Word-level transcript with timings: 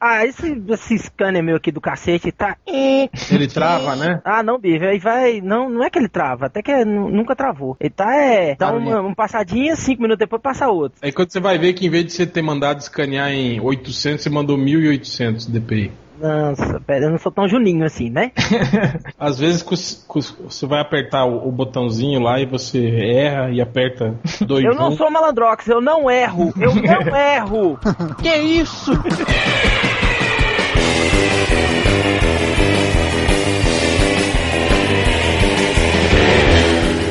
Ah, 0.00 0.24
esse, 0.24 0.62
esse 0.68 0.98
scanner 0.98 1.42
meu 1.42 1.56
aqui 1.56 1.72
do 1.72 1.80
cacete 1.80 2.30
tá. 2.30 2.56
Ele 2.66 3.48
trava, 3.48 3.96
né? 3.96 4.20
Ah, 4.24 4.42
não, 4.42 4.58
bicho, 4.58 4.84
aí 4.84 4.98
vai. 4.98 5.40
Não, 5.40 5.68
não 5.68 5.82
é 5.84 5.90
que 5.90 5.98
ele 5.98 6.08
trava, 6.08 6.46
até 6.46 6.62
que 6.62 6.70
é, 6.70 6.84
nu- 6.84 7.10
nunca 7.10 7.34
travou. 7.34 7.76
Ele 7.80 7.90
tá, 7.90 8.14
é. 8.14 8.54
Dá 8.54 8.72
uma, 8.72 9.00
um 9.00 9.14
passadinha, 9.14 9.74
cinco 9.76 10.02
minutos 10.02 10.18
depois 10.20 10.40
passa 10.40 10.68
outro. 10.68 10.98
Aí 11.02 11.12
quando 11.12 11.30
você 11.32 11.40
vai 11.40 11.58
ver 11.58 11.72
que 11.72 11.86
em 11.86 11.90
vez 11.90 12.04
de 12.06 12.12
você 12.12 12.26
ter 12.26 12.42
mandado 12.42 12.80
escanear 12.80 13.30
em 13.30 13.60
800, 13.60 14.22
você 14.22 14.30
mandou 14.30 14.56
1800 14.56 15.46
dpi. 15.46 15.90
Nossa, 16.20 16.80
pera, 16.80 17.04
eu 17.04 17.10
não 17.10 17.18
sou 17.18 17.30
tão 17.30 17.48
juninho 17.48 17.84
assim, 17.84 18.10
né? 18.10 18.32
Às 19.18 19.38
vezes 19.38 19.62
você 19.62 20.66
vai 20.66 20.80
apertar 20.80 21.24
o, 21.24 21.50
botãozinho 21.52 22.20
lá 22.20 22.40
e 22.40 22.46
você 22.46 22.88
erra 22.88 23.50
e 23.50 23.60
aperta 23.60 24.16
2 24.40 24.64
Eu 24.64 24.74
não 24.74 24.90
sou 24.96 25.10
malandrox, 25.10 25.68
eu 25.68 25.80
não 25.80 26.10
erro, 26.10 26.52
eu 26.60 26.74
não 26.74 27.14
erro. 27.16 27.78
Que 28.20 28.34
isso? 28.36 28.90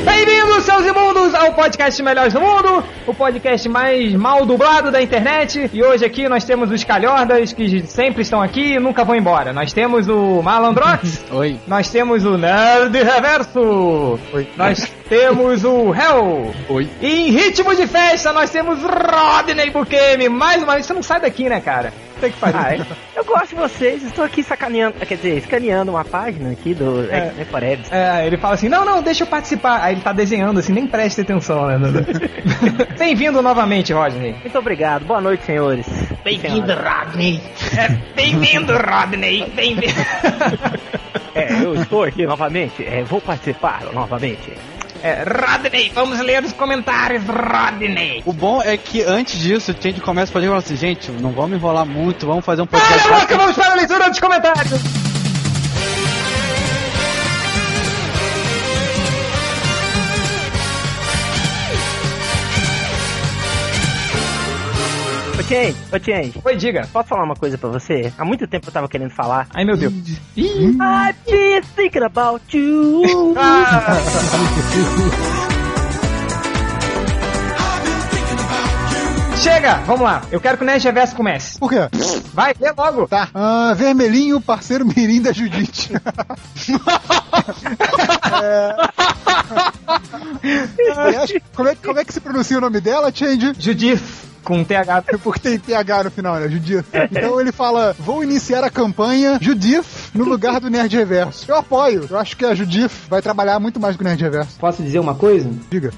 Bem-vindos, 0.04 0.64
seus 0.64 0.86
imundos, 0.86 1.34
ao 1.34 1.52
podcast 1.52 2.02
Melhores 2.02 2.32
do 2.32 2.40
Mundo, 2.40 2.82
o 3.06 3.14
podcast 3.14 3.68
mais 3.68 4.14
mal 4.14 4.46
dublado 4.46 4.90
da 4.90 5.02
internet. 5.02 5.68
E 5.72 5.82
hoje 5.82 6.04
aqui 6.04 6.28
nós 6.28 6.44
temos 6.44 6.70
os 6.70 6.82
calhordas 6.84 7.52
que 7.52 7.86
sempre 7.86 8.22
estão 8.22 8.40
aqui 8.40 8.74
e 8.74 8.78
nunca 8.78 9.04
vão 9.04 9.14
embora. 9.14 9.52
Nós 9.52 9.72
temos 9.72 10.08
o 10.08 10.42
Malandrox, 10.42 11.24
Oi. 11.30 11.58
nós 11.66 11.88
temos 11.90 12.24
o 12.24 12.36
Nerd 12.38 12.96
Reverso, 12.96 14.18
nós 14.56 14.90
temos 15.08 15.64
o 15.64 15.94
Hell. 15.94 16.54
Oi. 16.68 16.88
E 17.00 17.28
em 17.28 17.30
ritmo 17.30 17.74
de 17.74 17.86
festa 17.86 18.32
nós 18.32 18.50
temos 18.50 18.78
Rodney 18.82 19.70
Bukemi. 19.70 20.28
Mais 20.28 20.62
uma 20.62 20.74
vez, 20.74 20.86
você 20.86 20.94
não 20.94 21.02
sai 21.02 21.20
daqui, 21.20 21.48
né, 21.48 21.60
cara? 21.60 21.92
Tem 22.20 22.30
que 22.30 22.38
fazer. 22.38 22.56
Ah, 22.56 22.74
é. 22.74 22.86
eu 23.16 23.24
gosto 23.24 23.50
de 23.50 23.54
vocês, 23.54 24.02
estou 24.02 24.24
aqui 24.24 24.42
sacaneando, 24.42 24.94
quer 25.06 25.16
dizer, 25.16 25.38
escaneando 25.38 25.92
uma 25.92 26.04
página 26.04 26.50
aqui 26.50 26.74
do 26.74 27.08
É. 27.10 27.32
é. 27.38 27.44
Forever. 27.44 27.86
É, 27.90 28.26
ele 28.26 28.36
fala 28.36 28.54
assim, 28.54 28.68
não, 28.68 28.84
não, 28.84 29.02
deixa 29.02 29.22
eu 29.22 29.26
participar. 29.26 29.82
Aí 29.82 29.94
ele 29.94 30.00
tá 30.00 30.12
desenhando 30.12 30.58
assim, 30.58 30.72
nem 30.72 30.86
preste 30.86 31.20
atenção, 31.20 31.66
né? 31.66 31.78
Bem-vindo 32.98 33.40
novamente, 33.40 33.92
Rodney. 33.92 34.34
Muito 34.40 34.58
obrigado, 34.58 35.04
boa 35.04 35.20
noite, 35.20 35.44
senhores. 35.44 35.86
Bem-vindo, 36.24 36.72
Rodney. 36.74 37.40
É, 37.76 37.88
bem-vindo, 38.14 38.72
Rodney. 38.76 39.50
Bem-vindo. 39.54 39.94
É, 41.34 41.62
eu 41.62 41.72
estou 41.74 42.02
aqui 42.02 42.26
novamente, 42.26 42.84
é, 42.84 43.04
vou 43.04 43.20
participar 43.20 43.84
novamente. 43.92 44.52
É, 45.02 45.22
Rodney, 45.22 45.90
vamos 45.94 46.18
ler 46.20 46.44
os 46.44 46.52
comentários, 46.52 47.22
Rodney. 47.24 48.22
O 48.26 48.32
bom 48.32 48.60
é 48.62 48.76
que 48.76 49.02
antes 49.02 49.38
disso, 49.38 49.70
a 49.70 49.74
gente 49.80 50.00
começa 50.00 50.30
a 50.30 50.40
falar 50.40 50.56
assim, 50.56 50.76
gente, 50.76 51.10
não 51.10 51.30
vamos 51.30 51.56
enrolar 51.56 51.86
muito, 51.86 52.26
vamos 52.26 52.44
fazer 52.44 52.62
um 52.62 52.66
podcast. 52.66 53.08
a 53.08 53.20
boca, 53.20 53.36
vamos 53.36 53.56
para 53.56 53.72
a 53.72 53.74
leitura 53.74 54.08
dos 54.10 54.18
comentários. 54.18 55.17
Ô, 65.38 65.42
Change, 65.42 65.76
ô, 65.92 65.98
Change, 66.04 66.40
Oi, 66.44 66.56
diga. 66.56 66.88
posso 66.92 67.08
falar 67.08 67.22
uma 67.24 67.36
coisa 67.36 67.56
pra 67.56 67.68
você? 67.68 68.12
Há 68.18 68.24
muito 68.24 68.46
tempo 68.48 68.68
eu 68.68 68.72
tava 68.72 68.88
querendo 68.88 69.10
falar. 69.10 69.46
Ai, 69.54 69.64
meu 69.64 69.76
Deus. 69.76 69.92
I've 70.36 71.16
been 71.26 71.62
thinking 71.76 72.02
about 72.02 72.42
you. 72.56 73.34
Ah, 73.38 73.98
Chega, 79.42 79.74
vamos 79.86 80.02
lá. 80.02 80.22
Eu 80.32 80.40
quero 80.40 80.58
que 80.58 80.64
o 80.64 80.66
Nerd 80.66 80.82
Reverso 80.84 81.14
comece. 81.14 81.58
Por 81.58 81.70
quê? 81.70 81.76
Vai, 82.34 82.52
lê 82.60 82.72
logo. 82.76 83.06
Tá. 83.06 83.28
Ah, 83.32 83.72
vermelhinho, 83.76 84.40
parceiro 84.40 84.84
mirim 84.84 85.22
da 85.22 85.32
Judite. 85.32 85.92
É. 88.42 88.74
Aliás, 90.96 91.32
como 91.54 91.68
é, 91.68 91.74
como 91.74 91.98
é 91.98 92.04
que 92.04 92.12
se 92.12 92.20
pronuncia 92.20 92.58
o 92.58 92.60
nome 92.60 92.80
dela, 92.80 93.10
Change? 93.12 93.54
Judith, 93.58 94.02
com 94.48 94.64
TH. 94.64 95.04
Porque 95.22 95.40
tem 95.40 95.58
TH 95.58 96.04
no 96.04 96.10
final, 96.10 96.36
né? 96.36 96.48
Judith. 96.48 96.86
Então 97.12 97.38
ele 97.38 97.52
fala: 97.52 97.94
vou 97.98 98.24
iniciar 98.24 98.64
a 98.64 98.70
campanha 98.70 99.38
Judith 99.40 99.84
no 100.14 100.24
lugar 100.24 100.58
do 100.58 100.70
Nerd 100.70 100.96
Reverso. 100.96 101.44
Eu 101.50 101.56
apoio. 101.56 102.06
Eu 102.08 102.18
acho 102.18 102.34
que 102.34 102.46
a 102.46 102.54
Judith 102.54 102.90
vai 103.10 103.20
trabalhar 103.20 103.60
muito 103.60 103.78
mais 103.78 103.94
que 103.94 104.02
o 104.02 104.04
Nerd 104.04 104.22
Reverso. 104.22 104.58
Posso 104.58 104.82
dizer 104.82 104.98
uma 104.98 105.14
coisa? 105.14 105.50
Diga. 105.70 105.92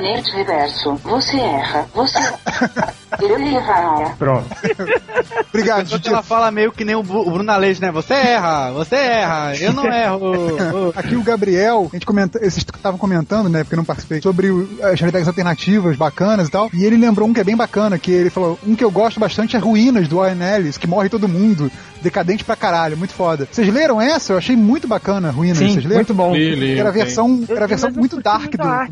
Nerd 0.00 0.30
reverso. 0.32 0.94
Você 1.04 1.36
erra. 1.38 1.86
Você. 1.94 2.18
Ele 3.20 3.54
erra. 3.54 4.14
Pronto. 4.18 4.46
Obrigado, 5.48 5.86
Só 5.86 5.96
que 5.98 6.04
Judith. 6.04 6.08
ela 6.08 6.22
fala 6.22 6.50
meio 6.50 6.72
que 6.72 6.84
nem 6.84 6.94
o 6.94 7.02
Bruno 7.02 7.50
Aleixo, 7.50 7.80
né? 7.80 7.92
Você 7.92 8.14
erra, 8.14 8.72
você 8.72 8.96
erra, 8.96 9.54
eu 9.56 9.72
não 9.72 9.84
erro. 9.84 10.92
Aqui 10.96 11.14
o 11.14 11.22
Gabriel, 11.22 11.88
a 11.92 11.96
gente 11.96 12.06
comenta, 12.06 12.38
esses 12.44 12.64
estavam 12.64 12.98
comentando, 12.98 13.48
né, 13.48 13.62
porque 13.62 13.74
eu 13.74 13.78
não 13.78 13.84
participei, 13.84 14.20
sobre 14.20 14.48
as 14.82 14.98
realidades 14.98 15.28
alternativas 15.28 15.96
bacanas 15.96 16.48
e 16.48 16.50
tal, 16.50 16.70
e 16.72 16.84
ele 16.84 16.96
lembrou 16.96 17.28
um 17.28 17.32
que 17.32 17.40
é 17.40 17.44
bem 17.44 17.56
bacana, 17.56 17.98
que 17.98 18.10
ele 18.10 18.30
falou, 18.30 18.58
um 18.66 18.74
que 18.74 18.82
eu 18.82 18.90
gosto 18.90 19.20
bastante 19.20 19.56
é 19.56 19.58
Ruínas, 19.58 20.08
do 20.08 20.16
Warren 20.16 20.42
Ellis, 20.42 20.78
que 20.78 20.86
morre 20.86 21.08
todo 21.08 21.28
mundo, 21.28 21.70
decadente 22.00 22.44
pra 22.44 22.56
caralho, 22.56 22.96
muito 22.96 23.14
foda. 23.14 23.46
Vocês 23.50 23.72
leram 23.72 24.00
essa? 24.00 24.32
Eu 24.32 24.38
achei 24.38 24.56
muito 24.56 24.88
bacana, 24.88 25.30
Ruínas, 25.30 25.58
Sim, 25.58 25.68
vocês 25.68 25.84
leram? 25.84 25.96
muito 25.96 26.14
bom. 26.14 26.34
Li, 26.34 26.54
li, 26.54 26.78
Era 26.78 26.88
a 26.88 26.92
versão, 26.92 27.44
era 27.48 27.64
a 27.64 27.68
versão 27.68 27.90
muito 27.90 28.20
dark 28.20 28.50
do 28.50 28.62
a 28.62 28.88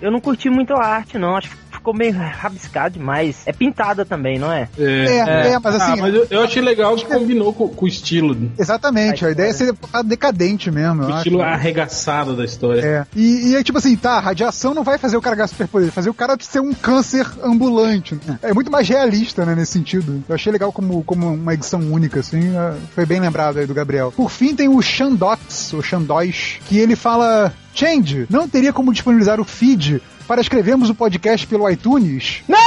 Eu 0.00 0.10
não 0.10 0.20
curti 0.20 0.50
muito 0.50 0.74
a 0.74 0.84
arte, 0.84 1.18
não. 1.18 1.36
Acho 1.36 1.50
que 1.50 1.56
ficou 1.84 1.92
meio 1.92 2.14
rabiscado 2.14 2.94
demais. 2.98 3.42
É 3.44 3.52
pintada 3.52 4.06
também, 4.06 4.38
não 4.38 4.50
é? 4.50 4.68
É, 4.78 5.50
é, 5.50 5.58
mas 5.58 5.74
assim, 5.74 5.92
Ah, 5.92 5.96
mas 5.96 6.14
eu, 6.14 6.26
eu 6.30 6.42
achei 6.42 6.62
legal 6.62 6.96
que 6.96 7.04
combinou 7.04 7.52
com, 7.52 7.68
com 7.68 7.84
o 7.84 7.88
estilo, 7.88 8.32
o 8.32 8.50
exatamente, 8.58 9.26
a 9.26 9.30
ideia 9.30 9.50
é 9.50 9.52
ser 9.52 9.74
decadente 10.06 10.70
mesmo, 10.70 11.04
acho. 11.04 11.16
estilo 11.18 11.42
arregaçado 11.42 12.34
da 12.34 12.44
história. 12.44 12.80
É. 12.80 13.06
E, 13.14 13.50
e 13.50 13.56
é 13.56 13.62
tipo 13.62 13.76
assim, 13.76 13.94
tá, 13.96 14.12
a 14.12 14.20
radiação 14.20 14.72
não 14.72 14.82
vai 14.82 14.96
fazer 14.96 15.18
o 15.18 15.20
cara 15.20 15.36
ganhar 15.36 15.48
superpoder, 15.48 15.88
vai 15.88 15.94
fazer 15.94 16.08
o 16.08 16.14
cara 16.14 16.36
ser 16.40 16.60
um 16.60 16.72
câncer 16.72 17.26
ambulante. 17.42 18.18
né? 18.26 18.38
É 18.42 18.54
muito 18.54 18.70
mais 18.70 18.88
realista, 18.88 19.44
né, 19.44 19.54
nesse 19.54 19.72
sentido. 19.72 20.24
Eu 20.26 20.34
achei 20.34 20.50
legal 20.50 20.72
como, 20.72 21.04
como 21.04 21.34
uma 21.34 21.52
edição 21.52 21.80
única, 21.80 22.20
assim. 22.20 22.56
é, 22.56 22.74
Foi 22.94 23.04
bem 23.04 23.20
lembrado 23.20 23.58
aí 23.58 23.66
do 23.66 23.74
Gabriel. 23.74 24.10
Por 24.10 24.30
fim, 24.30 24.54
tem 24.54 24.68
o 24.68 24.80
Xandox, 24.80 25.74
ou 25.74 25.82
Xandóis, 25.82 26.58
que 26.66 26.78
ele 26.78 26.96
fala: 26.96 27.52
Change, 27.74 28.26
não 28.30 28.48
teria 28.48 28.72
como 28.72 28.92
disponibilizar 28.92 29.40
o 29.40 29.44
feed 29.44 30.00
para 30.26 30.40
escrevermos 30.40 30.90
o 30.90 30.94
podcast 30.94 31.46
pelo 31.46 31.68
iTunes? 31.70 32.42
Não, 32.48 32.58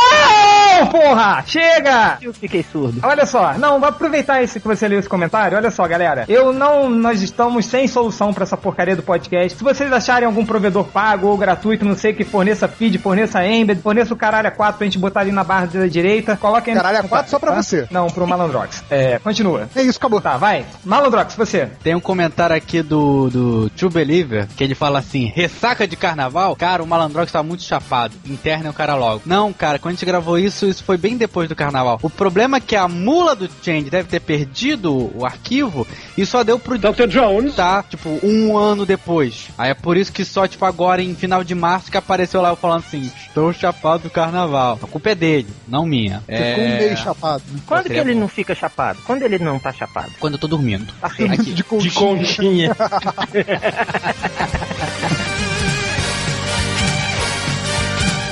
porra! 0.85 1.43
Chega! 1.45 2.17
Eu 2.21 2.33
fiquei 2.33 2.63
surdo. 2.63 2.99
Olha 3.03 3.25
só, 3.25 3.53
não, 3.57 3.79
vou 3.79 3.89
aproveitar 3.89 4.41
esse 4.43 4.59
que 4.59 4.67
você 4.67 4.87
leu 4.87 4.99
esse 4.99 5.09
comentário. 5.09 5.57
Olha 5.57 5.71
só, 5.71 5.87
galera. 5.87 6.25
Eu 6.27 6.53
não. 6.53 6.89
Nós 6.89 7.21
estamos 7.21 7.65
sem 7.65 7.87
solução 7.87 8.33
pra 8.33 8.43
essa 8.43 8.57
porcaria 8.57 8.95
do 8.95 9.03
podcast. 9.03 9.57
Se 9.57 9.63
vocês 9.63 9.91
acharem 9.91 10.25
algum 10.25 10.45
provedor 10.45 10.85
pago 10.85 11.27
ou 11.27 11.37
gratuito, 11.37 11.85
não 11.85 11.95
sei 11.95 12.13
que 12.13 12.23
forneça 12.23 12.67
feed, 12.67 12.97
forneça 12.97 13.45
embed, 13.45 13.81
forneça 13.81 14.13
o 14.13 14.17
caralho 14.17 14.47
a 14.47 14.51
4 14.51 14.77
pra 14.77 14.85
gente 14.85 14.99
botar 14.99 15.21
ali 15.21 15.31
na 15.31 15.43
barra 15.43 15.67
da 15.67 15.87
direita, 15.87 16.33
no 16.33 16.37
Caralho 16.37 16.57
a 16.57 16.61
comentário, 16.61 17.09
quatro 17.09 17.31
só 17.31 17.39
pra 17.39 17.51
tá? 17.51 17.61
você. 17.61 17.87
Não, 17.89 18.07
pro 18.07 18.27
Malandrox. 18.27 18.83
É, 18.89 19.19
continua. 19.19 19.69
É 19.75 19.81
isso, 19.81 19.97
acabou. 19.97 20.21
Tá, 20.21 20.37
vai. 20.37 20.65
Malandrox, 20.83 21.35
você. 21.35 21.69
Tem 21.83 21.95
um 21.95 21.99
comentário 21.99 22.55
aqui 22.55 22.81
do, 22.81 23.29
do 23.29 23.69
True 23.71 23.91
Believer, 23.91 24.47
que 24.55 24.63
ele 24.63 24.75
fala 24.75 24.99
assim, 24.99 25.31
ressaca 25.33 25.87
de 25.87 25.95
carnaval? 25.95 26.55
Cara, 26.55 26.83
o 26.83 26.87
Malandrox 26.87 27.31
tá 27.31 27.41
muito 27.41 27.63
chapado, 27.63 28.13
interna 28.25 28.69
o 28.69 28.73
cara 28.73 28.95
logo. 28.95 29.21
Não, 29.25 29.53
cara, 29.53 29.79
quando 29.79 29.93
a 29.93 29.95
gente 29.95 30.05
gravou 30.05 30.37
isso, 30.37 30.66
isso 30.69 30.83
foi 30.83 30.97
bem 30.97 31.17
depois 31.17 31.49
do 31.49 31.55
carnaval. 31.55 31.99
O 32.01 32.09
problema 32.09 32.57
é 32.57 32.59
que 32.59 32.75
a 32.75 32.87
mula 32.87 33.35
do 33.35 33.49
Change 33.61 33.89
deve 33.89 34.09
ter 34.09 34.19
perdido 34.19 35.11
o 35.15 35.25
arquivo 35.25 35.87
e 36.17 36.25
só 36.25 36.43
deu 36.43 36.59
pro 36.59 36.77
Dr. 36.77 37.07
Jones. 37.07 37.55
tá, 37.55 37.83
tipo, 37.83 38.19
um 38.23 38.57
ano 38.57 38.85
depois. 38.85 39.47
Aí 39.57 39.71
é 39.71 39.73
por 39.73 39.97
isso 39.97 40.11
que 40.11 40.25
só, 40.25 40.47
tipo, 40.47 40.65
agora 40.65 41.01
em 41.01 41.15
final 41.15 41.43
de 41.43 41.55
março 41.55 41.91
que 41.91 41.97
apareceu 41.97 42.41
lá 42.41 42.49
eu 42.49 42.55
falando 42.55 42.83
assim, 42.87 43.11
estou 43.27 43.51
chapado 43.53 44.03
do 44.03 44.09
carnaval. 44.09 44.79
A 44.81 44.87
culpa 44.87 45.09
é 45.09 45.15
dele, 45.15 45.47
não 45.67 45.85
minha. 45.85 46.21
Ficou 46.21 46.63
um 46.63 46.77
meio 46.77 46.97
chapado. 46.97 47.43
Né? 47.51 47.59
Quando 47.65 47.85
que 47.85 47.93
ele 47.93 48.13
bom. 48.13 48.19
não 48.21 48.27
fica 48.27 48.55
chapado? 48.55 48.99
Quando 49.05 49.23
ele 49.23 49.39
não 49.39 49.59
tá 49.59 49.71
chapado? 49.71 50.11
Quando 50.19 50.33
eu 50.33 50.39
tô 50.39 50.47
dormindo. 50.47 50.93
Certo. 51.15 51.33
Aqui. 51.33 51.53
De 51.53 51.63
De 51.63 51.91
conchinha. 51.91 52.75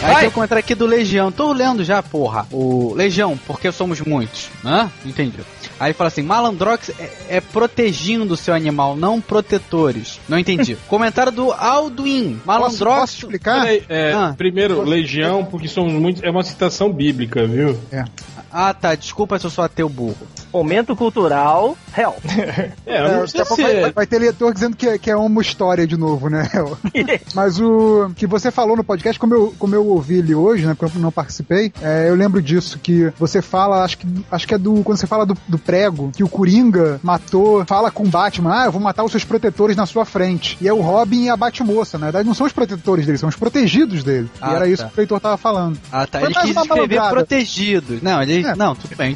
Aí 0.05 0.11
Vai. 0.13 0.19
tem 0.21 0.29
o 0.29 0.31
comentário 0.31 0.59
aqui 0.59 0.75
do 0.75 0.85
Legião. 0.85 1.31
Tô 1.31 1.51
lendo 1.51 1.83
já, 1.83 2.01
porra. 2.03 2.45
O 2.51 2.93
Legião, 2.95 3.37
porque 3.47 3.71
somos 3.71 3.99
muitos. 4.01 4.49
Hã? 4.63 4.89
Entendi. 5.05 5.39
Aí 5.79 5.87
ele 5.87 5.93
fala 5.93 6.07
assim: 6.09 6.21
Malandrox 6.21 6.89
é, 6.99 7.37
é 7.37 7.41
protegindo 7.41 8.33
o 8.33 8.37
seu 8.37 8.53
animal, 8.53 8.95
não 8.95 9.19
protetores. 9.19 10.19
Não 10.29 10.37
entendi. 10.39 10.77
comentário 10.87 11.31
do 11.31 11.51
Alduin. 11.51 12.35
Posso, 12.35 12.47
Malandrox. 12.47 12.99
posso 13.01 13.15
explicar? 13.17 13.61
Peraí, 13.61 13.83
é, 13.89 14.13
Ah. 14.13 14.33
primeiro, 14.37 14.81
Legião, 14.83 15.43
porque 15.43 15.67
somos 15.67 15.93
muitos, 15.93 16.23
é 16.23 16.29
uma 16.29 16.43
citação 16.43 16.91
bíblica, 16.93 17.45
viu? 17.47 17.77
É. 17.91 18.05
Ah, 18.57 18.73
tá. 18.73 18.95
Desculpa 18.95 19.37
se 19.37 19.45
eu 19.45 19.49
sou 19.49 19.63
ateu 19.65 19.89
burro. 19.89 20.15
Momento 20.53 20.95
cultural, 20.95 21.75
Hell. 21.97 22.15
É, 22.85 22.99
eu 23.01 23.05
É, 23.05 23.11
não 23.11 23.19
daqui 23.25 23.31
sei 23.31 23.45
se... 23.45 23.61
vai, 23.81 23.91
vai 23.91 24.07
ter 24.07 24.19
leitor 24.19 24.53
dizendo 24.53 24.77
que, 24.77 24.87
é- 24.87 24.97
que 24.97 25.11
é 25.11 25.15
uma 25.15 25.41
história 25.41 25.85
de 25.85 25.97
novo, 25.97 26.29
né? 26.29 26.47
Mas 27.35 27.59
o 27.59 28.11
que 28.15 28.25
você 28.27 28.51
falou 28.51 28.77
no 28.77 28.83
podcast, 28.83 29.19
como 29.19 29.33
eu, 29.33 29.53
como 29.59 29.75
eu 29.75 29.85
ouvi 29.87 30.19
ele 30.19 30.33
hoje, 30.33 30.65
né? 30.65 30.73
Porque 30.77 30.97
eu 30.97 31.01
não 31.01 31.11
participei, 31.11 31.73
é, 31.81 32.07
eu 32.09 32.15
lembro 32.15 32.41
disso, 32.41 32.79
que 32.79 33.11
você 33.19 33.41
fala, 33.41 33.83
acho 33.83 33.97
que, 33.97 34.07
acho 34.31 34.47
que 34.47 34.53
é 34.53 34.57
do. 34.57 34.83
Quando 34.83 34.97
você 34.97 35.07
fala 35.07 35.25
do, 35.25 35.35
do 35.47 35.57
prego, 35.57 36.11
que 36.15 36.23
o 36.23 36.29
Coringa 36.29 36.99
matou, 37.03 37.65
fala 37.65 37.91
com 37.91 38.03
o 38.03 38.07
Batman, 38.07 38.61
ah, 38.61 38.65
eu 38.65 38.71
vou 38.71 38.81
matar 38.81 39.03
os 39.03 39.11
seus 39.11 39.25
protetores 39.25 39.75
na 39.75 39.85
sua 39.85 40.05
frente. 40.05 40.57
E 40.61 40.67
é 40.67 40.73
o 40.73 40.79
Robin 40.81 41.23
e 41.25 41.29
a 41.29 41.35
Batmoça. 41.35 41.97
Na 41.97 42.05
verdade, 42.05 42.27
não 42.27 42.33
são 42.35 42.47
os 42.47 42.53
protetores 42.53 43.05
dele, 43.05 43.17
são 43.17 43.27
os 43.29 43.35
protegidos 43.35 44.03
dele. 44.03 44.29
Ah, 44.39 44.51
e 44.53 44.55
era 44.55 44.67
isso 44.69 44.83
tá. 44.83 44.89
que 44.89 44.95
o 44.95 44.99
leitor 45.01 45.19
tava 45.19 45.37
falando. 45.37 45.77
Ah, 45.91 46.05
tá. 46.07 46.19
Foi 46.19 46.29
Ele 46.29 46.35
quis 46.35 46.49
escrever 46.55 46.69
malandrada. 46.69 47.09
protegidos. 47.09 48.01
Não, 48.01 48.21
ele. 48.21 48.44
Não, 48.55 48.75
tudo 48.75 48.95
bem, 48.95 49.15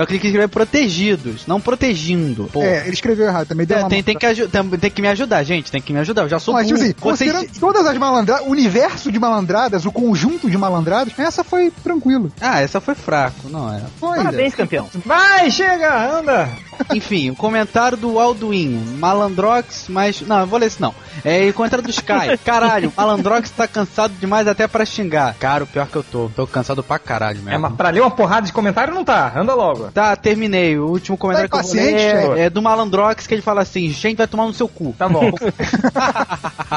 eu. 0.00 0.04
Só 0.04 0.06
que 0.06 0.12
ele 0.12 0.18
quis 0.20 0.28
escrever 0.30 0.48
protegidos, 0.48 1.46
não 1.46 1.60
protegindo. 1.60 2.48
Pô. 2.52 2.62
É, 2.62 2.82
ele 2.84 2.94
escreveu 2.94 3.26
errado 3.26 3.46
também. 3.48 3.66
Deu 3.66 3.76
É, 3.78 3.80
uma 3.80 3.88
tem, 3.88 4.02
tem, 4.02 4.16
que 4.16 4.34
tem, 4.48 4.68
tem 4.68 4.90
que 4.90 5.02
me 5.02 5.08
ajudar, 5.08 5.42
gente. 5.44 5.70
Tem 5.70 5.80
que 5.80 5.92
me 5.92 5.98
ajudar. 6.00 6.22
Eu 6.22 6.28
já 6.28 6.38
sou 6.38 6.54
Mas, 6.54 6.66
tipo 6.66 6.76
assim, 6.78 6.86
Vocês- 6.92 7.00
considerando 7.00 7.48
todas 7.60 7.86
as 7.86 7.96
malandradas, 7.98 8.46
o 8.46 8.50
universo 8.50 9.10
de 9.12 9.18
malandradas, 9.18 9.84
o 9.86 9.92
conjunto 9.92 10.48
de 10.50 10.56
malandradas, 10.58 11.12
essa 11.18 11.44
foi 11.44 11.70
tranquilo. 11.82 12.32
Ah, 12.40 12.60
essa 12.60 12.80
foi 12.80 12.94
fraco, 12.94 13.48
não 13.48 13.72
é? 13.72 13.80
Foi. 13.98 14.16
Parabéns, 14.16 14.54
campeão. 14.54 14.88
Vai, 15.04 15.50
chega, 15.50 16.18
anda. 16.18 16.48
Enfim, 16.94 17.30
o 17.30 17.36
comentário 17.36 17.96
do 17.96 18.18
Alduinho. 18.18 18.80
Malandrox, 18.98 19.86
mas. 19.88 20.20
Não, 20.22 20.40
eu 20.40 20.46
vou 20.46 20.58
ler 20.58 20.66
isso 20.66 20.80
não. 20.80 20.94
É 21.24 21.46
o 21.48 21.52
comentário 21.54 21.84
do 21.84 21.90
Sky. 21.90 22.38
Caralho, 22.44 22.92
Malandrox 22.96 23.50
tá 23.50 23.68
cansado 23.68 24.14
demais 24.18 24.46
até 24.48 24.66
pra 24.66 24.84
xingar. 24.84 25.34
Cara, 25.38 25.64
o 25.64 25.66
pior 25.66 25.86
que 25.86 25.96
eu 25.96 26.02
tô. 26.02 26.30
Tô 26.34 26.46
cansado 26.46 26.82
pra 26.82 26.98
caralho 26.98 27.38
É, 27.40 27.42
mesmo. 27.42 27.60
mas 27.60 27.72
pra 27.74 27.90
ler 27.90 28.00
uma 28.00 28.10
porrada 28.10 28.46
de 28.46 28.52
comentário 28.52 28.94
não 28.94 29.04
tá. 29.04 29.32
Anda 29.36 29.54
logo. 29.54 29.89
Tá, 29.92 30.16
terminei. 30.16 30.78
O 30.78 30.86
último 30.86 31.16
comentário 31.16 31.50
Tá 31.50 31.60
que 31.60 31.66
eu 31.66 31.72
vou 31.72 31.82
ler 31.82 31.94
é, 31.94 32.40
é 32.46 32.50
do 32.50 32.62
Malandrox 32.62 33.26
que 33.26 33.34
ele 33.34 33.42
fala 33.42 33.62
assim: 33.62 33.90
gente 33.90 34.16
vai 34.16 34.26
tomar 34.26 34.46
no 34.46 34.54
seu 34.54 34.68
cu. 34.68 34.94
Tá 34.98 35.08
bom. 35.08 35.30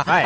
Vai. 0.06 0.24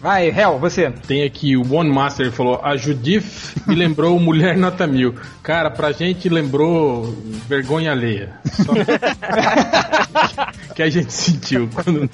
Vai, 0.00 0.28
Hel, 0.28 0.58
você. 0.58 0.90
Tem 1.06 1.24
aqui 1.24 1.56
o 1.56 1.74
One 1.74 1.90
Master, 1.90 2.26
ele 2.26 2.34
falou, 2.34 2.60
a 2.62 2.76
Judith 2.76 3.54
me 3.66 3.74
lembrou 3.74 4.18
Mulher 4.20 4.56
Nota 4.56 4.86
Mil. 4.86 5.14
Cara, 5.42 5.70
pra 5.70 5.92
gente 5.92 6.28
lembrou 6.28 7.16
vergonha 7.48 7.92
alheia. 7.92 8.34
Só 8.44 8.72
que 10.74 10.82
a 10.82 10.90
gente 10.90 11.12
sentiu 11.12 11.68
quando... 11.72 12.08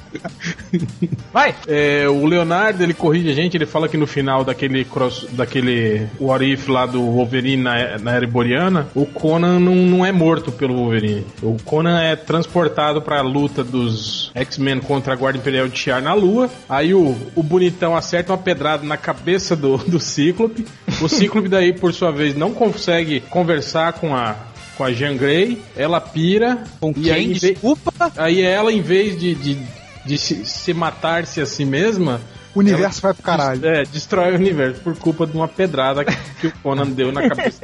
Vai. 1.32 1.54
É, 1.66 2.08
o 2.08 2.24
Leonardo, 2.24 2.82
ele 2.82 2.94
corrige 2.94 3.30
a 3.30 3.34
gente, 3.34 3.56
ele 3.56 3.66
fala 3.66 3.88
que 3.88 3.96
no 3.96 4.06
final 4.06 4.44
daquele 4.44 4.84
cross, 4.84 5.26
daquele 5.32 6.06
What 6.20 6.44
If 6.44 6.68
lá 6.68 6.86
do 6.86 7.02
Wolverine 7.02 7.62
na, 7.62 7.98
na 7.98 8.12
era 8.12 8.26
boreana, 8.26 8.88
o 8.94 9.04
Conan 9.04 9.58
não, 9.58 9.74
não 9.96 10.04
é 10.06 10.12
morto 10.12 10.52
pelo 10.52 10.74
Wolverine. 10.76 11.24
O 11.42 11.56
Conan 11.64 12.00
é 12.00 12.14
transportado 12.14 13.00
pra 13.00 13.20
luta 13.22 13.64
dos 13.64 14.30
X-Men 14.34 14.80
contra 14.80 15.12
a 15.12 15.16
Guarda 15.16 15.38
Imperial 15.38 15.68
de 15.68 15.78
Shi'ar 15.78 16.02
na 16.02 16.12
Lua. 16.14 16.50
Aí 16.68 16.92
o, 16.94 17.16
o 17.34 17.42
bonitão 17.42 17.96
acerta 17.96 18.32
uma 18.32 18.38
pedrada 18.38 18.84
na 18.84 18.96
cabeça 18.96 19.56
do, 19.56 19.78
do 19.88 19.98
Cíclope. 19.98 20.66
O 21.00 21.08
Cíclope 21.08 21.48
daí, 21.48 21.72
por 21.72 21.92
sua 21.94 22.10
vez, 22.12 22.34
não 22.36 22.52
consegue 22.52 23.20
conversar 23.20 23.94
com 23.94 24.14
a 24.14 24.36
com 24.76 24.84
a 24.84 24.92
Jean 24.92 25.16
Grey, 25.16 25.62
ela 25.74 25.98
pira 25.98 26.64
Com 26.78 26.88
aí, 26.88 26.92
quem? 27.02 27.24
em 27.24 27.28
vez- 27.28 27.40
Desculpa. 27.40 28.12
Aí 28.14 28.42
ela, 28.42 28.70
em 28.70 28.82
vez 28.82 29.18
de, 29.18 29.34
de, 29.34 29.58
de 30.04 30.18
se, 30.18 30.44
se 30.44 30.74
matar-se 30.74 31.40
a 31.40 31.46
si 31.46 31.64
mesma, 31.64 32.20
O 32.56 32.60
universo 32.60 33.02
vai 33.02 33.12
pro 33.12 33.22
caralho. 33.22 33.66
é, 33.66 33.84
destrói 33.84 34.32
o 34.32 34.36
universo 34.36 34.80
por 34.80 34.96
culpa 34.96 35.26
de 35.26 35.36
uma 35.36 35.46
pedrada 35.46 36.04
que, 36.04 36.16
que 36.40 36.46
o 36.46 36.52
Conan 36.62 36.86
deu 36.86 37.12
na 37.12 37.28
cabeça. 37.28 37.60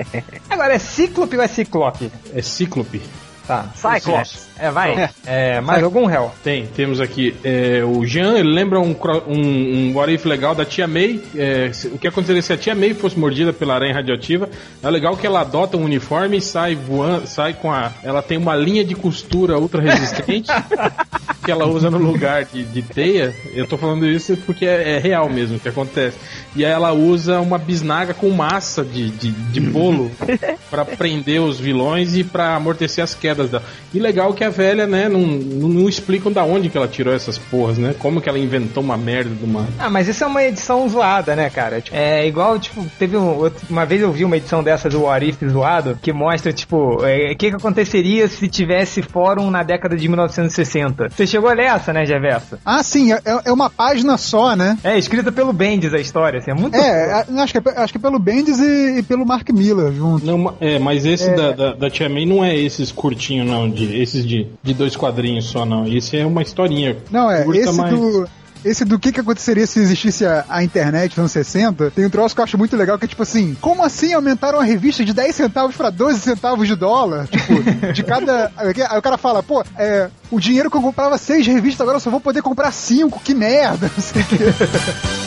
Agora 0.48 0.74
é 0.74 0.78
Cíclope 0.78 1.36
ou 1.36 1.42
é 1.42 1.48
Ciclope? 1.48 2.12
É 2.34 2.42
Cíclope. 2.42 3.00
Tá. 3.46 3.66
Cyclops. 3.74 4.48
É, 4.58 4.70
vai. 4.70 5.08
É, 5.24 5.60
mais 5.60 5.82
algum, 5.82 6.10
Hel? 6.10 6.34
Tem, 6.42 6.66
temos 6.66 7.00
aqui 7.00 7.36
é, 7.44 7.82
o 7.84 8.04
Jean, 8.04 8.36
ele 8.36 8.52
lembra 8.52 8.80
um, 8.80 8.94
um, 9.28 9.38
um 9.38 9.92
what 9.94 10.12
if 10.12 10.24
legal 10.24 10.54
da 10.54 10.64
tia 10.64 10.88
May. 10.88 11.22
é, 11.34 11.70
o 11.92 11.98
que 11.98 12.08
aconteceria 12.08 12.42
se 12.42 12.52
a 12.52 12.56
tia 12.56 12.74
May 12.74 12.92
fosse 12.92 13.16
mordida 13.16 13.52
pela 13.52 13.74
aranha 13.74 13.94
radioativa? 13.94 14.50
É 14.82 14.90
legal 14.90 15.16
que 15.16 15.26
ela 15.26 15.42
adota 15.42 15.76
um 15.76 15.84
uniforme 15.84 16.38
e 16.38 16.40
sai 16.40 16.74
voando, 16.74 17.26
sai 17.28 17.54
com 17.54 17.70
a. 17.72 17.92
Ela 18.02 18.20
tem 18.20 18.36
uma 18.36 18.56
linha 18.56 18.84
de 18.84 18.96
costura 18.96 19.58
ultra 19.58 19.80
resistente 19.80 20.50
que 21.46 21.52
ela 21.52 21.64
usa 21.64 21.88
no 21.88 21.98
lugar 21.98 22.44
de, 22.44 22.64
de 22.64 22.82
teia. 22.82 23.32
Eu 23.54 23.68
tô 23.68 23.78
falando 23.78 24.04
isso 24.04 24.36
porque 24.38 24.66
é, 24.66 24.96
é 24.96 24.98
real 24.98 25.30
mesmo 25.30 25.56
o 25.56 25.60
que 25.60 25.68
acontece. 25.68 26.18
E 26.56 26.64
aí 26.64 26.72
ela 26.72 26.92
usa 26.92 27.40
uma 27.40 27.56
bisnaga 27.56 28.12
com 28.12 28.28
massa 28.30 28.84
de, 28.84 29.10
de, 29.10 29.30
de 29.30 29.60
bolo 29.60 30.10
pra 30.68 30.84
prender 30.84 31.40
os 31.40 31.60
vilões 31.60 32.16
e 32.16 32.24
pra 32.24 32.56
amortecer 32.56 33.04
as 33.04 33.14
quedas 33.14 33.48
dela. 33.48 33.62
E 33.94 34.00
legal 34.00 34.34
que 34.34 34.42
a 34.42 34.50
velha, 34.50 34.88
né, 34.88 35.08
não, 35.08 35.20
não, 35.20 35.68
não 35.68 35.88
explicam 35.88 36.32
da 36.32 36.42
onde 36.42 36.68
que 36.68 36.76
ela 36.76 36.88
tirou 36.88 37.14
essas 37.14 37.38
porras, 37.38 37.78
né? 37.78 37.94
Como 37.96 38.20
que 38.20 38.28
ela 38.28 38.38
inventou 38.38 38.82
uma 38.82 38.96
merda 38.96 39.30
de 39.30 39.44
uma. 39.44 39.68
Ah, 39.78 39.88
mas 39.88 40.08
isso 40.08 40.24
é 40.24 40.26
uma 40.26 40.42
edição 40.42 40.88
zoada, 40.88 41.36
né, 41.36 41.48
cara? 41.48 41.80
Tipo, 41.80 41.96
É 41.96 42.26
igual, 42.26 42.58
tipo, 42.58 42.84
teve 42.98 43.16
um, 43.16 43.48
uma 43.70 43.86
vez 43.86 44.02
eu 44.02 44.10
vi 44.10 44.24
uma 44.24 44.36
edição 44.36 44.64
dessa 44.64 44.88
do 44.88 45.02
What 45.02 45.24
If 45.24 45.38
zoado, 45.48 45.96
que 46.02 46.12
mostra, 46.12 46.52
tipo, 46.52 47.04
é, 47.04 47.32
o 47.32 47.36
que, 47.36 47.50
que 47.50 47.56
aconteceria 47.56 48.26
se 48.26 48.48
tivesse 48.48 49.00
fórum 49.00 49.48
na 49.48 49.62
década 49.62 49.96
de 49.96 50.08
1960. 50.08 51.10
Você 51.10 51.26
chegou 51.36 51.50
a 51.50 51.54
ler 51.54 51.64
essa, 51.64 51.92
né, 51.92 52.04
Geverso? 52.06 52.58
Ah, 52.64 52.82
sim, 52.82 53.12
é, 53.12 53.20
é 53.44 53.52
uma 53.52 53.68
página 53.70 54.16
só, 54.16 54.56
né? 54.56 54.78
É, 54.82 54.98
escrita 54.98 55.30
pelo 55.30 55.52
Bendis 55.52 55.92
a 55.94 55.98
história, 55.98 56.38
assim, 56.38 56.50
é 56.50 56.54
muito... 56.54 56.74
É, 56.74 57.12
a- 57.12 57.26
acho 57.42 57.52
que 57.52 57.68
é, 57.68 57.78
acho 57.78 57.92
que 57.92 57.98
é 57.98 58.00
pelo 58.00 58.18
Bendis 58.18 58.58
e, 58.58 58.98
e 58.98 59.02
pelo 59.02 59.26
Mark 59.26 59.48
Miller 59.50 59.92
junto. 59.92 60.24
Não, 60.24 60.54
é, 60.60 60.78
mas 60.78 61.04
esse 61.04 61.30
da, 61.34 61.52
da, 61.52 61.72
da 61.74 61.90
Tia 61.90 62.08
May 62.08 62.26
não 62.26 62.44
é 62.44 62.56
esses 62.56 62.90
curtinhos, 62.90 63.46
não, 63.46 63.68
de, 63.68 64.00
esses 64.00 64.26
de, 64.26 64.46
de 64.62 64.74
dois 64.74 64.96
quadrinhos 64.96 65.44
só, 65.46 65.64
não. 65.64 65.86
Esse 65.86 66.16
é 66.18 66.26
uma 66.26 66.42
historinha. 66.42 66.96
Não, 67.10 67.30
é, 67.30 67.44
curta, 67.44 67.60
esse 67.60 67.72
mas- 67.72 67.90
do. 67.90 68.28
Esse 68.64 68.84
do 68.84 68.98
que, 68.98 69.12
que 69.12 69.20
aconteceria 69.20 69.66
se 69.66 69.78
existisse 69.80 70.24
a, 70.24 70.44
a 70.48 70.64
internet 70.64 71.10
nos 71.10 71.18
anos 71.18 71.32
60, 71.32 71.90
tem 71.90 72.04
um 72.04 72.10
troço 72.10 72.34
que 72.34 72.40
eu 72.40 72.44
acho 72.44 72.58
muito 72.58 72.76
legal, 72.76 72.98
que 72.98 73.04
é 73.04 73.08
tipo 73.08 73.22
assim, 73.22 73.56
como 73.60 73.84
assim 73.84 74.12
aumentaram 74.12 74.60
a 74.60 74.64
revista 74.64 75.04
de 75.04 75.12
10 75.12 75.34
centavos 75.34 75.76
pra 75.76 75.90
12 75.90 76.20
centavos 76.20 76.66
de 76.66 76.74
dólar? 76.74 77.26
Tipo, 77.28 77.92
de 77.92 78.02
cada. 78.02 78.52
Aí 78.56 78.98
o 78.98 79.02
cara 79.02 79.16
fala, 79.18 79.42
pô, 79.42 79.64
é, 79.78 80.08
o 80.30 80.40
dinheiro 80.40 80.70
que 80.70 80.76
eu 80.76 80.82
comprava 80.82 81.18
seis 81.18 81.46
revistas, 81.46 81.80
agora 81.80 81.96
eu 81.96 82.00
só 82.00 82.10
vou 82.10 82.20
poder 82.20 82.42
comprar 82.42 82.72
cinco, 82.72 83.20
que 83.20 83.34
merda, 83.34 83.90
não 83.94 84.02
sei 84.02 84.22
o 84.22 84.24
quê. 84.24 85.25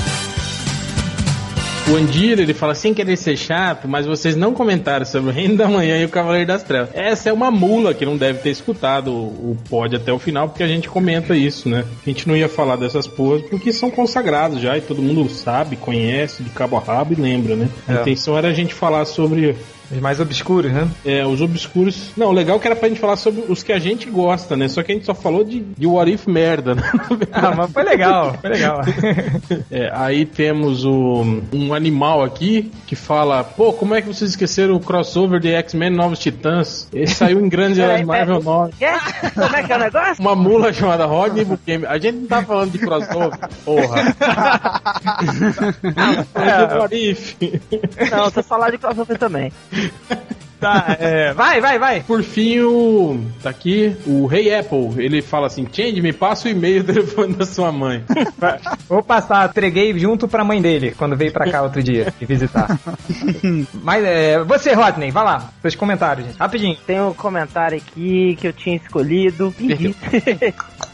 O 1.92 1.96
Andir, 1.96 2.40
ele 2.40 2.54
fala 2.54 2.76
sem 2.76 2.94
querer 2.94 3.18
ser 3.18 3.36
chato, 3.36 3.88
mas 3.88 4.06
vocês 4.06 4.36
não 4.36 4.54
comentaram 4.54 5.04
sobre 5.06 5.32
o 5.32 5.34
Reino 5.34 5.58
da 5.58 5.68
Manhã 5.68 5.98
e 6.00 6.06
o 6.06 6.10
Cavaleiro 6.10 6.46
das 6.48 6.62
Trevas. 6.62 6.90
Essa 6.94 7.30
é 7.30 7.34
uma 7.34 7.50
mula 7.50 7.96
que 7.96 8.06
não 8.06 8.16
deve 8.16 8.40
ter 8.40 8.52
escutado 8.52 9.12
o, 9.12 9.52
o 9.52 9.58
pod 9.68 9.96
até 9.96 10.14
o 10.14 10.20
final, 10.20 10.48
porque 10.50 10.62
a 10.62 10.68
gente 10.68 10.88
comenta 10.88 11.36
isso, 11.36 11.68
né? 11.68 11.84
A 12.06 12.10
gente 12.10 12.28
não 12.28 12.38
ia 12.38 12.48
falar 12.48 12.76
dessas 12.76 13.08
porras 13.08 13.42
porque 13.50 13.74
são 13.74 13.90
consagrados 13.90 14.62
já 14.62 14.78
e 14.78 14.82
todo 14.82 15.02
mundo 15.02 15.28
sabe, 15.30 15.78
conhece 15.78 16.44
de 16.44 16.52
cabo 16.52 16.78
a 16.78 16.80
rabo 16.80 17.14
e 17.14 17.20
lembra, 17.20 17.56
né? 17.56 17.68
A 17.88 17.94
É. 17.94 18.02
intenção 18.02 18.38
era 18.38 18.50
a 18.50 18.54
gente 18.54 18.74
falar 18.76 19.06
sobre 19.06 19.56
Os 19.92 20.00
mais 20.00 20.20
obscuros, 20.20 20.72
né? 20.72 20.88
é, 21.06 21.26
os 21.26 21.42
obscuros. 21.42 22.12
Não, 22.16 22.28
o 22.28 22.32
legal 22.32 22.58
é 22.58 22.60
que 22.60 22.68
era 22.68 22.76
pra 22.76 22.88
gente 22.88 23.00
falar 23.00 23.16
sobre 23.16 23.44
os 23.50 23.64
que 23.64 23.72
a 23.72 23.80
gente 23.80 24.10
gosta, 24.10 24.56
né? 24.56 24.68
Só 24.68 24.84
que 24.84 24.92
a 24.92 24.96
gente 24.96 25.06
só 25.06 25.16
falou 25.16 25.44
de, 25.44 25.62
de 25.62 25.88
What 25.88 26.12
If 26.12 26.28
merda, 26.28 26.76
né? 26.76 26.84
Ah, 27.32 27.54
mas 27.56 27.72
foi 27.72 27.84
legal, 27.84 28.36
foi 28.40 28.50
legal. 28.50 28.82
É, 29.72 29.90
aí 29.94 30.26
temos 30.26 30.86
o, 30.86 31.42
um 31.54 31.74
animal 31.74 32.24
aqui 32.24 32.72
que 32.86 32.96
fala: 32.96 33.44
pô, 33.44 33.74
como 33.74 33.96
é 33.96 34.02
que 34.02 34.08
vocês 34.08 34.32
esqueceram 34.32 34.76
o 34.76 34.80
crossover 34.80 35.40
de 35.40 35.50
X-Men 35.50 35.92
Novos 35.92 36.20
Titãs? 36.20 36.88
Esse 36.94 37.16
saiu 37.16 37.40
em 37.44 37.50
grandes 37.50 37.78
heróis 37.80 38.06
Marvel 38.06 38.42
9. 38.42 38.74
Quê? 38.78 38.88
Como 39.34 39.56
é 39.56 39.64
que 39.64 39.72
é 39.72 39.76
o 39.76 39.80
negócio? 39.80 40.16
Uma 40.20 40.36
mula 40.36 40.74
chamada 40.74 41.06
Rodney 41.06 41.46
Buchanan. 41.46 41.88
A 41.88 41.98
gente 41.98 42.18
não 42.18 42.28
tá 42.28 42.44
falando 42.44 42.72
de 42.72 42.80
crossover, 42.80 43.40
porra. 43.66 44.16
É 46.36 46.66
de 46.68 46.74
What 46.76 46.96
If. 46.96 47.36
Não, 48.12 48.32
tô 48.32 48.44
falando 48.44 48.72
de 48.72 48.78
crossover 48.78 49.18
também. 49.18 49.52
Tá, 50.60 50.98
é, 51.00 51.34
vai, 51.34 51.62
vai, 51.62 51.80
vai. 51.80 52.04
Por 52.04 52.22
fim, 52.22 52.60
o. 52.60 53.18
Tá 53.42 53.50
aqui, 53.50 53.96
o 54.06 54.26
Rei 54.26 54.54
Apple. 54.54 54.94
Ele 54.98 55.22
fala 55.22 55.48
assim: 55.48 55.66
Change, 55.72 56.02
me 56.02 56.12
passa 56.12 56.50
o 56.50 56.52
e-mail 56.52 56.84
do 56.84 56.94
telefone 56.94 57.34
da 57.34 57.46
sua 57.46 57.72
mãe. 57.72 58.04
Vou 58.88 59.02
passar, 59.02 59.48
entreguei 59.50 59.98
junto 59.98 60.28
pra 60.28 60.44
mãe 60.44 60.62
dele, 60.62 60.94
quando 60.98 61.16
veio 61.16 61.32
pra 61.32 61.50
cá 61.50 61.62
outro 61.62 61.82
dia, 61.82 62.14
me 62.20 62.28
visitar. 62.28 62.78
Mas, 63.82 64.04
é, 64.04 64.44
você, 64.44 64.74
Rodney, 64.74 65.12
vai 65.12 65.24
lá, 65.24 65.50
seus 65.62 65.76
comentários, 65.76 66.28
gente, 66.28 66.38
rapidinho. 66.38 66.78
Tem 66.86 67.00
um 67.00 67.14
comentário 67.14 67.78
aqui 67.78 68.36
que 68.36 68.48
eu 68.48 68.54
tinha 68.54 68.76
escolhido. 68.76 69.56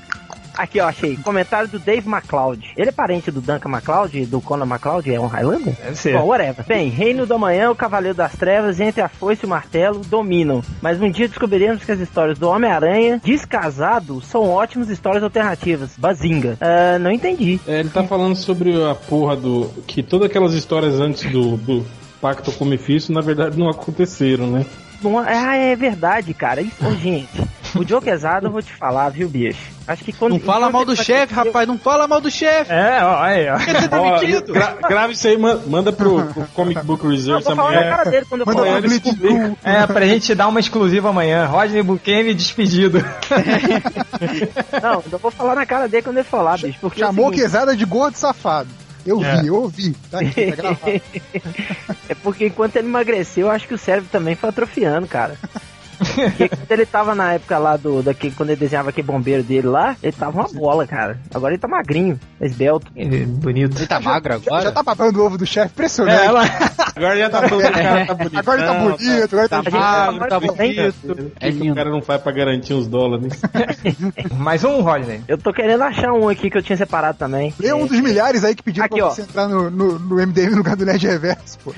Aqui, 0.58 0.80
ó, 0.80 0.88
achei. 0.88 1.18
Comentário 1.18 1.68
do 1.68 1.80
Dave 1.80 2.08
McCloud. 2.08 2.74
Ele 2.76 2.90
é 2.90 2.92
parente 2.92 3.32
do 3.32 3.42
Duncan 3.42 3.70
McCloud 3.70 4.18
e 4.18 4.26
do 4.26 4.42
Conan 4.42 4.66
McCloud? 4.66 5.14
É 5.14 5.20
um 5.20 5.28
Highlander? 5.28 5.74
Deve 5.76 5.96
ser. 5.96 6.18
Bom, 6.18 6.28
whatever. 6.28 6.66
Bem, 6.66 6.90
Reino 6.90 7.26
da 7.26 7.38
Manhã, 7.38 7.72
o 7.72 7.76
Cavaleiro 7.76 8.16
das 8.16 8.34
Trevas, 8.34 8.80
entre 8.80 9.02
a 9.02 9.10
foice 9.10 9.44
e 9.44 9.46
o 9.46 9.50
martelo, 9.50 10.00
dominam. 10.00 10.64
Mas 10.82 11.02
um 11.02 11.10
dia 11.10 11.28
descobriremos 11.28 11.84
que 11.84 11.92
as 11.92 12.00
histórias 12.00 12.38
do 12.38 12.50
Homem-Aranha, 12.50 13.22
descasado, 13.24 14.22
são 14.22 14.50
ótimas 14.50 14.90
histórias 14.90 15.24
alternativas. 15.24 15.92
Bazinga. 15.98 16.58
Ah, 16.62 16.98
não 17.00 17.12
entendi. 17.12 17.60
É, 17.68 17.80
ele 17.80 17.90
tá 17.90 18.04
falando 18.04 18.36
sobre 18.36 18.84
a 18.84 18.96
porra 18.96 19.36
do. 19.36 19.70
Que 19.88 20.02
todas 20.02 20.30
aquelas 20.30 20.54
histórias 20.54 21.00
antes 21.00 21.30
do. 21.32 21.58
do 21.58 21.86
pacto 22.22 22.52
com 22.54 22.66
o 22.66 22.68
Mephisto, 22.68 23.14
na 23.14 23.22
verdade, 23.22 23.60
não 23.60 23.70
aconteceram, 23.70 24.48
né? 24.48 24.66
Bom, 25.02 25.20
ah, 25.20 25.56
é 25.56 25.76
verdade, 25.76 26.34
cara. 26.34 26.62
Isso, 26.62 26.84
gente, 26.98 27.30
o 27.76 27.88
Joe 27.88 28.02
Quesada 28.02 28.48
eu 28.48 28.52
vou 28.52 28.62
te 28.62 28.72
falar, 28.74 29.10
viu, 29.10 29.28
bicho? 29.30 29.60
Acho 29.88 30.04
que 30.04 30.12
quando. 30.14 30.34
Não 30.34 30.40
fala 30.40 30.70
mal 30.70 30.84
do 30.86 30.96
chefe, 30.96 31.34
rapaz, 31.34 31.68
não 31.68 31.78
fala 31.78 32.08
mal 32.08 32.20
do 32.20 32.32
chefe. 32.32 32.72
É, 32.72 33.00
ó, 33.04 33.22
aí, 33.22 33.48
ó. 33.50 33.56
Ó, 33.56 34.18
demitido? 34.18 34.54
gra 34.54 34.78
grava 34.88 35.12
isso 35.14 35.28
aí, 35.28 35.38
man- 35.38 35.62
manda 35.68 35.92
pro, 35.92 36.26
pro 36.26 36.46
Comic 36.54 36.82
Book 36.84 37.08
Research 37.08 37.44
vou 37.44 37.56
falar 37.56 37.72
na 37.72 37.78
amanhã. 37.78 37.96
cara 37.98 38.10
dele 38.10 38.26
quando 38.28 38.42
eu 38.42 38.48
Manda 38.48 38.64
falar. 38.66 38.82
Blitz 38.82 39.14
Blue. 39.14 39.58
É, 39.64 39.86
pra 39.88 40.06
gente 40.08 40.34
dar 40.34 40.48
uma 40.48 40.60
exclusiva 40.60 41.10
amanhã. 41.10 41.46
Rodney 41.46 41.84
Buchanan 41.84 42.34
despedido. 42.34 43.00
Não, 44.82 45.04
eu 45.12 45.20
vou 45.20 45.32
falar 45.32 45.56
na 45.56 45.66
cara 45.66 45.88
dele 45.88 46.04
quando 46.04 46.18
ele 46.18 46.24
falar, 46.28 46.58
bicho. 46.58 46.78
Porque 46.82 47.02
é 47.02 47.06
o 47.06 47.08
Chamou 47.10 47.26
seguinte, 47.26 47.42
Quesada 47.44 47.76
de 47.76 47.86
gordo 47.86 48.16
safado. 48.16 48.70
Eu 49.06 49.24
É. 49.24 49.36
vi, 49.42 49.48
eu 49.48 49.56
ouvi. 49.56 49.96
Tá 50.10 50.20
aqui, 50.20 50.52
tá 50.52 50.56
gravado. 50.56 51.02
É 52.10 52.14
porque 52.16 52.48
enquanto 52.48 52.76
ele 52.76 52.88
emagreceu, 52.88 53.48
eu 53.48 53.52
acho 53.52 53.68
que 53.68 53.74
o 53.74 53.78
cérebro 53.80 54.10
também 54.12 54.36
foi 54.36 54.50
atrofiando, 54.50 55.08
cara. 55.08 55.36
Porque 56.16 56.50
quando 56.56 56.72
ele 56.72 56.86
tava 56.86 57.14
na 57.16 57.34
época 57.34 57.58
lá 57.58 57.78
do. 57.78 58.02
Daqui, 58.02 58.32
quando 58.32 58.50
ele 58.50 58.60
desenhava 58.60 58.90
aquele 58.90 59.08
bombeiro 59.08 59.44
dele 59.44 59.68
lá, 59.68 59.96
ele 60.02 60.12
tava 60.12 60.40
uma 60.40 60.48
bola, 60.50 60.88
cara. 60.88 61.20
Agora 61.34 61.54
ele 61.54 61.62
tá 61.62 61.68
magrinho, 61.68 62.20
esbelto. 62.42 62.92
Bonito. 63.28 63.78
Ele 63.78 63.88
tá 63.88 64.00
magro 64.00 64.34
Já, 64.34 64.40
agora? 64.48 64.64
já 64.64 64.72
tá 64.72 64.84
papando 64.84 65.22
o 65.22 65.26
ovo 65.26 65.38
do 65.38 65.46
chefe, 65.46 65.74
impressionante. 65.74 66.22
É, 66.22 66.26
ela... 66.26 66.44
Agora 66.96 67.18
já 67.18 67.30
tá 67.30 67.50
falando 67.50 67.62
que 67.62 67.68
o 67.68 67.74
cara 67.84 68.06
tá 68.06 68.14
bonito. 68.14 68.40
Agora 68.40 68.62
ele 68.62 68.68
tá 68.68 68.80
bonito, 68.80 69.34
agora 69.34 69.50
Tá 69.50 69.58
ele 69.60 69.72
tá 69.72 69.80
magro, 69.80 70.20
tá 70.20 70.28
tá 70.28 70.40
bonito. 70.40 70.96
O 71.06 71.32
É 71.42 71.52
que, 71.52 71.72
o 71.72 71.76
cara 71.76 71.90
não 71.90 72.02
faz 72.02 72.22
pra 72.22 72.32
garantir 72.32 72.74
uns 72.74 72.88
dólares? 72.88 73.42
Mais 74.38 74.64
um, 74.64 74.80
Rodney. 74.82 75.22
Eu 75.28 75.38
tô 75.38 75.52
querendo 75.52 75.82
achar 75.84 76.14
um 76.14 76.30
aqui 76.30 76.50
que 76.50 76.58
eu 76.58 76.64
tinha 76.64 76.78
separado 76.78 77.18
também. 77.18 77.54
É 77.62 77.76
um 77.76 77.86
dos 77.86 78.00
milhares 78.00 78.46
aí 78.46 78.56
que 78.56 78.64
pediram 78.64 78.86
Aqui, 78.86 78.96
pra 78.96 79.08
ó. 79.08 79.10
você 79.10 79.24
entrar 79.24 79.48
no, 79.48 79.70
no, 79.70 80.00
no 80.00 80.16
MDM 80.16 80.52
no 80.52 80.58
lugar 80.58 80.78
do 80.78 80.86
Nerd 80.86 81.06
Reverso, 81.06 81.60
pô. 81.60 81.74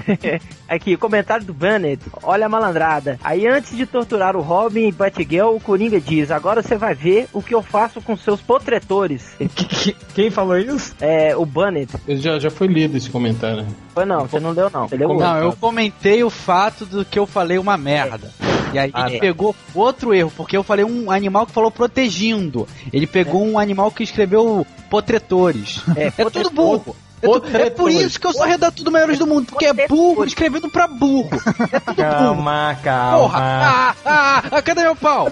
Aqui, 0.70 0.94
o 0.94 1.00
comentário 1.00 1.46
do 1.46 1.54
Bennett. 1.54 2.04
Olha 2.22 2.46
a 2.46 2.50
malandrada. 2.50 3.18
Aí 3.24 3.48
antes 3.48 3.76
de 3.76 3.86
torturar 3.88 4.27
o 4.36 4.42
Robin 4.42 4.88
e 4.88 4.92
Batgirl, 4.92 5.56
o 5.56 5.60
Coringa 5.60 6.02
diz: 6.02 6.32
Agora 6.32 6.64
você 6.64 6.76
vai 6.76 6.96
ver 6.96 7.28
o 7.32 7.42
que 7.42 7.54
eu 7.54 7.62
faço 7.62 8.02
com 8.02 8.18
seus 8.18 8.42
potretores. 8.42 9.36
Quem 10.16 10.32
falou 10.32 10.58
isso? 10.58 10.96
É, 11.00 11.36
o 11.38 11.46
Bennett. 11.46 11.94
Já, 12.08 12.40
já 12.40 12.50
foi 12.50 12.68
lido 12.68 12.98
esse 12.98 13.10
comentário. 13.10 13.66
Foi 13.94 14.06
não, 14.06 14.26
você 14.28 14.40
não 14.40 14.52
leu 14.52 14.70
não. 14.72 14.88
Você 14.88 14.98
leu 14.98 15.10
Não, 15.10 15.16
outro. 15.16 15.44
eu 15.50 15.54
comentei 15.60 16.24
o 16.24 16.30
fato 16.30 16.86
do 16.86 17.06
que 17.06 17.18
eu 17.20 17.26
falei 17.28 17.58
uma 17.58 17.78
merda. 17.78 18.32
E 18.74 18.78
aí 18.80 18.92
Ah, 18.94 19.08
ele 19.08 19.16
tá. 19.16 19.22
pegou 19.22 19.56
outro 19.74 20.14
erro, 20.14 20.32
porque 20.36 20.58
eu 20.58 20.64
falei 20.64 20.84
um 20.84 21.10
animal 21.10 21.46
que 21.46 21.54
falou 21.54 21.72
protegindo. 21.72 22.68
Ele 22.92 23.08
pegou 23.08 23.44
um 23.46 23.58
animal 23.58 23.90
que 23.92 24.04
escreveu 24.04 24.66
potretores. 24.90 25.82
É, 25.96 26.08
É 26.22 26.26
tudo 26.30 26.50
burro. 26.50 26.96
É, 27.22 27.28
tu- 27.28 27.44
é 27.58 27.70
por 27.72 27.90
isso 27.90 28.20
que 28.20 28.28
eu 28.28 28.34
sou 28.34 28.46
redator 28.46 28.84
do 28.86 28.92
Maiores 28.92 29.18
do 29.18 29.26
Mundo, 29.26 29.48
porque 29.48 29.66
é 29.66 29.74
burro 29.88 30.24
escrevendo 30.24 30.70
pra 30.70 30.88
burro. 30.88 31.30
É 31.34 31.80
tudo 31.80 31.96
burro. 31.96 31.96
Calma, 31.96 32.78
calma. 32.84 33.18
Porra! 33.20 33.40
Ah, 33.42 33.96
ah, 34.06 34.44
ah, 34.52 34.62
cadê 34.62 34.84
meu 34.84 34.96
pau? 34.96 35.26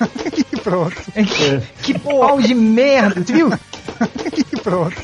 E 0.52 0.56
pronto, 0.60 0.96
Que 1.82 1.98
pau 1.98 2.40
de 2.40 2.54
merda, 2.54 3.22
você 3.24 3.32
viu? 3.32 3.50
E 4.52 4.56
pronto. 4.60 4.94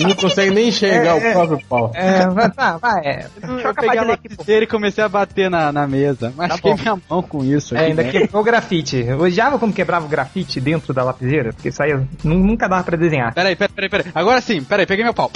Não 0.00 0.14
consegue 0.14 0.50
nem 0.50 0.68
enxergar 0.68 1.16
o 1.16 1.20
próprio 1.20 1.60
pau. 1.68 1.90
É, 1.94 2.26
vai, 2.28 2.50
tá, 2.50 2.76
vai. 2.78 3.00
É, 3.06 3.26
Eu 3.42 3.56
acabar 3.58 3.74
peguei 3.82 3.98
a 3.98 4.02
lapiseira 4.02 4.64
e 4.64 4.68
comecei 4.68 5.02
a 5.02 5.08
bater 5.08 5.50
na, 5.50 5.72
na 5.72 5.86
mesa. 5.86 6.32
Machuquei 6.36 6.74
bom. 6.74 6.78
minha 6.82 6.98
mão 7.08 7.22
com 7.22 7.44
isso. 7.44 7.74
É, 7.74 7.78
aqui, 7.80 7.86
ainda 7.90 8.02
né? 8.02 8.10
quebrou 8.10 8.42
o 8.42 8.44
grafite. 8.44 8.96
Eu 9.06 9.20
odiava 9.20 9.58
quando 9.58 9.72
quebrava 9.74 10.06
o 10.06 10.08
grafite 10.08 10.60
dentro 10.60 10.92
da 10.92 11.02
lapiseira, 11.02 11.52
porque 11.52 11.68
isso 11.70 11.82
aí 11.82 11.90
eu 11.90 12.06
nu- 12.24 12.38
nunca 12.38 12.68
dava 12.68 12.84
pra 12.84 12.96
desenhar. 12.96 13.32
Peraí, 13.34 13.56
peraí, 13.56 13.72
peraí, 13.74 13.88
peraí. 13.90 14.06
Agora 14.14 14.40
sim, 14.40 14.62
peraí, 14.62 14.86
peguei 14.86 15.04
meu 15.04 15.14
pau. 15.14 15.30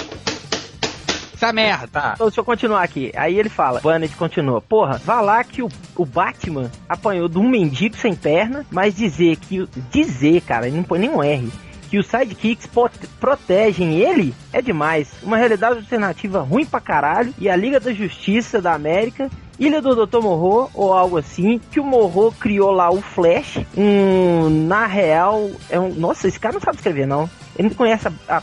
Essa 1.33 1.51
merda. 1.51 1.87
Tá. 1.87 2.11
Então, 2.13 2.27
deixa 2.27 2.39
eu 2.39 2.45
continuar 2.45 2.83
aqui. 2.83 3.11
Aí 3.15 3.35
ele 3.39 3.49
fala, 3.49 3.81
Bennett 3.81 4.15
continua, 4.15 4.61
porra, 4.61 5.01
vá 5.03 5.21
lá 5.21 5.43
que 5.43 5.63
o, 5.63 5.69
o 5.97 6.05
Batman 6.05 6.69
apanhou 6.87 7.27
de 7.27 7.39
um 7.39 7.49
mendigo 7.49 7.97
sem 7.97 8.13
perna, 8.13 8.63
mas 8.69 8.93
dizer 8.95 9.37
que. 9.37 9.67
Dizer, 9.91 10.41
cara, 10.41 10.67
ele 10.67 10.77
não 10.77 10.83
põe 10.83 10.99
nenhum 10.99 11.23
R. 11.23 11.49
Que 11.91 11.99
os 11.99 12.07
sidekicks 12.07 12.67
protegem 13.19 13.95
ele 13.99 14.33
é 14.51 14.61
demais. 14.61 15.09
Uma 15.21 15.37
realidade 15.37 15.75
alternativa 15.77 16.39
ruim 16.41 16.65
pra 16.65 16.79
caralho. 16.79 17.33
E 17.37 17.49
a 17.49 17.55
Liga 17.55 17.79
da 17.79 17.93
Justiça 17.93 18.61
da 18.61 18.73
América, 18.73 19.29
Ilha 19.59 19.81
do 19.81 20.07
Dr. 20.07 20.21
Morro, 20.21 20.71
ou 20.73 20.93
algo 20.93 21.17
assim, 21.17 21.59
que 21.71 21.79
o 21.79 21.83
Morro 21.83 22.33
criou 22.39 22.71
lá 22.71 22.89
o 22.89 23.01
Flash. 23.01 23.59
Um, 23.77 24.65
na 24.67 24.87
real, 24.87 25.51
é 25.69 25.79
um. 25.79 25.89
Nossa, 25.93 26.27
esse 26.27 26.39
cara 26.39 26.53
não 26.55 26.61
sabe 26.61 26.77
escrever, 26.77 27.05
não. 27.05 27.29
Ele 27.59 27.67
não 27.67 27.75
conhece 27.75 28.07
a, 28.07 28.11
a- 28.37 28.41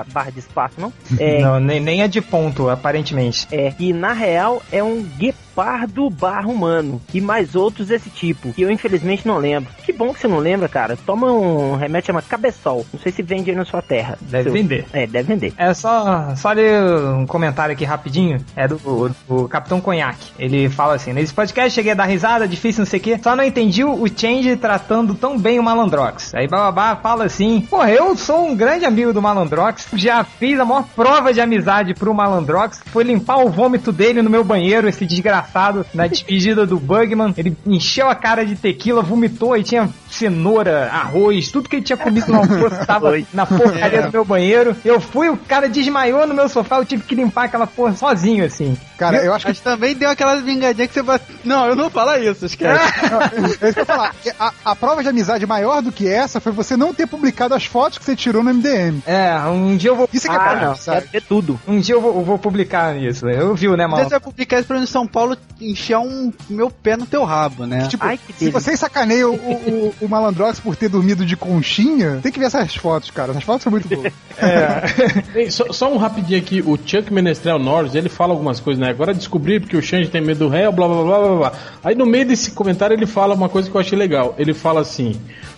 a 0.00 0.04
barra 0.12 0.30
de 0.32 0.40
espaço, 0.40 0.74
não? 0.80 0.92
É, 1.18 1.40
Não, 1.40 1.60
nem, 1.60 1.78
nem 1.80 2.02
é 2.02 2.08
de 2.08 2.20
ponto, 2.20 2.68
aparentemente. 2.68 3.46
é, 3.52 3.72
e 3.78 3.92
na 3.92 4.12
real 4.12 4.60
é 4.72 4.82
um 4.82 5.00
guepardo 5.02 5.49
barra 5.64 6.46
humano. 6.48 7.00
E 7.12 7.20
mais 7.20 7.54
outros 7.54 7.88
desse 7.88 8.08
tipo, 8.10 8.52
que 8.52 8.62
eu 8.62 8.70
infelizmente 8.70 9.26
não 9.26 9.36
lembro. 9.38 9.70
Que 9.84 9.92
bom 9.92 10.12
que 10.12 10.20
você 10.20 10.28
não 10.28 10.38
lembra, 10.38 10.68
cara. 10.68 10.96
Toma 10.96 11.30
um 11.32 11.76
remédio 11.76 12.06
chamado 12.08 12.26
cabeçol. 12.28 12.86
Não 12.92 13.00
sei 13.00 13.12
se 13.12 13.22
vende 13.22 13.50
aí 13.50 13.56
na 13.56 13.64
sua 13.64 13.82
terra. 13.82 14.16
Deve 14.20 14.44
Seu- 14.44 14.52
vender. 14.52 14.86
É, 14.92 15.06
deve 15.06 15.28
vender. 15.34 15.52
É 15.56 15.72
só, 15.74 16.34
só 16.36 16.52
ler 16.52 16.82
um 16.82 17.26
comentário 17.26 17.72
aqui 17.72 17.84
rapidinho. 17.84 18.38
É 18.56 18.66
do, 18.68 19.10
do 19.28 19.48
Capitão 19.48 19.80
Conhaque. 19.80 20.32
Ele 20.38 20.68
fala 20.68 20.94
assim: 20.94 21.12
Nesse 21.12 21.32
podcast 21.34 21.70
cheguei 21.74 21.92
a 21.92 21.96
dar 21.96 22.04
risada, 22.04 22.46
difícil, 22.46 22.82
não 22.82 22.86
sei 22.90 23.00
o 23.00 23.02
quê. 23.02 23.18
Só 23.22 23.34
não 23.36 23.44
entendi 23.44 23.84
o 23.84 24.04
Change 24.14 24.56
tratando 24.56 25.14
tão 25.14 25.38
bem 25.38 25.58
o 25.58 25.62
Malandrox. 25.62 26.34
Aí 26.34 26.46
Bababá 26.48 26.96
fala 26.96 27.24
assim: 27.24 27.60
Porra, 27.68 27.90
eu 27.90 28.16
sou 28.16 28.46
um 28.48 28.56
grande 28.56 28.84
amigo 28.84 29.12
do 29.12 29.20
Malandrox. 29.22 29.88
Já 29.94 30.24
fiz 30.24 30.58
a 30.58 30.64
maior 30.64 30.84
prova 30.94 31.32
de 31.32 31.40
amizade 31.40 31.94
pro 31.94 32.14
Malandrox. 32.14 32.80
Foi 32.86 33.04
limpar 33.04 33.38
o 33.38 33.48
vômito 33.50 33.92
dele 33.92 34.22
no 34.22 34.30
meu 34.30 34.44
banheiro, 34.44 34.88
esse 34.88 35.04
desgraçado, 35.06 35.49
na 35.94 36.06
despedida 36.06 36.66
do 36.66 36.78
Bugman. 36.78 37.34
Ele 37.36 37.56
encheu 37.66 38.08
a 38.08 38.14
cara 38.14 38.44
de 38.44 38.56
tequila, 38.56 39.02
vomitou 39.02 39.56
e 39.56 39.62
tinha 39.62 39.88
cenoura, 40.08 40.90
arroz, 40.90 41.50
tudo 41.50 41.68
que 41.68 41.76
ele 41.76 41.84
tinha 41.84 41.96
comido 41.96 42.32
no 42.32 42.38
almoço 42.38 42.76
tava 42.86 43.12
na 43.32 43.46
porcaria 43.46 44.02
do 44.02 44.12
meu 44.12 44.24
banheiro. 44.24 44.76
Eu 44.84 45.00
fui, 45.00 45.28
o 45.28 45.36
cara 45.36 45.68
desmaiou 45.68 46.26
no 46.26 46.34
meu 46.34 46.48
sofá, 46.48 46.78
eu 46.78 46.84
tive 46.84 47.02
que 47.02 47.14
limpar 47.14 47.44
aquela 47.44 47.66
porra 47.66 47.94
sozinho, 47.94 48.44
assim. 48.44 48.76
Cara, 49.00 49.16
eu 49.24 49.32
acho 49.32 49.46
que 49.46 49.50
Mas 49.52 49.60
também 49.60 49.94
deu 49.94 50.10
aquela 50.10 50.36
vingadinha 50.36 50.86
que 50.86 50.92
você 50.92 51.02
vai. 51.02 51.18
Não, 51.42 51.66
eu 51.66 51.74
não 51.74 51.84
vou 51.84 51.90
falar 51.90 52.18
isso, 52.18 52.44
esquece. 52.44 52.78
É 53.40 53.48
isso 53.48 53.58
que 53.58 53.64
eu 53.64 53.68
ia 53.78 53.86
falar. 53.86 54.14
A, 54.38 54.52
a 54.64 54.76
prova 54.76 55.02
de 55.02 55.08
amizade 55.08 55.46
maior 55.46 55.80
do 55.80 55.90
que 55.90 56.06
essa 56.06 56.38
foi 56.38 56.52
você 56.52 56.76
não 56.76 56.92
ter 56.92 57.06
publicado 57.06 57.54
as 57.54 57.64
fotos 57.64 57.96
que 57.98 58.04
você 58.04 58.14
tirou 58.14 58.42
no 58.42 58.52
MDM. 58.52 59.00
É, 59.06 59.34
um 59.48 59.74
dia 59.74 59.90
eu 59.90 59.96
vou. 59.96 60.08
Isso 60.12 60.26
é 60.26 60.30
que 60.30 60.36
é 60.36 60.38
Ah, 60.38 60.66
não. 60.66 60.76
sabe? 60.76 61.00
Deve 61.00 61.12
ter 61.12 61.22
tudo. 61.22 61.58
Um 61.66 61.80
dia 61.80 61.94
eu 61.94 62.00
vou, 62.00 62.14
eu 62.16 62.22
vou 62.22 62.38
publicar 62.38 62.94
isso. 62.96 63.26
Eu 63.26 63.54
viu, 63.54 63.74
né, 63.76 63.86
vezes 63.88 64.04
você 64.04 64.10
vai 64.10 64.20
publicar 64.20 64.58
isso 64.58 64.68
pra 64.68 64.76
mim 64.76 64.82
em 64.82 64.86
São 64.86 65.06
Paulo 65.06 65.36
enfiar 65.60 66.00
um 66.00 66.30
meu 66.48 66.70
pé 66.70 66.96
no 66.96 67.06
teu 67.06 67.24
rabo, 67.24 67.66
né? 67.66 67.88
Tipo, 67.88 68.04
Ai, 68.04 68.18
que 68.18 68.32
se 68.34 68.38
delícia. 68.40 68.60
vocês 68.60 68.80
sacaneiam 68.80 69.30
o, 69.34 69.34
o, 69.34 69.94
o 70.02 70.08
Malandrox 70.08 70.60
por 70.60 70.76
ter 70.76 70.88
dormido 70.88 71.24
de 71.24 71.36
conchinha, 71.36 72.20
tem 72.22 72.32
que 72.32 72.38
ver 72.38 72.46
essas 72.46 72.74
fotos, 72.74 73.10
cara. 73.10 73.30
Essas 73.30 73.44
fotos 73.44 73.62
são 73.62 73.70
muito 73.70 73.88
boas. 73.88 74.12
Ei, 75.34 75.50
só, 75.50 75.72
só 75.72 75.92
um 75.92 75.96
rapidinho 75.96 76.38
aqui, 76.38 76.60
o 76.60 76.78
Chuck 76.84 77.12
Menestrel 77.12 77.58
Norris, 77.58 77.94
ele 77.94 78.08
fala 78.08 78.32
algumas 78.32 78.60
coisas, 78.60 78.80
né? 78.80 78.89
Agora 78.90 79.14
descobri 79.14 79.60
porque 79.60 79.76
o 79.76 79.82
Xande 79.82 80.08
tem 80.08 80.20
medo 80.20 80.40
do 80.40 80.48
réu, 80.48 80.72
blá 80.72 80.86
blá 80.86 81.02
blá 81.02 81.18
blá 81.18 81.36
blá. 81.36 81.52
Aí 81.82 81.94
no 81.94 82.06
meio 82.06 82.26
desse 82.26 82.50
comentário 82.50 82.94
ele 82.94 83.06
fala 83.06 83.34
uma 83.34 83.48
coisa 83.48 83.70
que 83.70 83.76
eu 83.76 83.80
achei 83.80 83.98
legal. 83.98 84.34
Ele 84.38 84.52
fala 84.52 84.80
assim: 84.80 85.14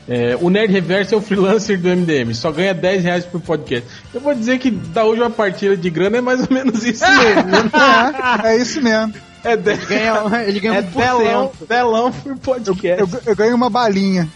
é, 0.09 0.37
o 0.41 0.51
Nerd 0.51 0.73
Reverso 0.73 1.15
é 1.15 1.19
o 1.19 1.21
freelancer 1.21 1.79
do 1.81 1.89
MDM, 1.89 2.35
só 2.35 2.51
ganha 2.51 2.75
10 2.75 3.05
reais 3.05 3.25
por 3.25 3.41
podcast. 3.41 3.89
Eu 4.13 4.21
vou 4.21 4.35
dizer 4.35 4.59
que 4.59 4.71
da 4.71 5.05
hoje 5.05 5.21
uma 5.21 5.31
partilha 5.31 5.77
de 5.77 5.91
grana 5.91 6.19
é 6.19 6.21
mais 6.21 6.41
ou 6.41 6.49
menos 6.51 6.85
isso 6.85 7.05
mesmo. 7.05 7.51
É, 8.45 8.49
é 8.53 8.57
isso 8.57 8.83
mesmo. 8.83 9.15
É 9.45 9.57
10 9.57 9.85
Ganha, 9.87 10.45
ele 10.47 10.61
ganha 10.61 10.79
É 10.97 11.15
um 11.15 11.19
delão. 11.19 11.53
delão 11.69 12.13
por 12.13 12.39
podcast. 12.39 13.01
Eu, 13.01 13.21
eu 13.27 13.37
ganho 13.37 13.57
uma 13.57 13.69
balinha. 13.69 14.29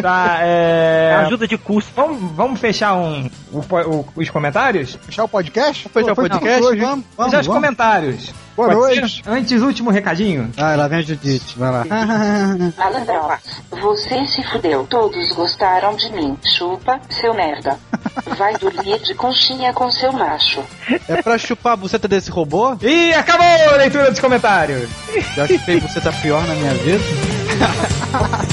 Tá, 0.00 0.38
é. 0.40 1.14
Ajuda 1.26 1.46
de 1.46 1.58
custo. 1.58 1.90
Vamos, 1.94 2.32
vamos 2.34 2.60
fechar 2.60 2.94
um, 2.94 3.28
o 3.52 3.58
o- 3.58 4.06
os 4.16 4.30
comentários? 4.30 4.98
Fechar 5.02 5.24
o 5.24 5.28
podcast? 5.28 5.88
Fechar 5.88 6.12
o 6.12 6.16
podcast? 6.16 6.62
hoje. 6.64 6.80
Vamos, 6.80 7.04
Fechar 7.04 7.16
vamos, 7.16 7.32
os 7.40 7.46
vamos. 7.46 7.54
comentários. 7.62 8.34
Boa 8.56 8.68
Pode 8.68 8.80
noite. 9.00 9.22
ser? 9.22 9.30
Antes, 9.30 9.62
último 9.62 9.90
recadinho. 9.90 10.50
Ah, 10.58 10.74
lá 10.76 10.86
vem 10.88 10.98
a 10.98 11.02
Judite, 11.02 11.58
vai 11.58 11.70
lá. 11.70 11.84
Malandrox, 12.76 13.62
você 13.70 14.26
se 14.26 14.42
fudeu. 14.50 14.86
Todos 14.90 15.30
gostaram 15.34 15.94
de 15.96 16.10
mim. 16.12 16.36
Chupa, 16.56 17.00
seu 17.10 17.32
merda. 17.34 17.78
Vai 18.36 18.54
dormir 18.58 18.98
de 19.02 19.14
conchinha 19.14 19.72
com 19.72 19.90
seu 19.90 20.12
macho. 20.12 20.62
É 21.08 21.22
pra 21.22 21.38
chupar 21.38 21.72
a 21.74 21.76
buceta 21.76 22.06
desse 22.08 22.30
robô? 22.30 22.76
E 22.82 23.12
acabou 23.14 23.46
a 23.72 23.76
leitura 23.76 24.10
dos 24.10 24.20
comentários. 24.20 24.88
Já 25.34 25.46
chupei 25.46 25.80
buceta 25.80 26.12
pior 26.12 26.46
na 26.46 26.54
minha 26.54 26.74
vida. 26.74 27.02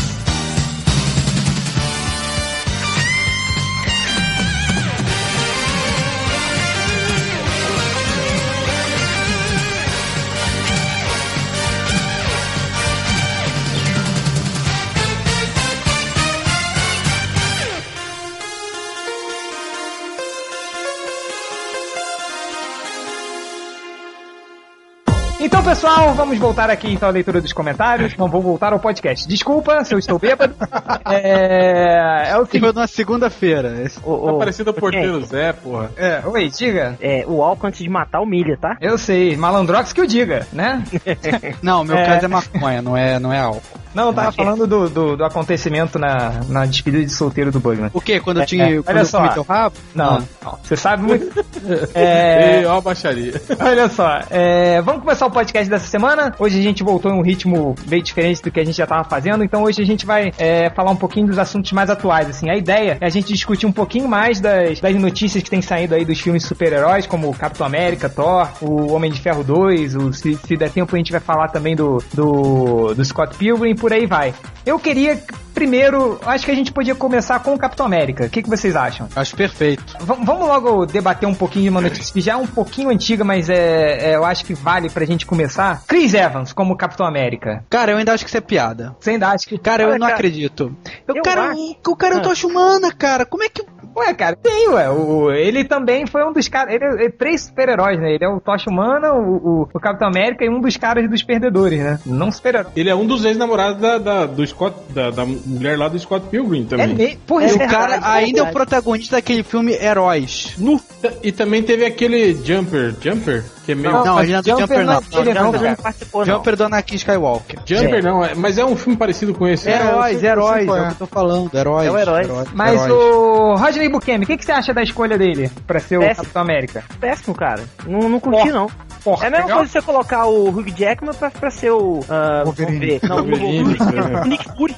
pessoal, 25.80 26.14
vamos 26.14 26.38
voltar 26.38 26.70
aqui 26.70 26.92
então 26.92 27.08
à 27.08 27.12
leitura 27.12 27.40
dos 27.40 27.54
comentários. 27.54 28.18
Não 28.18 28.28
vou 28.28 28.42
voltar 28.42 28.74
ao 28.74 28.80
podcast. 28.80 29.26
Desculpa 29.26 29.82
se 29.86 29.94
eu 29.94 30.00
estou 30.00 30.20
bêbado. 30.20 30.54
É, 31.12 32.30
é 32.32 32.38
o 32.38 32.46
que. 32.46 32.60
Foi 32.60 32.72
na 32.72 32.86
segunda-feira. 32.86 33.74
Ô, 34.04 34.16
Tá 34.28 34.32
ô, 34.34 34.38
parecendo 34.38 34.70
o 34.70 34.74
ô, 34.74 34.76
porteiro 34.76 35.26
Zé, 35.26 35.54
porra. 35.54 35.90
É, 35.98 36.22
oi, 36.24 36.50
diga. 36.50 36.96
É, 37.02 37.24
o 37.28 37.42
álcool 37.42 37.68
antes 37.68 37.82
de 37.82 37.90
matar 37.90 38.22
humilha, 38.22 38.56
tá? 38.58 38.78
Eu 38.80 38.96
sei, 38.98 39.36
malandrox 39.36 39.92
que 39.92 40.02
o 40.02 40.06
diga, 40.08 40.46
né? 40.54 40.84
Não, 41.64 41.84
meu 41.84 41.98
É. 41.98 42.06
caso 42.06 42.26
é 42.26 42.28
maconha, 42.28 42.82
não 42.82 42.96
é, 42.96 43.18
não 43.18 43.34
é 43.34 43.40
álcool. 43.40 43.80
Não, 43.94 44.08
eu 44.08 44.14
tava 44.14 44.32
falando 44.32 44.68
do, 44.68 44.90
do, 44.90 45.18
do 45.18 45.24
acontecimento 45.26 45.98
na, 45.98 46.42
na 46.48 46.66
despedida 46.66 47.04
de 47.06 47.12
solteiro 47.12 47.52
do 47.52 47.60
Bugman. 47.60 47.90
O 47.94 48.00
quê? 48.02 48.20
Quando 48.20 48.38
eu 48.38 48.44
É, 48.44 48.46
tinha. 48.46 48.66
é, 48.66 48.82
quando 48.82 48.88
olha 48.90 49.00
eu 49.00 49.06
só. 49.06 49.28
teu 49.30 49.44
rabo? 49.44 49.76
Não, 49.96 50.18
Ah. 50.18 50.24
não, 50.44 50.60
você 50.64 50.76
sabe 50.78 51.04
muito. 51.04 51.30
É, 51.94 52.60
Ei, 52.60 52.66
ó 52.66 52.78
a 52.78 52.82
baixaria. 52.82 53.34
Olha 53.60 53.90
só, 53.90 54.22
é, 54.30 54.82
vamos 54.82 55.02
começar 55.02 55.26
o 55.28 55.32
podcast 55.32 55.70
dessa 55.70 55.88
semana. 55.88 56.34
Hoje 56.40 56.58
a 56.58 56.62
gente 56.62 56.84
voltou 56.84 57.12
em 57.12 57.16
um 57.20 57.22
ritmo 57.22 57.76
bem 57.86 58.02
diferente 58.02 58.42
do 58.42 58.50
que 58.50 58.60
a 58.60 58.64
gente 58.64 58.78
já 58.78 58.86
estava 58.86 59.04
fazendo, 59.04 59.44
então 59.44 59.64
hoje 59.64 59.82
a 59.82 59.86
gente 59.86 60.06
vai 60.06 60.32
é, 60.38 60.70
falar 60.70 60.92
um 60.92 60.96
pouquinho 60.96 61.28
dos 61.28 61.38
assuntos 61.38 61.72
mais 61.74 61.90
atuais. 61.90 62.30
Assim, 62.30 62.50
a 62.50 62.56
ideia 62.56 62.98
é 63.02 63.06
a 63.06 63.10
gente 63.10 63.28
discutir 63.34 63.66
um 63.66 63.72
pouquinho 63.72 64.08
mais 64.08 64.40
das, 64.40 64.80
das 64.80 64.96
notícias 64.96 65.44
que 65.44 65.50
têm 65.50 65.62
saído 65.62 65.96
aí 65.96 66.06
dos 66.06 66.20
filmes 66.20 66.44
super-heróis, 66.46 67.06
como 67.06 67.34
Capitão 67.36 67.66
América, 67.68 68.08
Thor, 68.10 68.48
o 68.62 68.94
Homem 68.94 69.12
de 69.12 69.20
Ferro 69.20 69.44
2, 69.44 69.96
o, 69.96 70.14
se, 70.14 70.36
se 70.36 70.56
der 70.56 70.70
tempo 70.72 70.96
a 70.96 70.98
gente 70.98 71.12
vai 71.12 71.22
falar 71.22 71.50
também 71.50 71.76
do, 71.76 72.02
do, 72.14 72.94
do 72.94 73.04
Scott 73.06 73.36
Pilgrim, 73.38 73.76
por 73.80 73.92
aí 73.94 74.06
vai. 74.06 74.34
Eu 74.66 74.78
queria, 74.78 75.20
primeiro, 75.54 76.20
acho 76.26 76.46
que 76.46 76.52
a 76.52 76.56
gente 76.56 76.72
podia 76.72 76.94
começar 76.94 77.40
com 77.40 77.54
o 77.54 77.58
Capitão 77.58 77.86
América. 77.86 78.26
O 78.26 78.30
que, 78.30 78.44
que 78.44 78.50
vocês 78.50 78.76
acham? 78.76 79.08
Acho 79.16 79.36
perfeito. 79.36 79.84
V- 80.00 80.24
vamos 80.24 80.48
logo 80.48 80.86
debater 80.86 81.28
um 81.28 81.34
pouquinho 81.34 81.64
de 81.64 81.70
uma 81.70 81.82
notícia 81.82 82.14
que 82.14 82.22
já 82.22 82.34
é 82.34 82.36
um 82.36 82.46
pouquinho 82.46 82.90
antiga, 82.90 83.24
mas 83.24 83.50
é, 83.50 84.12
é, 84.12 84.16
eu 84.16 84.26
acho 84.26 84.46
que 84.46 84.54
vale 84.54 84.90
pra 84.90 85.06
gente 85.06 85.26
começar. 85.26 85.84
Chris 85.88 86.14
Evans 86.14 86.54
como 86.54 86.78
Capitão 86.78 87.06
América. 87.06 87.64
Cara, 87.70 87.92
eu 87.94 87.98
ainda 87.98 88.14
acho 88.14 88.24
que 88.24 88.30
isso 88.30 88.38
é 88.38 88.42
piada. 88.42 88.96
Você 89.00 89.12
ainda 89.12 89.30
acha 89.30 89.48
que. 89.48 89.58
Cara, 89.58 89.84
eu 89.84 89.90
Olha, 89.90 89.98
não 89.98 90.08
cara, 90.08 90.16
acredito. 90.18 90.76
Eu, 91.08 91.16
eu 91.16 91.24
cara, 91.24 91.52
acho- 91.52 91.76
o, 91.88 91.96
cara 91.96 92.14
é 92.14 92.18
um 92.18 92.20
Ah. 92.22 92.24
tocha 92.24 92.46
humana, 92.48 92.92
cara. 92.94 93.26
Como 93.26 93.44
é 93.44 93.50
que. 93.50 93.64
Ué, 93.96 94.14
cara, 94.14 94.36
tem, 94.36 94.70
ué. 94.70 94.90
O, 94.90 95.32
ele 95.32 95.64
também 95.66 96.06
foi 96.08 96.24
um 96.24 96.32
dos 96.32 96.48
caras. 96.48 96.74
Ele 96.74 96.84
é, 96.86 97.06
é 97.06 97.10
três 97.10 97.42
super-heróis, 97.42 98.00
né? 98.00 98.14
Ele 98.14 98.24
é 98.24 98.30
o 98.30 98.40
Tocha 98.40 98.70
Humana, 98.70 99.14
o, 99.14 99.36
o, 99.64 99.70
o 99.74 99.80
Capitão 99.80 100.08
América 100.08 100.46
e 100.46 100.50
um 100.50 100.62
dos 100.62 100.78
caras 100.78 101.10
dos 101.10 101.22
perdedores, 101.24 101.80
né? 101.80 102.00
Não 102.06 102.32
super-herói. 102.32 102.72
Ele 102.76 102.90
é 102.90 102.96
um 102.96 103.06
dos 103.06 103.26
ex-namorados 103.26 103.82
da, 103.82 103.98
da- 103.98 104.26
do 104.26 104.46
Scott, 104.48 104.76
da, 104.94 105.10
da 105.12 105.26
mulher 105.26 105.78
lá 105.78 105.88
do 105.88 106.00
Scott 106.00 106.28
Pilgrim 106.30 106.64
É 106.66 106.70
também. 106.70 106.96
meio. 106.96 107.18
Porra, 107.28 107.44
E 107.44 107.46
esse 107.48 107.56
o 107.56 107.68
cara 107.68 107.92
verdade, 107.94 108.06
ainda 108.26 108.40
é 108.40 108.44
o 108.44 108.52
protagonista 108.52 109.16
daquele 109.18 109.44
filme 109.44 109.74
Heróis. 109.74 110.54
No- 110.58 110.80
e 111.24 111.32
também 111.32 111.62
teve 111.64 111.86
aquele 111.86 112.34
Jumper, 112.34 112.96
Jumper, 113.02 113.44
que 113.70 113.74
é 113.74 113.76
meio... 113.76 113.92
Não, 113.94 114.04
não 114.06 114.20
é 114.20 114.26
do 114.42 114.50
Jumper 114.50 114.84
não 114.86 114.94
é 114.94 114.96
não. 114.96 115.24
Não, 115.44 115.52
não, 115.52 115.62
não, 115.62 115.76
participou, 115.76 116.26
não. 116.26 116.34
Jumper 116.36 116.56
do 116.56 116.64
Anakin 116.64 116.96
Skywalker. 116.96 117.60
Jumper 117.66 118.04
não, 118.04 118.24
é- 118.26 118.34
mas 118.36 118.58
é 118.58 118.66
um 118.66 118.76
filme 118.76 118.98
parecido 118.98 119.34
com 119.34 119.48
esse. 119.48 119.70
É, 119.70 119.80
Heróis, 119.80 120.24
eu 120.24 120.30
heróis, 120.32 120.68
é 120.68 120.72
é. 120.72 120.74
o 120.82 120.86
que 120.88 120.92
eu 120.92 120.96
tô 120.96 121.08
falando. 121.08 121.52
Heróis. 121.56 121.88
É 121.88 121.92
o 121.92 121.98
herói. 121.98 122.24
Mas 122.54 122.74
heróis. 122.82 122.92
o 122.92 123.56
Rodney 123.56 123.90
Bukemi, 123.90 124.24
o 124.24 124.28
que, 124.28 124.38
que 124.38 124.46
você 124.46 124.52
acha 124.52 124.74
da 124.74 124.82
escolha 124.82 125.18
dele 125.18 125.52
pra 125.68 125.80
ser 125.80 125.98
o 125.98 126.02
Péssimo. 126.02 126.24
Capitão 126.24 126.42
América? 126.42 126.84
Péssimo, 127.00 127.36
cara. 127.36 127.64
Não, 127.86 128.10
não 128.10 128.20
curti, 128.20 128.40
Porra. 128.42 128.52
não. 128.54 128.68
Porra, 129.04 129.26
É 129.26 129.28
a 129.28 129.32
mesma 129.32 129.46
legal? 129.46 129.58
coisa 129.60 129.72
você 129.72 129.82
colocar 129.82 130.26
o 130.26 130.50
Hugh 130.50 130.74
Jackman 130.76 131.14
pra, 131.14 131.32
pra 131.32 131.50
ser 131.50 131.72
o. 131.72 132.02
vamos 132.02 132.44
Wolverine. 132.58 132.80
ver. 132.86 133.00
Não, 133.08 133.16
o, 133.20 133.24
Wolverine, 133.30 133.78
o, 133.80 134.22
o 134.22 134.26
Nick 134.26 134.46
Fury. 134.58 134.76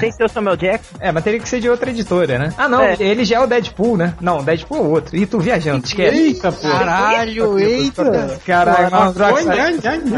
Sem 0.00 0.10
ser 0.10 0.24
o 0.24 0.28
Samuel 0.28 0.56
Jackson. 0.56 0.96
É, 0.98 1.12
mas 1.12 1.22
teria 1.22 1.38
que 1.38 1.48
ser 1.48 1.60
de 1.60 1.70
outra 1.70 1.90
editora, 1.90 2.36
né? 2.36 2.52
Ah, 2.58 2.68
não, 2.68 2.82
É. 2.82 2.96
ele 2.98 3.24
já 3.24 3.36
é 3.36 3.40
o 3.40 3.46
Deadpool, 3.46 3.96
né? 3.96 4.14
Não, 4.20 4.42
Deadpool 4.42 4.78
é 4.78 4.80
o 4.80 4.90
outro. 4.90 5.16
E 5.16 5.24
tu 5.24 5.38
viajando, 5.38 5.84
esquece. 5.86 6.16
Eita, 6.16 6.50
pô. 6.50 6.68
Caralho, 6.68 7.58
eita. 7.60 8.29
Caralho, 8.44 8.90
Malandrox. 8.90 9.44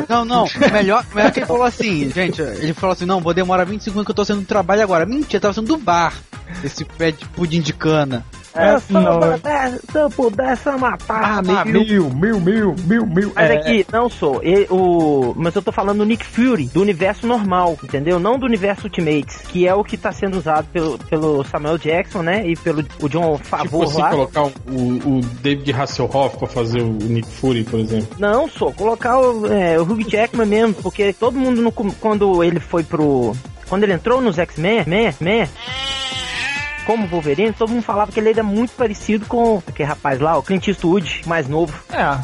Não, 0.09 0.25
não, 0.25 0.47
melhor, 0.73 1.05
melhor 1.15 1.33
que 1.33 1.41
ele 1.41 1.47
falou 1.47 1.65
assim, 1.65 2.11
gente, 2.11 2.41
ele 2.41 2.75
falou 2.75 2.93
assim, 2.95 3.05
não, 3.05 3.21
vou 3.21 3.35
demorar 3.35 3.65
20 3.65 3.83
segundos 3.83 4.05
que 4.05 4.11
eu 4.11 4.15
tô 4.15 4.25
saindo 4.25 4.43
do 4.43 4.47
trabalho 4.47 4.83
agora. 4.83 5.07
Mentira, 5.07 5.41
tava 5.41 5.55
saindo 5.55 5.69
do 5.69 5.79
bar, 5.79 6.15
esse 6.63 6.85
pé 6.85 7.11
de 7.11 7.25
pudim 7.27 7.61
de 7.61 7.73
cana. 7.73 8.25
É, 8.55 8.79
se, 8.79 8.93
eu 8.95 9.01
não. 9.01 9.21
pudesse, 9.21 9.81
se 9.91 9.99
eu 9.99 10.11
pudesse 10.11 10.67
eu 10.69 10.79
matava 10.79 11.27
Ah, 11.61 11.65
mil. 11.65 11.85
mil, 11.85 12.11
mil, 12.11 12.41
mil, 12.41 12.75
mil, 12.87 13.07
mil. 13.07 13.33
Mas 13.35 13.51
É, 13.51 13.55
aqui, 13.57 13.87
não 13.93 14.09
sou. 14.11 14.43
E- 14.45 14.67
o, 14.71 15.33
mas 15.37 15.55
eu 15.55 15.63
tô 15.63 15.73
falando 15.73 15.99
do 15.99 16.05
Nick 16.05 16.25
Fury, 16.25 16.67
do 16.67 16.81
universo 16.83 17.27
normal, 17.27 17.79
entendeu? 17.83 18.19
Não 18.21 18.39
do 18.39 18.45
universo 18.47 18.85
Ultimates, 18.85 19.39
que 19.49 19.67
é 19.67 19.75
o 19.75 19.83
que 19.83 19.97
tá 19.97 20.13
sendo 20.13 20.37
usado 20.39 20.67
pelo, 20.73 20.99
pelo 20.99 21.45
Samuel 21.45 21.79
Jackson, 21.79 22.23
né? 22.23 22.47
E 22.47 22.57
pelo 22.57 22.85
o 23.01 23.09
John 23.09 23.37
Tipo 23.37 23.45
Favor 23.49 23.85
assim, 23.85 24.01
lá. 24.01 24.11
colocar 24.11 24.43
o, 24.45 24.51
o 24.69 25.21
David 25.43 25.73
Hasselhoff 25.73 26.37
pra 26.37 26.47
fazer 26.49 26.81
o 26.83 26.89
Nick 26.93 27.29
Fury, 27.29 27.65
por 27.65 27.81
exemplo. 27.81 28.09
Não, 28.19 28.49
só 28.49 28.71
colocar 28.73 29.19
o, 29.19 29.47
é, 29.53 29.79
o 29.79 29.83
Hugh 29.83 30.03
Jackman 30.09 30.47
mesmo, 30.47 30.75
porque 30.75 31.13
todo 31.13 31.39
mundo 31.39 31.63
no 31.63 31.73
quando 31.73 32.43
ele 32.45 32.61
foi 32.61 32.83
pro 32.83 33.35
quando 33.69 33.85
ele 33.85 33.95
entrou 33.95 34.21
nos 34.21 34.39
X-Men, 34.39 34.85
Man, 34.87 35.15
Man, 35.21 35.49
como 36.87 37.07
Wolverine, 37.07 37.53
todo 37.53 37.71
mundo 37.71 37.83
falava 37.83 38.11
que 38.13 38.19
ele 38.21 38.31
era 38.31 38.43
muito 38.43 38.73
parecido 38.73 39.27
com 39.27 39.63
aquele 39.67 39.89
rapaz 39.89 40.21
lá, 40.21 40.37
o 40.37 40.43
Clint 40.43 40.69
Eastwood, 40.69 41.23
mais 41.27 41.49
novo. 41.49 41.73
é. 41.91 42.19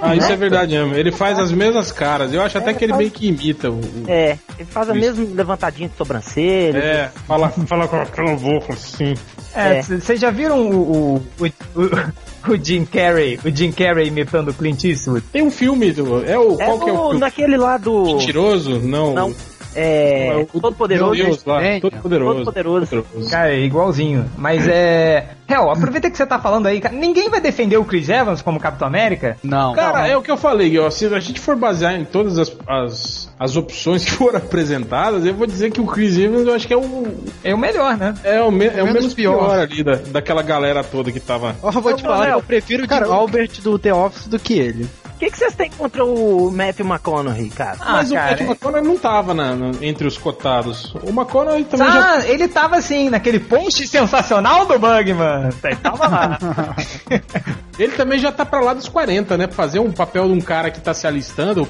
Ah, 0.00 0.14
isso 0.14 0.30
é 0.30 0.36
verdade 0.36 0.76
mesmo. 0.76 0.94
Ele 0.94 1.10
faz 1.10 1.38
as 1.38 1.50
mesmas 1.50 1.90
caras. 1.90 2.32
Eu 2.32 2.40
acho 2.42 2.56
até 2.58 2.72
que 2.74 2.84
ele 2.84 2.92
meio 2.92 3.10
que 3.10 3.26
imita 3.28 3.68
o. 3.70 3.78
o- 3.80 4.04
É, 4.06 4.38
ele 4.56 4.68
faz 4.70 4.88
a 4.90 4.94
Isso. 4.96 5.00
mesma 5.18 5.34
levantadinha 5.34 5.88
de 5.88 5.96
sobrancelha. 5.96 6.78
É, 6.78 7.10
fala, 7.26 7.48
fala 7.48 7.88
com 7.88 7.96
aquela 7.96 8.36
boca 8.36 8.74
assim. 8.74 9.14
É, 9.54 9.78
É. 9.78 9.82
vocês 9.82 10.20
já 10.20 10.30
viram 10.30 10.60
o, 10.60 11.16
o, 11.16 11.22
o, 11.40 11.46
o, 11.80 12.52
o 12.52 12.56
Jim 12.64 12.84
Carrey, 12.84 13.40
o 13.44 13.50
Jim 13.50 13.72
Carrey 13.72 14.06
imitando 14.08 14.50
o 14.50 14.54
Clint 14.54 14.84
Eastwood? 14.84 15.24
Tem 15.32 15.42
um 15.42 15.50
filme 15.50 15.90
do. 15.90 16.22
É 16.24 16.38
o. 16.38 16.60
É 16.60 16.64
qual 16.66 16.78
que 16.80 16.90
é 16.90 16.92
o 16.92 17.14
naquele 17.14 17.56
lá 17.56 17.76
do. 17.78 18.04
Mentiroso? 18.04 18.78
Não. 18.80 19.14
Não. 19.14 19.34
É. 19.78 20.46
o- 20.52 20.60
Todo 20.60 20.74
Poderoso. 20.74 21.14
Deus, 21.22 21.44
lá. 21.44 21.60
Tem. 21.60 21.80
Todo 21.80 21.96
poderoso. 21.98 22.34
Todo 22.36 22.44
Poderoso. 22.46 23.30
Cara, 23.30 23.52
é 23.54 23.60
igualzinho. 23.60 24.24
Mas 24.36 24.66
é. 24.66 25.28
Hel, 25.48 25.70
aproveita 25.70 26.10
que 26.10 26.16
você 26.16 26.26
tá 26.26 26.38
falando 26.38 26.66
aí, 26.66 26.78
cara. 26.80 26.94
Ninguém 26.94 27.30
vai 27.30 27.40
defender 27.40 27.78
o 27.78 27.84
Chris 27.84 28.08
Evans 28.10 28.42
como 28.42 28.60
Capitão 28.60 28.86
América? 28.86 29.38
Não. 29.42 29.72
Cara, 29.74 30.06
é 30.06 30.14
o 30.16 30.20
que 30.20 30.30
eu 30.30 30.36
falei, 30.36 30.78
ó, 30.78 30.90
se 30.90 31.06
a 31.06 31.20
gente 31.20 31.40
for 31.40 31.56
basear 31.56 31.94
em 31.98 32.04
todas 32.04 32.36
as, 32.38 32.54
as, 32.68 33.32
as 33.38 33.56
opções 33.56 34.04
que 34.04 34.10
foram 34.10 34.38
apresentadas, 34.38 35.24
eu 35.24 35.32
vou 35.34 35.46
dizer 35.46 35.70
que 35.70 35.80
o 35.80 35.86
Chris 35.86 36.18
Evans 36.18 36.46
eu 36.46 36.54
acho 36.54 36.66
que 36.66 36.74
é 36.74 36.76
o, 36.76 37.06
É 37.42 37.54
o 37.54 37.58
melhor, 37.58 37.96
né? 37.96 38.14
é 38.24 38.42
o, 38.42 38.50
me- 38.50 38.66
é 38.66 38.82
o 38.82 38.86
Menos 38.86 38.92
menos 38.94 39.14
pior, 39.14 39.38
pior. 39.38 39.58
ali 39.60 39.82
da, 39.82 39.94
daquela 39.94 40.42
galera 40.42 40.84
toda 40.84 41.10
que 41.10 41.20
tava. 41.20 41.56
Ó, 41.62 41.70
eu 41.72 41.80
vou 41.80 41.94
te 41.94 42.02
falar 42.02 42.18
que 42.18 42.26
Léo, 42.26 42.38
eu 42.38 42.42
prefiro 42.42 42.84
o 42.84 42.88
cara, 42.88 43.06
Albert 43.06 43.62
do 43.62 43.78
The 43.78 43.94
Office 43.94 44.26
do 44.28 44.38
que 44.38 44.58
ele. 44.58 44.86
O 45.18 45.20
que, 45.30 45.36
vocês 45.36 45.52
têm 45.54 45.68
contra 45.76 46.04
o 46.04 46.48
Matthew 46.52 46.86
McConaughey, 46.86 47.48
cara? 47.50 47.76
Ah, 47.80 47.92
Mas 47.94 48.12
o 48.12 48.14
cara, 48.14 48.30
Matt 48.30 48.40
é- 48.40 48.44
McConaughey 48.44 48.88
não 48.88 48.96
tava 48.98 49.34
na- 49.34 49.56
na- 49.56 49.70
entre 49.82 50.06
os 50.06 50.16
cotados. 50.16 50.94
O 51.02 51.08
McConaughey 51.10 51.64
também 51.64 51.88
já. 51.90 52.14
Ah, 52.14 52.26
ele 52.28 52.46
tava 52.46 52.76
assim, 52.76 53.10
naquele 53.10 53.40
post 53.40 53.84
sensacional 53.88 54.64
do 54.64 54.78
Bugman. 54.78 55.48
Ele 55.64 55.76
tava 55.76 56.06
lá. 56.06 56.38
Ele 57.78 57.92
também 57.92 58.18
já 58.18 58.32
tá 58.32 58.44
pra 58.44 58.58
lá 58.58 58.74
dos 58.74 58.88
40, 58.88 59.36
né? 59.36 59.46
Fazer 59.46 59.78
um 59.78 59.92
papel 59.92 60.26
de 60.26 60.32
um 60.32 60.40
cara 60.40 60.68
que 60.68 60.80
tá 60.80 60.92
se 60.92 61.06
alistando, 61.06 61.64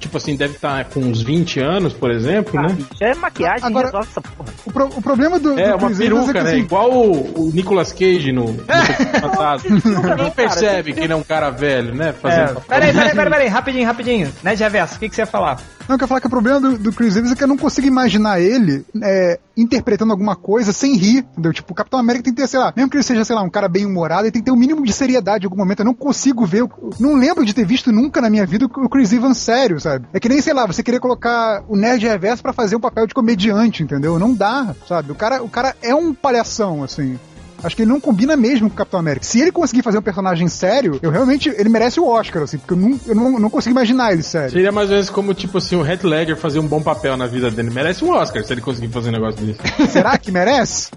tipo 0.00 0.16
assim, 0.16 0.34
deve 0.34 0.54
estar 0.54 0.86
com 0.86 0.98
uns 0.98 1.22
20 1.22 1.60
anos, 1.60 1.92
por 1.92 2.10
exemplo, 2.10 2.60
né? 2.60 2.76
Isso 2.92 3.04
é 3.04 3.14
maquiagem 3.14 3.66
Agora- 3.68 3.86
resolve 3.86 4.08
essa 4.10 4.20
porra. 4.20 4.48
O, 4.66 4.72
pro- 4.72 4.98
o 4.98 5.00
problema 5.02 5.38
do, 5.38 5.56
É, 5.56 5.68
do 5.70 5.76
uma 5.76 5.86
Evans 5.86 5.98
peruca, 5.98 6.30
é 6.30 6.32
que, 6.32 6.40
né? 6.40 6.50
assim, 6.50 6.58
Igual 6.58 6.90
o, 6.90 7.42
o 7.46 7.50
Nicolas 7.54 7.92
Cage 7.92 8.32
no, 8.32 8.46
no. 8.52 8.64
Ninguém 10.16 10.30
percebe 10.32 10.92
que 10.94 11.00
ele 11.00 11.12
é 11.12 11.16
um 11.16 11.22
cara 11.22 11.50
velho, 11.50 11.94
né? 11.94 12.08
É, 12.08 12.12
Fazendo 12.12 12.54
papel. 12.54 12.62
peraí, 12.68 12.91
peraí, 12.92 13.10
peraí, 13.10 13.30
peraí, 13.30 13.48
rapidinho, 13.48 13.86
rapidinho. 13.86 14.32
Né, 14.42 14.54
Reverso, 14.54 14.96
o 14.96 14.98
que, 14.98 15.08
que 15.08 15.14
você 15.14 15.22
ia 15.22 15.26
falar? 15.26 15.60
Não, 15.88 15.94
eu 15.94 15.98
quero 15.98 16.08
falar 16.08 16.20
que 16.20 16.26
o 16.26 16.30
problema 16.30 16.60
do, 16.60 16.78
do 16.78 16.92
Chris 16.92 17.16
Evans 17.16 17.32
é 17.32 17.34
que 17.34 17.42
eu 17.42 17.48
não 17.48 17.56
consigo 17.56 17.86
imaginar 17.86 18.40
ele 18.40 18.84
é, 19.02 19.38
interpretando 19.56 20.12
alguma 20.12 20.36
coisa 20.36 20.72
sem 20.72 20.96
rir, 20.96 21.26
entendeu? 21.32 21.52
Tipo, 21.52 21.72
o 21.72 21.74
Capitão 21.74 21.98
América 21.98 22.24
tem 22.24 22.32
que 22.32 22.40
ter, 22.40 22.46
sei 22.46 22.60
lá, 22.60 22.72
mesmo 22.74 22.90
que 22.90 22.96
ele 22.96 23.02
seja, 23.02 23.24
sei 23.24 23.34
lá, 23.34 23.42
um 23.42 23.50
cara 23.50 23.68
bem 23.68 23.84
humorado, 23.84 24.24
ele 24.24 24.30
tem 24.30 24.40
que 24.40 24.46
ter 24.46 24.52
um 24.52 24.56
mínimo 24.56 24.84
de 24.84 24.92
seriedade 24.92 25.44
em 25.44 25.46
algum 25.46 25.56
momento. 25.56 25.80
Eu 25.80 25.86
não 25.86 25.94
consigo 25.94 26.46
ver, 26.46 26.64
não 27.00 27.16
lembro 27.16 27.44
de 27.44 27.52
ter 27.52 27.66
visto 27.66 27.90
nunca 27.90 28.20
na 28.20 28.30
minha 28.30 28.46
vida 28.46 28.66
o 28.66 28.88
Chris 28.88 29.12
Evans 29.12 29.38
sério, 29.38 29.80
sabe? 29.80 30.06
É 30.12 30.20
que 30.20 30.28
nem, 30.28 30.40
sei 30.40 30.54
lá, 30.54 30.66
você 30.66 30.82
querer 30.82 31.00
colocar 31.00 31.64
o 31.68 31.76
Nerd 31.76 32.06
Reverso 32.06 32.42
pra 32.42 32.52
fazer 32.52 32.76
um 32.76 32.80
papel 32.80 33.06
de 33.06 33.14
comediante, 33.14 33.82
entendeu? 33.82 34.18
Não 34.18 34.34
dá, 34.34 34.74
sabe? 34.88 35.12
O 35.12 35.14
cara, 35.14 35.42
o 35.42 35.48
cara 35.48 35.74
é 35.82 35.94
um 35.94 36.14
palhação, 36.14 36.82
assim. 36.82 37.18
Acho 37.62 37.76
que 37.76 37.82
ele 37.82 37.90
não 37.90 38.00
combina 38.00 38.36
mesmo 38.36 38.68
com 38.68 38.74
o 38.74 38.76
Capitão 38.76 39.00
América. 39.00 39.24
Se 39.24 39.40
ele 39.40 39.52
conseguir 39.52 39.82
fazer 39.82 39.98
um 39.98 40.02
personagem 40.02 40.48
sério, 40.48 40.98
eu 41.02 41.10
realmente. 41.10 41.48
Ele 41.48 41.68
merece 41.68 42.00
o 42.00 42.06
Oscar, 42.06 42.42
assim, 42.42 42.58
porque 42.58 42.74
eu 42.74 42.76
não, 42.76 43.00
eu 43.06 43.14
não, 43.14 43.38
não 43.38 43.50
consigo 43.50 43.72
imaginar 43.72 44.12
ele 44.12 44.22
sério. 44.22 44.50
Seria 44.50 44.72
mais 44.72 44.88
ou 44.88 44.94
menos 44.94 45.10
como, 45.10 45.34
tipo 45.34 45.58
assim, 45.58 45.76
o 45.76 45.86
Heath 45.86 46.04
Ledger 46.04 46.36
fazer 46.36 46.58
um 46.58 46.66
bom 46.66 46.82
papel 46.82 47.16
na 47.16 47.26
vida 47.26 47.50
dele. 47.50 47.70
Merece 47.70 48.04
um 48.04 48.10
Oscar 48.10 48.44
se 48.44 48.52
ele 48.52 48.60
conseguir 48.60 48.88
fazer 48.88 49.10
um 49.10 49.12
negócio 49.12 49.44
desse. 49.44 49.60
Será 49.92 50.18
que 50.18 50.30
merece? 50.30 50.90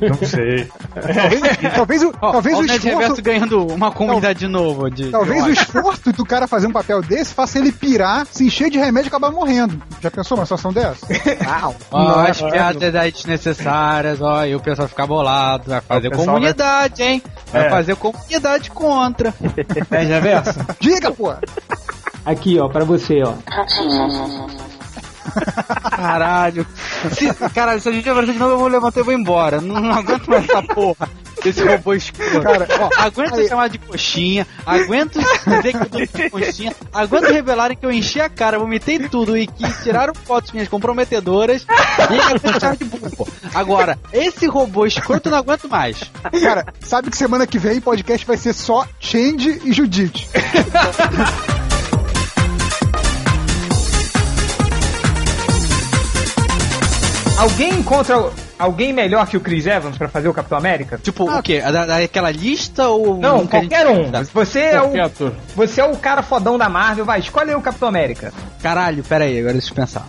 Não 0.00 0.26
sei. 0.26 0.68
Talvez, 0.94 1.74
talvez, 1.74 2.02
o, 2.02 2.14
Ó, 2.20 2.32
talvez 2.32 2.58
o 2.58 2.64
esforço. 2.64 3.22
Ganhando 3.22 3.66
uma 3.66 3.90
comunidade 3.90 4.40
de 4.40 4.48
novo. 4.48 4.90
De, 4.90 5.10
Talvez 5.10 5.44
de 5.44 5.50
o 5.50 5.52
esforço 5.52 6.12
do 6.12 6.24
cara 6.24 6.46
fazer 6.46 6.66
um 6.66 6.72
papel 6.72 7.02
desse 7.02 7.34
faça 7.34 7.58
ele 7.58 7.72
pirar, 7.72 8.26
se 8.30 8.46
encher 8.46 8.70
de 8.70 8.78
remédio 8.78 9.08
e 9.08 9.08
acabar 9.08 9.30
morrendo. 9.30 9.80
Já 10.00 10.10
pensou 10.10 10.36
uma 10.36 10.44
situação 10.44 10.72
dessa? 10.72 11.06
Ó, 11.90 12.20
as 12.20 12.40
Não, 12.40 12.50
piadas 12.50 12.94
aí 12.94 13.12
desnecessárias, 13.12 14.20
ó, 14.20 14.44
e 14.44 14.54
o 14.54 14.60
pessoal 14.60 14.88
ficar 14.88 15.06
bolado, 15.06 15.64
vai 15.70 15.80
fazer 15.80 16.05
Pessoal 16.10 16.26
comunidade, 16.36 17.02
hein? 17.02 17.22
Vai 17.52 17.66
É. 17.66 17.70
fazer 17.70 17.96
comunidade 17.96 18.70
contra. 18.70 19.34
Né, 19.90 20.00
Reverso? 20.00 20.58
Diga, 20.80 21.10
pô! 21.10 21.32
Aqui, 22.24 22.58
ó, 22.58 22.68
pra 22.68 22.84
você, 22.84 23.22
ó. 23.22 23.34
Caralho. 25.90 26.66
Se, 27.12 27.32
caralho, 27.50 27.80
se 27.80 27.88
a 27.88 27.92
gente 27.92 28.08
aparecer 28.08 28.32
de 28.32 28.38
novo, 28.38 28.52
eu 28.52 28.58
vou 28.58 28.68
levantar 28.68 29.00
e 29.00 29.02
vou 29.04 29.14
embora. 29.14 29.60
Não, 29.60 29.80
não 29.80 29.92
aguento 29.92 30.26
mais 30.28 30.48
essa 30.48 30.62
porra. 30.62 31.08
Esse 31.44 31.62
robô 31.62 31.92
escuro. 31.94 32.42
Cara, 32.42 32.66
ó, 32.80 32.90
aguento 33.02 33.34
aí- 33.34 33.48
chamar 33.48 33.68
de 33.68 33.78
coxinha, 33.78 34.46
aguento 34.64 35.18
dizer 35.46 35.72
que 35.72 35.76
eu 35.76 35.86
tô 35.86 35.98
de 35.98 36.30
coxinha, 36.30 36.74
aguento 36.92 37.26
revelarem 37.30 37.76
que 37.76 37.84
eu 37.86 37.92
enchi 37.92 38.20
a 38.20 38.28
cara, 38.28 38.58
vomitei 38.58 38.98
tudo 38.98 39.36
e 39.36 39.46
que 39.46 39.82
tiraram 39.82 40.12
fotos 40.14 40.50
minhas 40.52 40.66
comprometedoras 40.68 41.64
e 41.64 42.18
aguento 42.20 42.60
chamar 42.60 42.76
de 42.76 42.84
burro. 42.84 43.28
Agora, 43.54 43.98
esse 44.12 44.46
robô 44.46 44.86
escroto 44.86 45.28
eu 45.28 45.32
não 45.32 45.38
aguento 45.38 45.68
mais. 45.68 46.10
Cara, 46.42 46.66
sabe 46.80 47.10
que 47.10 47.16
semana 47.16 47.46
que 47.46 47.58
vem 47.58 47.78
o 47.78 47.82
podcast 47.82 48.26
vai 48.26 48.36
ser 48.38 48.52
só 48.54 48.84
Change 48.98 49.60
e 49.64 49.72
Judite. 49.72 50.28
Alguém 57.38 57.74
encontra 57.74 58.30
alguém 58.58 58.92
melhor 58.92 59.26
que 59.26 59.36
o 59.36 59.40
Chris 59.40 59.66
Evans 59.66 59.98
pra 59.98 60.08
fazer 60.08 60.26
o 60.28 60.32
Capitão 60.34 60.56
América? 60.56 60.98
Tipo, 61.02 61.30
o 61.30 61.42
quê? 61.42 61.60
Da, 61.60 61.84
daquela 61.84 62.30
lista 62.30 62.88
ou. 62.88 63.18
Não, 63.18 63.36
um 63.36 63.40
gente- 63.40 63.50
qualquer 63.50 63.86
um. 63.86 64.10
Você 64.32 64.60
é, 64.60 64.80
o, 64.80 65.02
ator. 65.04 65.32
você 65.54 65.80
é 65.80 65.84
o 65.84 65.96
cara 65.96 66.22
fodão 66.22 66.56
da 66.56 66.68
Marvel, 66.68 67.04
vai, 67.04 67.20
escolhe 67.20 67.50
aí 67.50 67.56
o 67.56 67.60
Capitão 67.60 67.88
América. 67.88 68.32
Caralho, 68.62 69.04
pera 69.04 69.24
aí, 69.24 69.38
agora 69.38 69.52
deixa 69.52 69.70
eu 69.70 69.74
pensar. 69.74 70.06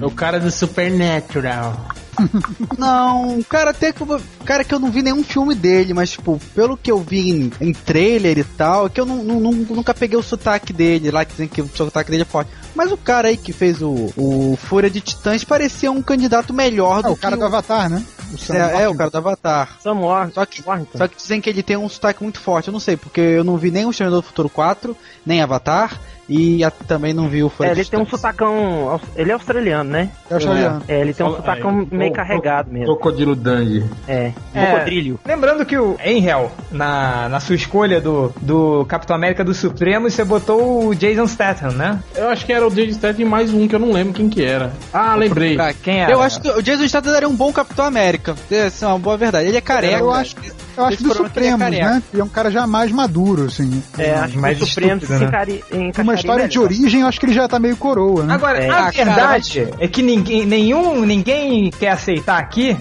É 0.00 0.04
o 0.04 0.10
cara 0.10 0.40
do 0.40 0.50
Supernatural. 0.50 1.74
Não, 2.78 3.42
cara, 3.48 3.70
até 3.70 3.92
que 3.92 4.02
eu, 4.02 4.06
vou- 4.06 4.20
cara 4.42 4.64
que 4.64 4.74
eu 4.74 4.78
não 4.78 4.90
vi 4.90 5.02
nenhum 5.02 5.22
filme 5.22 5.54
dele, 5.54 5.94
mas 5.94 6.10
tipo, 6.10 6.38
pelo 6.54 6.76
que 6.76 6.90
eu 6.90 6.98
vi 6.98 7.30
em, 7.30 7.52
em 7.60 7.72
trailer 7.72 8.38
e 8.38 8.44
tal, 8.44 8.86
é 8.86 8.88
que 8.88 9.00
eu 9.00 9.06
não, 9.06 9.22
não- 9.22 9.52
nunca 9.52 9.94
peguei 9.94 10.18
o 10.18 10.22
sotaque 10.22 10.72
dele, 10.72 11.10
lá 11.10 11.24
que 11.24 11.32
dizem 11.32 11.48
que 11.48 11.62
o 11.62 11.68
sotaque 11.68 12.10
dele 12.10 12.22
é 12.22 12.26
forte. 12.26 12.50
Mas 12.74 12.90
o 12.90 12.96
cara 12.96 13.28
aí 13.28 13.36
que 13.36 13.52
fez 13.52 13.82
o, 13.82 14.10
o 14.16 14.56
Fúria 14.56 14.88
de 14.90 15.00
Titãs 15.00 15.44
parecia 15.44 15.90
um 15.92 16.02
candidato 16.02 16.52
melhor 16.54 17.00
Ah, 17.00 17.08
do 17.08 17.12
o 17.12 17.16
cara 17.16 17.36
do 17.36 17.44
Avatar, 17.44 17.88
né? 17.90 18.02
O 18.32 18.38
Sam 18.38 18.54
é, 18.56 18.82
é, 18.84 18.88
o 18.88 18.94
cara 18.94 19.10
do 19.10 19.18
Avatar. 19.18 19.76
Sam 19.82 19.94
War- 20.00 20.30
Só 20.32 20.46
que, 20.46 20.62
só 20.96 21.06
que 21.08 21.16
dizem 21.16 21.40
que 21.40 21.50
ele 21.50 21.62
tem 21.62 21.76
um 21.76 21.88
sotaque 21.88 22.22
muito 22.22 22.40
forte, 22.40 22.68
eu 22.68 22.72
não 22.72 22.80
sei, 22.80 22.96
porque 22.96 23.20
eu 23.20 23.44
não 23.44 23.56
vi 23.58 23.70
nem 23.70 23.84
o 23.84 23.90
Exterminador 23.90 24.22
do 24.22 24.26
Futuro 24.26 24.48
4, 24.48 24.96
nem 25.26 25.42
Avatar, 25.42 26.00
e 26.26 26.64
a- 26.64 26.70
também 26.70 27.12
não 27.12 27.28
vi 27.28 27.42
o 27.42 27.50
Fúria 27.50 27.72
É, 27.72 27.74
de 27.74 27.80
ele 27.82 27.88
tem 27.90 28.00
um 28.00 28.04
Titãs. 28.04 28.20
sotacão. 28.20 28.98
Ele 29.16 29.30
é 29.30 29.34
australiano, 29.34 29.90
né? 29.90 30.10
É 30.30 30.34
Australiano. 30.34 30.82
É, 30.88 31.00
ele 31.00 31.12
tem 31.12 31.26
um 31.26 31.30
Fala- 31.32 31.42
sotacão 31.42 31.86
meio 31.90 32.12
carregado 32.12 32.70
o- 32.70 32.72
mesmo. 32.72 32.86
Crocodilo 32.86 33.36
Dandy. 33.36 33.84
É, 34.08 34.31
É. 34.54 34.66
Cocodrilho. 34.66 35.18
Lembrando 35.24 35.64
que 35.64 35.76
o 35.78 35.96
Angel, 36.04 36.52
na, 36.70 37.28
na 37.28 37.40
sua 37.40 37.54
escolha 37.54 38.00
do, 38.00 38.32
do 38.40 38.84
Capitão 38.86 39.16
América 39.16 39.42
do 39.44 39.54
Supremo, 39.54 40.10
você 40.10 40.24
botou 40.24 40.88
o 40.88 40.94
Jason 40.94 41.26
Statham, 41.26 41.72
né? 41.72 41.98
Eu 42.14 42.28
acho 42.28 42.44
que 42.44 42.52
era 42.52 42.66
o 42.66 42.70
Jason 42.70 42.92
Statham 42.98 43.22
e 43.22 43.24
mais 43.24 43.52
um 43.52 43.66
que 43.66 43.74
eu 43.74 43.78
não 43.80 43.92
lembro 43.92 44.12
quem 44.12 44.28
que 44.28 44.44
era. 44.44 44.72
Ah, 44.92 45.14
lembrei. 45.14 45.54
Pra- 45.54 45.72
Quem 45.72 46.00
era? 46.02 46.12
Eu 46.12 46.20
acho 46.22 46.40
que 46.40 46.50
o 46.50 46.62
Jason 46.62 46.86
Statham 46.86 47.12
daria 47.12 47.28
um 47.28 47.34
bom 47.34 47.52
Capitão 47.52 47.84
América. 47.84 48.34
Essa 48.50 48.86
é 48.86 48.88
uma 48.88 48.98
boa 48.98 49.16
verdade. 49.16 49.48
Ele 49.48 49.56
é 49.56 49.60
careca. 49.60 49.98
Eu 49.98 50.12
acho, 50.12 50.36
eu 50.76 50.84
acho 50.84 50.94
Esse 50.94 51.02
dos 51.02 51.16
problema 51.16 51.66
é 51.66 51.70
que 51.70 51.76
é 51.80 51.84
né? 51.84 52.02
Ele 52.12 52.20
é 52.22 52.24
um 52.24 52.28
cara 52.28 52.50
já 52.50 52.66
mais 52.66 52.90
maduro, 52.92 53.44
assim. 53.46 53.82
É, 53.98 54.10
acho 54.12 54.32
que 54.34 54.38
mais 54.38 54.60
o 54.60 54.66
Supremo 54.66 54.92
estúpido, 54.94 55.14
se 55.18 55.22
né? 55.24 55.28
encari- 55.28 55.64
Uma 55.98 56.14
história 56.14 56.48
de 56.48 56.58
origem, 56.58 57.00
eu 57.00 57.06
acho 57.06 57.18
que 57.20 57.26
ele 57.26 57.32
já 57.34 57.48
tá 57.48 57.58
meio 57.58 57.76
coroa, 57.76 58.22
né? 58.24 58.34
Agora, 58.34 58.58
É. 58.62 58.68
a 58.68 58.88
Ah, 58.88 58.92
cara, 58.92 59.04
verdade 59.14 59.68
é 59.78 59.88
que 59.88 60.02
ninguém, 60.02 60.44
nenhum, 60.46 61.04
ninguém 61.04 61.70
quer 61.70 61.90
aceitar 61.90 62.38
aqui 62.38 62.76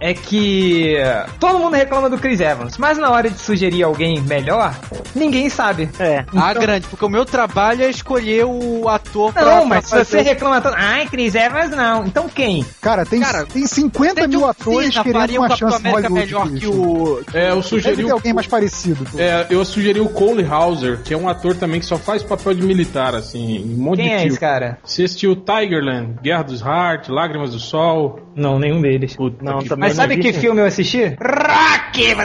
é 0.00 0.14
que 0.14 0.94
todo 1.40 1.58
mundo 1.58 1.74
reclama 1.74 2.08
do 2.08 2.18
Chris 2.18 2.40
Evans, 2.40 2.76
mas 2.78 2.98
na 2.98 3.10
hora 3.10 3.28
de 3.30 3.38
sugerir 3.38 3.82
alguém 3.82 4.20
melhor, 4.22 4.74
ninguém 5.14 5.48
sabe. 5.48 5.88
É. 5.98 6.24
Ah, 6.34 6.50
Então- 6.50 6.62
grande, 6.62 6.86
porque 6.88 7.04
o 7.04 7.08
meu 7.08 7.24
trabalho 7.24 7.82
é 7.84 7.90
escolher 7.90 8.44
o 8.44 8.88
ator 8.88 9.32
pra- 9.32 9.44
Não, 9.44 9.58
pra 9.60 9.64
mas 9.66 9.86
se 9.86 9.96
você 10.04 10.20
reclama 10.22 10.60
tanto, 10.60 10.76
ai, 10.78 11.06
Chris 11.06 11.34
Evans 11.34 11.70
não. 11.70 12.04
Então 12.06 12.28
quem? 12.28 12.64
Cara, 12.80 13.04
tem, 13.04 13.20
Cara, 13.20 13.44
tem 13.46 13.66
50 13.66 14.12
Até 14.20 14.26
mil 14.28 14.46
atores 14.46 14.92
Cena 14.92 15.04
querendo 15.04 15.36
uma 15.38 15.46
um 15.52 15.56
chance 15.56 15.76
América 15.76 16.08
Hollywood. 16.08 16.14
melhor 16.14 16.48
que 16.50 16.66
o... 16.66 17.22
É, 17.34 17.50
eu 17.50 17.62
sugeri 17.62 18.04
o. 18.04 18.12
alguém 18.12 18.32
mais 18.32 18.46
parecido. 18.46 19.04
pô. 19.10 19.18
É, 19.18 19.46
eu 19.50 19.64
sugeri 19.64 20.00
o 20.00 20.08
Cole 20.08 20.44
Hauser, 20.44 21.00
que 21.02 21.12
é 21.12 21.16
um 21.16 21.28
ator 21.28 21.54
também 21.56 21.80
que 21.80 21.86
só 21.86 21.96
faz 21.98 22.22
papel 22.22 22.54
de 22.54 22.62
militar, 22.62 23.14
assim, 23.14 23.62
um 23.64 23.82
monte 23.82 23.96
Quem 23.98 24.06
de 24.06 24.12
é 24.12 24.16
filme. 24.18 24.30
esse 24.30 24.40
cara? 24.40 24.78
Você 24.84 25.04
assistiu 25.04 25.34
Tigerland, 25.36 26.14
Guerra 26.22 26.42
dos 26.42 26.60
Heart, 26.60 27.08
Lágrimas 27.08 27.52
do 27.52 27.58
Sol. 27.58 28.20
Não, 28.34 28.58
nenhum 28.58 28.80
deles. 28.80 29.16
Puta 29.16 29.44
Não, 29.44 29.58
que 29.58 29.68
também 29.68 29.87
Mas 29.88 29.96
sabe 29.96 30.16
que 30.18 30.32
filme 30.32 30.60
eu 30.60 30.66
assisti? 30.66 31.04
Rock! 31.04 32.14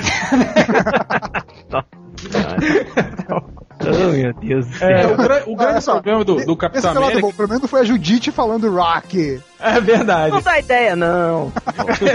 Oh, 3.86 4.12
meu 4.12 4.34
Deus 4.36 4.65
do 4.67 4.76
céu. 4.78 4.89
É, 4.89 5.08
o, 5.08 5.17
gra- 5.17 5.43
o 5.45 5.56
grande 5.56 5.84
só, 5.84 5.93
problema 5.93 6.23
do, 6.23 6.45
do 6.45 6.56
Capitão 6.56 6.93
é 6.93 6.97
América. 6.97 7.21
bom, 7.21 7.32
pelo 7.34 7.47
menos 7.49 7.62
não 7.63 7.67
foi 7.67 7.82
a 7.82 7.84
Judite 7.84 8.32
falando 8.32 8.71
Rock. 8.73 9.41
É 9.60 9.82
verdade. 9.82 10.32
Não 10.32 10.41
dá 10.41 10.60
ideia, 10.60 10.95
não. 10.95 11.52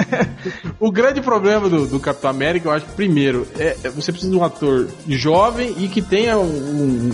O 0.80 0.90
grande 0.90 1.20
problema 1.20 1.68
do, 1.68 1.86
do 1.86 2.00
Capitão 2.00 2.30
América, 2.30 2.68
eu 2.68 2.72
acho 2.72 2.86
que 2.86 2.92
primeiro, 2.92 3.46
é, 3.58 3.76
é 3.84 3.88
você 3.90 4.10
precisa 4.12 4.32
de 4.32 4.38
um 4.38 4.44
ator 4.44 4.88
jovem 5.08 5.74
e 5.78 5.88
que 5.88 6.00
tenha 6.00 6.38
um, 6.38 6.44
um 6.44 7.10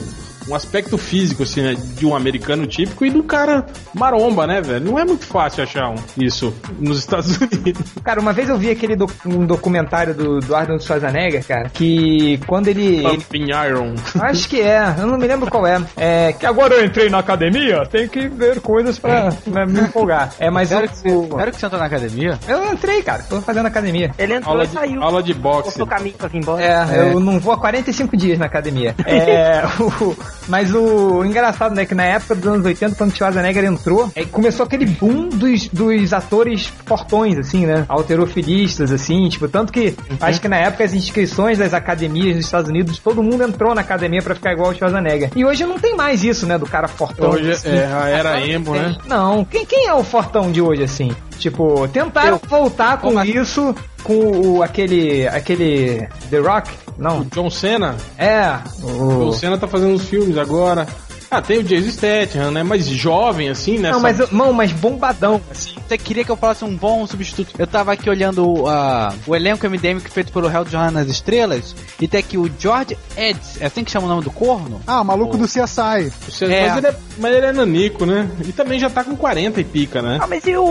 aspecto 0.52 0.98
físico, 0.98 1.44
assim, 1.44 1.62
né? 1.62 1.76
De 1.96 2.04
um 2.04 2.16
americano 2.16 2.66
típico 2.66 3.06
e 3.06 3.10
do 3.10 3.22
cara 3.22 3.64
maromba, 3.94 4.46
né, 4.48 4.60
velho? 4.60 4.84
Não 4.84 4.98
é 4.98 5.04
muito 5.04 5.24
fácil 5.24 5.62
achar 5.62 5.88
um, 5.90 5.94
isso 6.18 6.52
nos 6.80 6.98
Estados 6.98 7.38
Unidos. 7.40 7.82
Cara, 8.02 8.20
uma 8.20 8.32
vez 8.32 8.48
eu 8.48 8.58
vi 8.58 8.70
aquele 8.70 8.96
doc- 8.96 9.12
um 9.24 9.46
documentário 9.46 10.12
do, 10.14 10.40
do 10.40 10.54
Arnold 10.56 10.82
Schwarzenegger, 10.82 11.46
cara, 11.46 11.68
que 11.70 12.40
quando 12.48 12.66
ele, 12.66 12.96
ele- 12.96 13.02
Pumping 13.18 13.50
Iron. 13.66 13.94
Acho 14.20 14.48
que 14.48 14.60
é, 14.60 14.94
eu 14.98 15.06
não 15.06 15.16
me 15.16 15.26
lembro 15.28 15.48
qual 15.48 15.64
é. 15.66 15.80
É 15.96 16.32
que 16.32 16.44
agora 16.46 16.74
eu 16.74 16.84
entrei 16.84 17.08
na 17.08 17.18
academia, 17.18 17.84
tenho 17.86 18.08
que 18.08 18.26
ver 18.28 18.60
coisas 18.60 18.98
pra, 18.98 19.30
pra 19.32 19.66
me 19.66 19.80
empolgar. 19.80 20.32
É, 20.40 20.50
mas 20.50 20.70
Sério 20.70 20.88
que, 20.88 21.08
o, 21.10 21.26
você, 21.28 21.50
que 21.52 21.60
você 21.60 21.66
entrou 21.66 21.80
na 21.80 21.86
academia? 21.86 22.38
eu 22.48 22.72
entrei, 22.72 23.02
cara, 23.02 23.22
tô 23.28 23.40
fazendo 23.40 23.66
academia. 23.66 24.10
Ele 24.18 24.34
entrou 24.34 24.52
Aula 24.52 24.64
e 24.64 24.66
de, 24.66 24.72
saiu. 24.74 25.02
aula 25.02 25.22
de 25.22 25.34
boxe. 25.34 25.64
Cortou 25.70 25.86
caminho 25.86 26.14
pra 26.16 26.28
vir 26.28 26.38
embora. 26.38 26.62
É, 26.62 27.12
eu 27.12 27.20
não 27.20 27.38
vou 27.38 27.52
há 27.52 27.58
45 27.58 28.16
dias 28.16 28.38
na 28.38 28.46
academia. 28.46 28.94
É, 29.06 29.62
o- 29.80 30.16
mas 30.48 30.74
o 30.74 31.24
engraçado, 31.24 31.74
né, 31.74 31.84
que 31.84 31.94
na 31.94 32.04
época 32.04 32.34
dos 32.34 32.46
anos 32.46 32.66
80, 32.66 32.96
quando 32.96 33.12
o 33.12 33.16
Schwarzenegger 33.16 33.64
entrou, 33.64 34.10
é, 34.14 34.24
começou 34.24 34.64
aquele 34.64 34.86
boom 34.86 35.28
dos, 35.28 35.68
dos 35.68 36.12
atores 36.12 36.72
fortões, 36.84 37.38
assim, 37.38 37.66
né? 37.66 37.84
Alterofilistas, 37.88 38.92
assim, 38.92 39.28
tipo, 39.28 39.48
tanto 39.48 39.72
que 39.72 39.94
acho 40.20 40.40
que 40.40 40.48
na 40.48 40.56
época 40.56 40.84
as 40.84 40.92
inscrições 40.92 41.58
das 41.58 41.72
academias 41.72 42.36
nos 42.36 42.44
Estados 42.44 42.70
Unidos, 42.70 42.98
todo 42.98 43.22
mundo 43.22 43.42
entrou 43.42 43.74
na 43.74 43.80
academia 43.80 44.22
pra 44.22 44.34
ficar 44.34 44.52
igual 44.52 44.70
o 44.70 44.74
Schwarzenegger. 44.74 45.30
E 45.34 45.44
hoje 45.44 45.64
não 45.64 45.78
tem 45.78 45.96
mais 45.96 46.22
isso, 46.22 46.46
né, 46.46 46.58
do 46.58 46.66
cara 46.66 46.88
fortão. 46.88 47.30
Hoje 47.30 47.52
assim. 47.52 47.70
é 47.70 47.86
a 47.86 48.08
era 48.08 48.46
emo, 48.46 48.74
né? 48.74 48.96
Não, 49.06 49.44
quem, 49.44 49.64
quem 49.64 49.86
é 49.86 49.94
o 49.94 50.04
fortão 50.04 50.50
de 50.50 50.60
hoje, 50.60 50.82
assim? 50.82 51.14
Tipo, 51.38 51.88
tentaram 51.88 52.40
voltar 52.48 52.98
com 52.98 53.22
isso 53.22 53.74
com 54.04 54.14
o, 54.14 54.62
aquele, 54.62 55.26
aquele 55.26 56.06
The 56.30 56.38
Rock? 56.38 56.70
Não, 56.96 57.20
O 57.22 57.24
John 57.24 57.50
Cena. 57.50 57.96
é. 58.16 58.58
O 58.82 58.86
John. 59.26 59.32
Cena 59.32 59.58
tá 59.58 59.66
fazendo 59.66 59.94
uns 59.94 60.04
filmes 60.08 60.38
agora. 60.38 60.86
Ah, 61.34 61.42
tem 61.42 61.58
o 61.58 61.62
Jason 61.64 61.90
Statham, 61.90 62.50
né? 62.50 62.62
Mas 62.62 62.86
jovem, 62.86 63.48
assim, 63.48 63.78
né? 63.78 63.90
Não, 63.90 64.00
mas, 64.00 64.30
não, 64.30 64.52
mas 64.52 64.70
bombadão, 64.72 65.40
assim. 65.50 65.74
Você 65.86 65.98
queria 65.98 66.24
que 66.24 66.30
eu 66.30 66.36
falasse 66.36 66.64
um 66.64 66.74
bom 66.76 67.06
substituto? 67.06 67.54
Eu 67.58 67.66
tava 67.66 67.92
aqui 67.92 68.08
olhando 68.08 68.66
ah, 68.68 69.12
o 69.26 69.34
elenco 69.34 69.68
MDM 69.68 69.98
feito 70.00 70.32
pelo 70.32 70.48
Hell 70.50 70.64
Jornal 70.66 70.90
nas 70.92 71.08
Estrelas, 71.08 71.74
e 72.00 72.06
tem 72.08 72.20
aqui 72.20 72.38
o 72.38 72.50
George 72.58 72.96
Eds, 73.16 73.60
é 73.60 73.66
assim 73.66 73.82
que 73.84 73.90
chama 73.90 74.06
o 74.06 74.08
nome 74.08 74.22
do 74.22 74.30
corno? 74.30 74.80
Ah, 74.86 75.00
o 75.00 75.04
maluco 75.04 75.36
do 75.36 75.44
CSI. 75.46 76.12
Você- 76.28 76.44
É. 76.46 76.68
Mas, 76.68 76.76
ele 76.78 76.86
é, 76.86 76.94
mas 77.18 77.34
ele 77.36 77.46
é 77.46 77.52
nanico, 77.52 78.06
né? 78.06 78.28
E 78.46 78.52
também 78.52 78.78
já 78.78 78.88
tá 78.88 79.02
com 79.04 79.16
40 79.16 79.60
e 79.60 79.64
pica, 79.64 80.00
né? 80.00 80.18
Ah, 80.20 80.26
mas 80.26 80.46
e 80.46 80.56
o, 80.56 80.64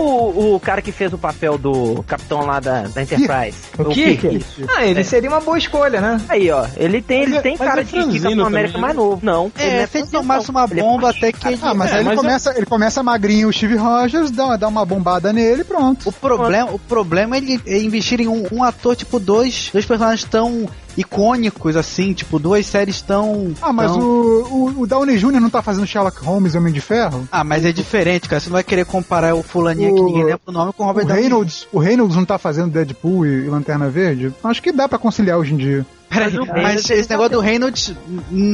o 0.54 0.60
cara 0.60 0.80
que 0.82 0.92
fez 0.92 1.12
o 1.12 1.18
papel 1.18 1.56
do 1.58 2.02
capitão 2.06 2.40
lá 2.46 2.58
da, 2.60 2.82
da 2.82 3.02
Enterprise? 3.02 3.58
O 3.78 3.84
Kirk? 3.86 4.26
isso. 4.36 4.62
Ah, 4.74 4.84
ele 4.84 5.04
seria 5.04 5.28
uma 5.28 5.40
boa 5.40 5.58
escolha, 5.58 6.00
né? 6.00 6.20
Aí, 6.28 6.50
ó, 6.50 6.66
ele 6.76 7.00
tem, 7.02 7.22
ele 7.22 7.36
é- 7.36 7.40
tem 7.40 7.56
mas 7.58 7.68
cara 7.68 7.80
é 7.80 7.84
de, 7.84 7.90
de 7.90 7.96
franzino 7.96 8.22
Capitão 8.22 8.46
América 8.46 8.72
também, 8.72 8.82
mais 8.82 8.96
né? 8.96 9.02
novo. 9.02 9.20
Não, 9.22 9.52
É, 9.56 9.86
se 9.86 9.98
ele 9.98 10.06
tomasse 10.08 10.48
não. 10.48 10.53
Uma 10.54 10.64
é 10.64 10.80
bomba 10.82 11.10
até 11.10 11.32
que 11.32 11.46
ele... 11.48 11.58
Ah, 11.62 11.74
mas 11.74 11.90
É, 11.90 11.94
aí 11.94 12.00
ele 12.00 12.08
mas 12.10 12.18
começa, 12.18 12.54
ele 12.56 12.66
começa 12.66 13.02
magrinho 13.02 13.48
o 13.48 13.52
Steve 13.52 13.76
Rogers, 13.76 14.30
dá, 14.30 14.56
dá 14.56 14.68
uma 14.68 14.84
bombada 14.84 15.32
nele 15.32 15.62
e 15.62 15.64
pronto. 15.64 16.08
O 16.08 16.12
problema, 16.12 16.70
o 16.72 16.78
problema 16.78 17.36
é 17.36 17.38
ele 17.38 17.60
é 17.66 17.78
investir 17.82 18.20
em 18.20 18.28
um, 18.28 18.46
um 18.52 18.62
ator, 18.64 18.94
tipo, 18.96 19.18
dois, 19.18 19.70
dois 19.72 19.84
personagens 19.84 20.24
tão 20.28 20.68
icônicos, 20.96 21.76
assim, 21.76 22.12
tipo, 22.12 22.38
duas 22.38 22.66
séries 22.66 23.00
tão... 23.00 23.52
Ah, 23.60 23.72
mas 23.72 23.90
tão- 23.90 24.00
o, 24.00 24.44
o, 24.76 24.80
o 24.82 24.86
Downey 24.86 25.16
Jr. 25.18 25.40
não 25.40 25.50
tá 25.50 25.60
fazendo 25.60 25.86
Sherlock 25.86 26.24
Holmes 26.24 26.54
e 26.54 26.58
Homem 26.58 26.72
de 26.72 26.80
Ferro? 26.80 27.28
Ah, 27.32 27.42
mas 27.44 27.64
é 27.64 27.72
diferente, 27.72 28.28
cara. 28.28 28.40
Você 28.40 28.48
não 28.48 28.54
vai 28.54 28.64
querer 28.64 28.84
comparar 28.86 29.34
o 29.34 29.42
fulaninho 29.42 29.94
que 29.94 30.00
O- 30.00 30.06
ninguém 30.06 30.24
lembra 30.24 30.40
o 30.46 30.52
nome 30.52 30.72
com 30.72 30.82
o 30.82 30.86
O 30.86 30.88
Robert 30.88 31.04
Downey. 31.06 31.22
Reynolds, 31.22 31.66
o 31.72 31.78
Reynolds 31.78 32.16
não 32.16 32.24
tá 32.24 32.38
fazendo 32.38 32.70
Deadpool 32.70 33.26
e, 33.26 33.44
e 33.44 33.48
Lanterna 33.48 33.88
Verde? 33.90 34.32
Acho 34.42 34.62
que 34.62 34.70
dá 34.72 34.88
pra 34.88 34.98
conciliar 34.98 35.38
hoje 35.38 35.52
em 35.54 35.56
dia. 35.56 35.86
Peraí, 36.14 36.62
Mas 36.62 36.88
esse 36.90 37.10
negócio 37.10 37.32
do 37.32 37.40
Reynolds, 37.40 37.94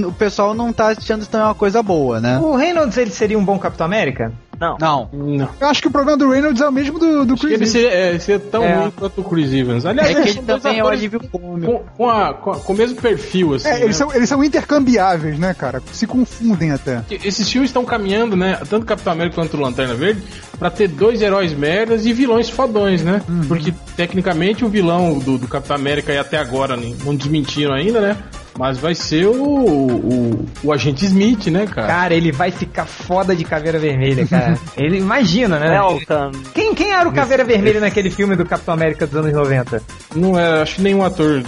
o 0.06 0.12
pessoal 0.12 0.54
não 0.54 0.72
tá 0.72 0.88
achando 0.88 1.20
isso 1.20 1.30
também 1.30 1.46
uma 1.46 1.54
coisa 1.54 1.82
boa, 1.82 2.20
né? 2.20 2.38
O 2.38 2.56
Reynolds, 2.56 2.96
ele 2.96 3.10
seria 3.10 3.38
um 3.38 3.44
bom 3.44 3.58
Capitão 3.58 3.86
América? 3.86 4.32
Não. 4.60 4.76
Não. 4.78 5.08
Não. 5.12 5.48
Eu 5.58 5.68
acho 5.68 5.80
que 5.80 5.88
o 5.88 5.90
problema 5.90 6.18
do 6.18 6.28
Reynolds 6.30 6.60
é 6.60 6.68
o 6.68 6.72
mesmo 6.72 6.98
do, 6.98 7.24
do 7.24 7.32
Acho 7.34 7.46
que 7.48 7.54
Chris 7.56 7.74
ele 7.74 7.86
Evans. 7.86 7.92
ser, 7.92 8.14
é, 8.14 8.18
ser 8.18 8.40
tão 8.40 8.62
É. 8.62 8.74
ruim 8.74 8.90
quanto 8.94 9.20
o 9.22 9.24
Chris 9.24 9.52
Evans. 9.54 9.86
Aliás, 9.86 10.10
É 10.10 10.12
que 10.14 10.20
eles 10.20 10.36
ele 10.36 10.44
também 10.46 10.78
é 10.78 10.84
o 10.84 10.88
alívio 10.88 11.20
cômico. 11.28 11.72
com, 11.72 11.78
com, 11.96 12.10
a- 12.10 12.34
com, 12.34 12.50
a- 12.50 12.60
com 12.60 12.72
o 12.72 12.76
mesmo 12.76 13.00
perfil, 13.00 13.54
assim. 13.54 13.66
É, 13.68 13.76
eles, 13.76 13.86
né? 13.86 13.92
são, 13.94 14.14
eles 14.14 14.28
são 14.28 14.44
intercambiáveis, 14.44 15.38
né, 15.38 15.54
cara? 15.54 15.82
Se 15.92 16.06
confundem 16.06 16.72
até. 16.72 17.02
Esses 17.10 17.50
filmes 17.50 17.70
estão 17.70 17.84
caminhando, 17.84 18.36
né? 18.36 18.58
Tanto 18.68 18.84
Capitão 18.84 19.12
América 19.14 19.36
quanto 19.36 19.56
o 19.56 19.60
Lanterna 19.60 19.94
Verde, 19.94 20.22
pra 20.58 20.68
ter 20.70 20.88
dois 20.88 21.22
heróis 21.22 21.54
merdas 21.54 22.04
e 22.04 22.12
vilões 22.12 22.50
fodões, 22.50 23.02
né? 23.02 23.22
Porque, 23.48 23.72
tecnicamente, 23.96 24.62
o 24.64 24.68
vilão 24.68 25.18
do, 25.18 25.38
do 25.38 25.48
Capitão 25.48 25.76
América, 25.76 26.12
e 26.12 26.18
até 26.18 26.36
agora, 26.36 26.76
né, 26.76 26.94
não 27.04 27.16
desmentiram 27.16 27.72
ainda, 27.74 28.00
né? 28.00 28.16
Mas 28.60 28.76
vai 28.76 28.94
ser 28.94 29.24
o, 29.24 29.32
o, 29.32 30.46
o 30.62 30.70
agente 30.70 31.06
Smith, 31.06 31.46
né, 31.46 31.66
cara? 31.66 31.86
Cara, 31.86 32.14
ele 32.14 32.30
vai 32.30 32.50
ficar 32.50 32.84
foda 32.84 33.34
de 33.34 33.42
caveira 33.42 33.78
vermelha, 33.78 34.26
cara. 34.26 34.58
Ele 34.76 34.98
imagina, 34.98 35.58
né? 35.58 35.80
Welcome. 35.80 36.44
Quem, 36.52 36.74
quem 36.74 36.92
era 36.92 37.08
o 37.08 37.12
caveira 37.12 37.42
vermelha 37.42 37.80
naquele 37.80 38.10
filme 38.10 38.36
do 38.36 38.44
Capitão 38.44 38.74
América 38.74 39.06
dos 39.06 39.16
anos 39.16 39.32
90? 39.32 39.82
Não 40.14 40.38
é, 40.38 40.60
acho 40.60 40.74
que 40.76 40.82
nenhum 40.82 41.02
ator 41.02 41.42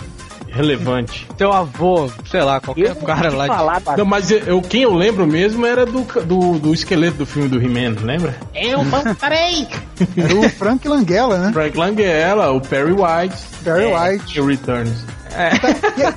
relevante. 0.49 1.29
Teu 1.37 1.53
avô, 1.53 2.11
sei 2.31 2.41
lá, 2.41 2.59
qualquer 2.61 2.89
Eu 2.89 2.97
cara 2.97 3.31
lá 3.31 3.79
de... 3.79 3.99
Não, 3.99 4.07
mas 4.07 4.31
eu, 4.31 4.63
quem 4.63 4.81
eu 4.81 4.95
lembro 4.95 5.27
mesmo 5.27 5.67
era 5.67 5.85
do, 5.85 6.01
do, 6.25 6.59
do 6.59 6.73
esqueleto 6.73 7.19
do 7.19 7.27
filme 7.27 7.47
do 7.47 7.61
He-Man, 7.61 7.95
lembra? 8.03 8.35
Eu 8.55 8.83
voltarei. 8.85 9.69
Era 10.17 10.35
o 10.35 10.49
Frank 10.49 10.89
Langella, 10.89 11.37
né? 11.39 11.53
Frank 11.53 11.77
Langella, 11.77 12.51
o 12.53 12.61
Perry 12.63 12.93
White, 12.93 13.37
Barry 13.63 13.85
e 13.85 13.95
White. 13.95 14.41
o 14.41 14.47
Returns. 14.47 15.05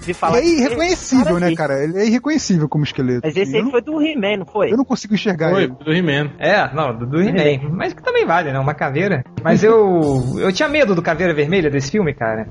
De 0.06 0.14
falar 0.14 0.40
Ele 0.40 0.48
é 0.48 0.52
que- 0.56 0.62
irreconhecível, 0.62 1.40
né, 1.40 1.48
aí. 1.48 1.56
cara? 1.56 1.84
Ele 1.84 1.98
é 2.00 2.06
irreconhecível 2.06 2.68
como 2.70 2.84
esqueleto. 2.84 3.22
Mas 3.24 3.36
esse 3.36 3.54
eu, 3.54 3.58
aí 3.58 3.64
não, 3.64 3.72
foi 3.72 3.82
do 3.82 4.02
He-Man, 4.02 4.38
não 4.40 4.46
foi? 4.46 4.72
eu 4.72 4.78
não 4.78 4.86
consigo 4.86 5.14
enxergar 5.14 5.52
Foi, 5.52 5.64
ele. 5.64 5.74
do 5.84 5.92
He-Man. 5.94 6.32
É, 6.40 6.74
não, 6.74 6.96
do, 6.98 7.06
do 7.06 7.22
He-Man. 7.22 7.70
Mas 7.72 7.94
que 7.94 8.02
também 8.04 8.26
vale, 8.26 8.52
né? 8.52 8.60
Uma 8.60 8.74
caveira. 8.74 9.24
Mas 9.44 9.64
eu. 9.64 10.24
Eu 10.40 10.52
tinha 10.52 10.68
medo 10.68 10.94
do 10.96 11.02
caveira 11.02 11.34
vermelha 11.34 11.70
desse 11.70 11.92
filme, 11.92 12.14
cara. 12.14 12.48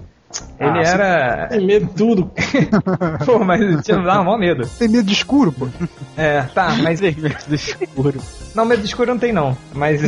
Ele 0.59 0.79
Ah, 0.79 0.83
era. 0.83 1.47
Tem 1.49 1.67
medo 1.67 1.87
de 1.87 1.93
tudo. 1.95 2.31
Pô, 3.27 3.39
mas 3.45 3.85
tinha 3.85 3.99
dava 3.99 4.23
mó 4.25 4.37
medo. 4.39 4.67
Tem 4.79 4.89
medo 4.89 5.05
de 5.05 5.13
escuro, 5.13 5.53
pô. 5.53 5.69
É, 6.17 6.43
tá, 6.55 6.77
mas. 6.83 7.01
do 7.47 7.55
escuro. 7.55 8.21
Não, 8.55 8.65
medo 8.65 8.81
de 8.83 8.87
escuro 8.89 9.11
não 9.13 9.19
tem, 9.19 9.33
não. 9.33 9.57
Mas. 9.73 10.01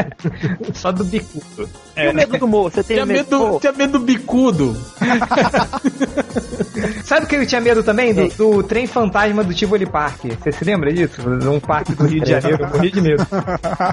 Só 0.74 0.90
do 0.92 1.04
bicudo. 1.04 1.68
E 1.96 2.08
o 2.08 2.14
medo 2.14 2.38
do 2.38 2.48
morro? 2.48 2.70
Você 2.70 2.82
tem 2.82 2.96
Tinha 2.96 3.06
medo 3.06 3.24
do 3.28 3.36
medo, 3.38 3.46
morro? 3.46 3.60
tinha 3.60 3.72
medo 3.72 3.98
do 3.98 4.04
bicudo. 4.04 4.76
Sabe 7.06 7.24
o 7.24 7.28
que 7.28 7.36
eu 7.36 7.46
tinha 7.46 7.60
medo 7.60 7.84
também? 7.84 8.12
Do, 8.12 8.28
do 8.30 8.62
trem 8.64 8.84
fantasma 8.84 9.44
do 9.44 9.54
Tivoli 9.54 9.86
Park. 9.86 10.24
Você 10.24 10.50
se 10.50 10.64
lembra 10.64 10.92
disso? 10.92 11.22
Um 11.48 11.60
parque 11.60 11.94
do 11.94 12.04
Rio 12.04 12.20
de 12.20 12.30
Janeiro. 12.30 12.64
Eu 12.64 12.68
morri 12.68 12.90
de 12.90 13.00
medo. 13.00 13.24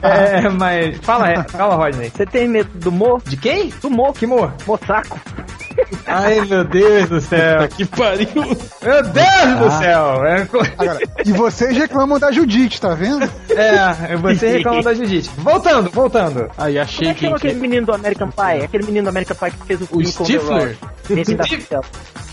É, 0.01 0.49
mas. 0.49 0.97
Fala, 0.97 1.43
fala, 1.43 1.75
Rodney. 1.75 2.09
Você 2.09 2.25
tem 2.25 2.47
medo 2.47 2.71
do 2.73 2.91
morro? 2.91 3.21
De 3.23 3.37
quem? 3.37 3.69
Do 3.79 3.91
morro. 3.91 4.13
Que 4.13 4.25
morro? 4.25 4.51
Moçaco. 4.65 5.19
Ai, 6.05 6.41
meu 6.41 6.63
Deus 6.63 7.09
do 7.09 7.21
céu. 7.21 7.67
Que 7.69 7.85
pariu. 7.85 8.27
Meu 8.35 9.03
Deus 9.03 9.59
do 9.59 9.71
céu. 9.79 10.25
É, 10.25 10.47
Agora, 10.77 10.99
e 11.25 11.31
vocês 11.31 11.75
reclamam 11.77 12.19
da 12.19 12.31
Judite, 12.31 12.79
tá 12.81 12.93
vendo? 12.93 13.29
é, 13.49 14.15
você 14.17 14.57
reclama 14.57 14.83
da 14.83 14.93
Judite. 14.93 15.29
Voltando, 15.37 15.89
voltando. 15.91 16.49
Aí 16.57 16.73
Como 16.73 16.83
achei 16.83 17.07
é 17.09 17.13
que 17.13 17.21
chama 17.21 17.37
aquele 17.37 17.53
que... 17.55 17.59
menino 17.59 17.85
do 17.85 17.93
American 17.93 18.29
Pie? 18.29 18.63
Aquele 18.63 18.85
menino 18.85 19.05
do 19.05 19.09
American 19.09 19.35
Pie 19.37 19.51
que 19.51 19.65
fez 19.65 19.81
o 19.81 19.97
The 19.97 20.05
Stifler? 20.05 20.77
Céu. 21.67 21.83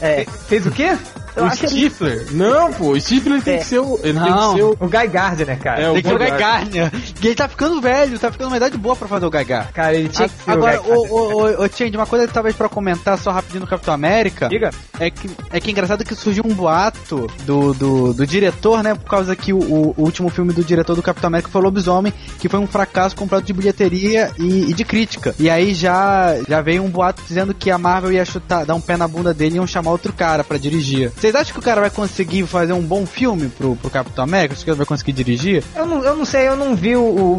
É. 0.01 0.25
Fez 0.49 0.67
o 0.67 0.71
quê? 0.71 0.97
Eu 1.37 1.47
O 1.47 1.51
que 1.51 1.69
Stifler? 1.69 2.27
Não, 2.33 2.73
pô, 2.73 2.90
o 2.93 3.01
Stifler 3.01 3.43
tem 3.43 3.55
É. 3.55 3.59
que 3.59 3.64
ser 3.64 3.79
o. 3.79 3.95
Ele 4.03 4.19
tem 4.19 4.31
Não. 4.31 4.51
que 4.53 4.57
ser 4.59 4.64
o. 4.64 4.71
O 4.81 4.88
Guy 4.88 5.07
Gardner, 5.09 5.59
cara. 5.59 5.81
É, 5.83 5.88
o 5.90 5.93
Tem 5.95 6.03
que 6.03 6.09
ser 6.09 6.14
o 6.14 6.19
Guy 6.19 6.31
Gaigarnia. 6.31 6.93
E 7.23 7.27
ele 7.27 7.35
tá 7.35 7.49
ficando 7.49 7.81
velho, 7.81 8.19
tá 8.19 8.31
ficando 8.33 8.49
uma 8.49 8.57
idade 8.57 8.77
boa 8.79 8.97
pra 8.97 9.09
fazer 9.09 9.27
o 9.27 9.31
Gaigar. 9.31 9.73
Cara, 9.73 9.95
ele 9.95 10.09
tinha 10.09 10.29
que 10.29 10.35
ser 10.45 10.51
Agora, 10.51 10.81
o 10.81 10.83
Guy 10.83 10.90
ô, 10.93 11.01
Gardner. 11.03 11.12
ô, 11.12 11.61
ô, 11.62 11.64
ô, 11.64 11.69
Change, 11.69 11.97
uma 11.97 12.07
coisa 12.07 12.27
que 12.27 12.33
talvez 12.33 12.55
pra 12.57 12.69
comentar 12.69 13.19
só 13.19 13.31
rapidinho 13.31 13.61
no 13.61 13.66
Capitão 13.66 13.95
América. 13.95 14.49
Diga. 14.49 14.71
É 14.99 15.11
que, 15.11 15.31
é 15.51 15.61
que 15.61 15.69
é 15.69 15.71
engraçado 15.73 16.05
que 16.05 16.14
surgiu 16.14 16.45
um 16.47 16.55
boato 16.55 17.27
do, 17.45 17.73
do, 17.75 18.12
do 18.14 18.27
diretor, 18.27 18.83
né? 18.83 18.95
Por 18.95 19.09
causa 19.09 19.35
que 19.37 19.53
o, 19.53 19.59
o- 19.59 19.95
o 19.97 20.03
último 20.03 20.29
filme 20.29 20.53
do 20.53 20.64
diretor 20.64 20.95
do 20.95 21.03
Capitão 21.03 21.29
América 21.29 21.49
foi 21.51 21.61
Lobisomem, 21.62 22.12
que 22.38 22.49
foi 22.49 22.59
um 22.61 22.66
fracasso 22.66 23.14
completo 23.16 23.47
de 23.47 23.53
bilheteria 23.53 24.31
e, 24.38 24.71
e 24.71 24.75
de 24.75 24.85
crítica. 24.85 25.35
E 25.38 25.49
aí 25.49 25.75
já, 25.75 26.35
já 26.49 26.61
veio 26.61 26.83
um 26.83 26.88
boato 26.90 27.23
dizendo 27.27 27.55
que 27.55 27.71
a 27.71 27.79
Marvel 27.79 28.12
ia 28.12 28.25
chutar, 28.25 28.64
dar 28.66 28.75
um 28.75 28.81
pé 28.81 28.97
na 28.97 29.07
bunda 29.09 29.33
dele 29.35 29.55
e 29.55 29.57
iam 29.57 29.66
chamar 29.66 29.90
outro 29.93 30.12
cara 30.12 30.43
pra 30.45 30.59
dirigir. 30.59 31.11
Vocês 31.31 31.43
acham 31.43 31.53
que 31.55 31.61
o 31.61 31.62
cara 31.62 31.81
vai 31.81 31.90
conseguir 31.90 32.45
fazer 32.47 32.73
um 32.73 32.83
bom 32.83 33.07
filme 33.07 33.49
pro, 33.49 33.77
pro 33.77 33.88
Capitão 33.90 34.25
América? 34.25 34.55
Acho 34.55 34.64
que 34.64 34.71
ele 34.71 34.77
vai 34.77 34.87
conseguir 34.87 35.12
dirigir? 35.12 35.62
Eu 35.77 35.87
não, 35.87 36.03
eu 36.03 36.16
não 36.16 36.25
sei, 36.25 36.49
eu 36.49 36.57
não 36.57 36.75
vi 36.75 36.97
o. 36.97 37.03
o, 37.03 37.38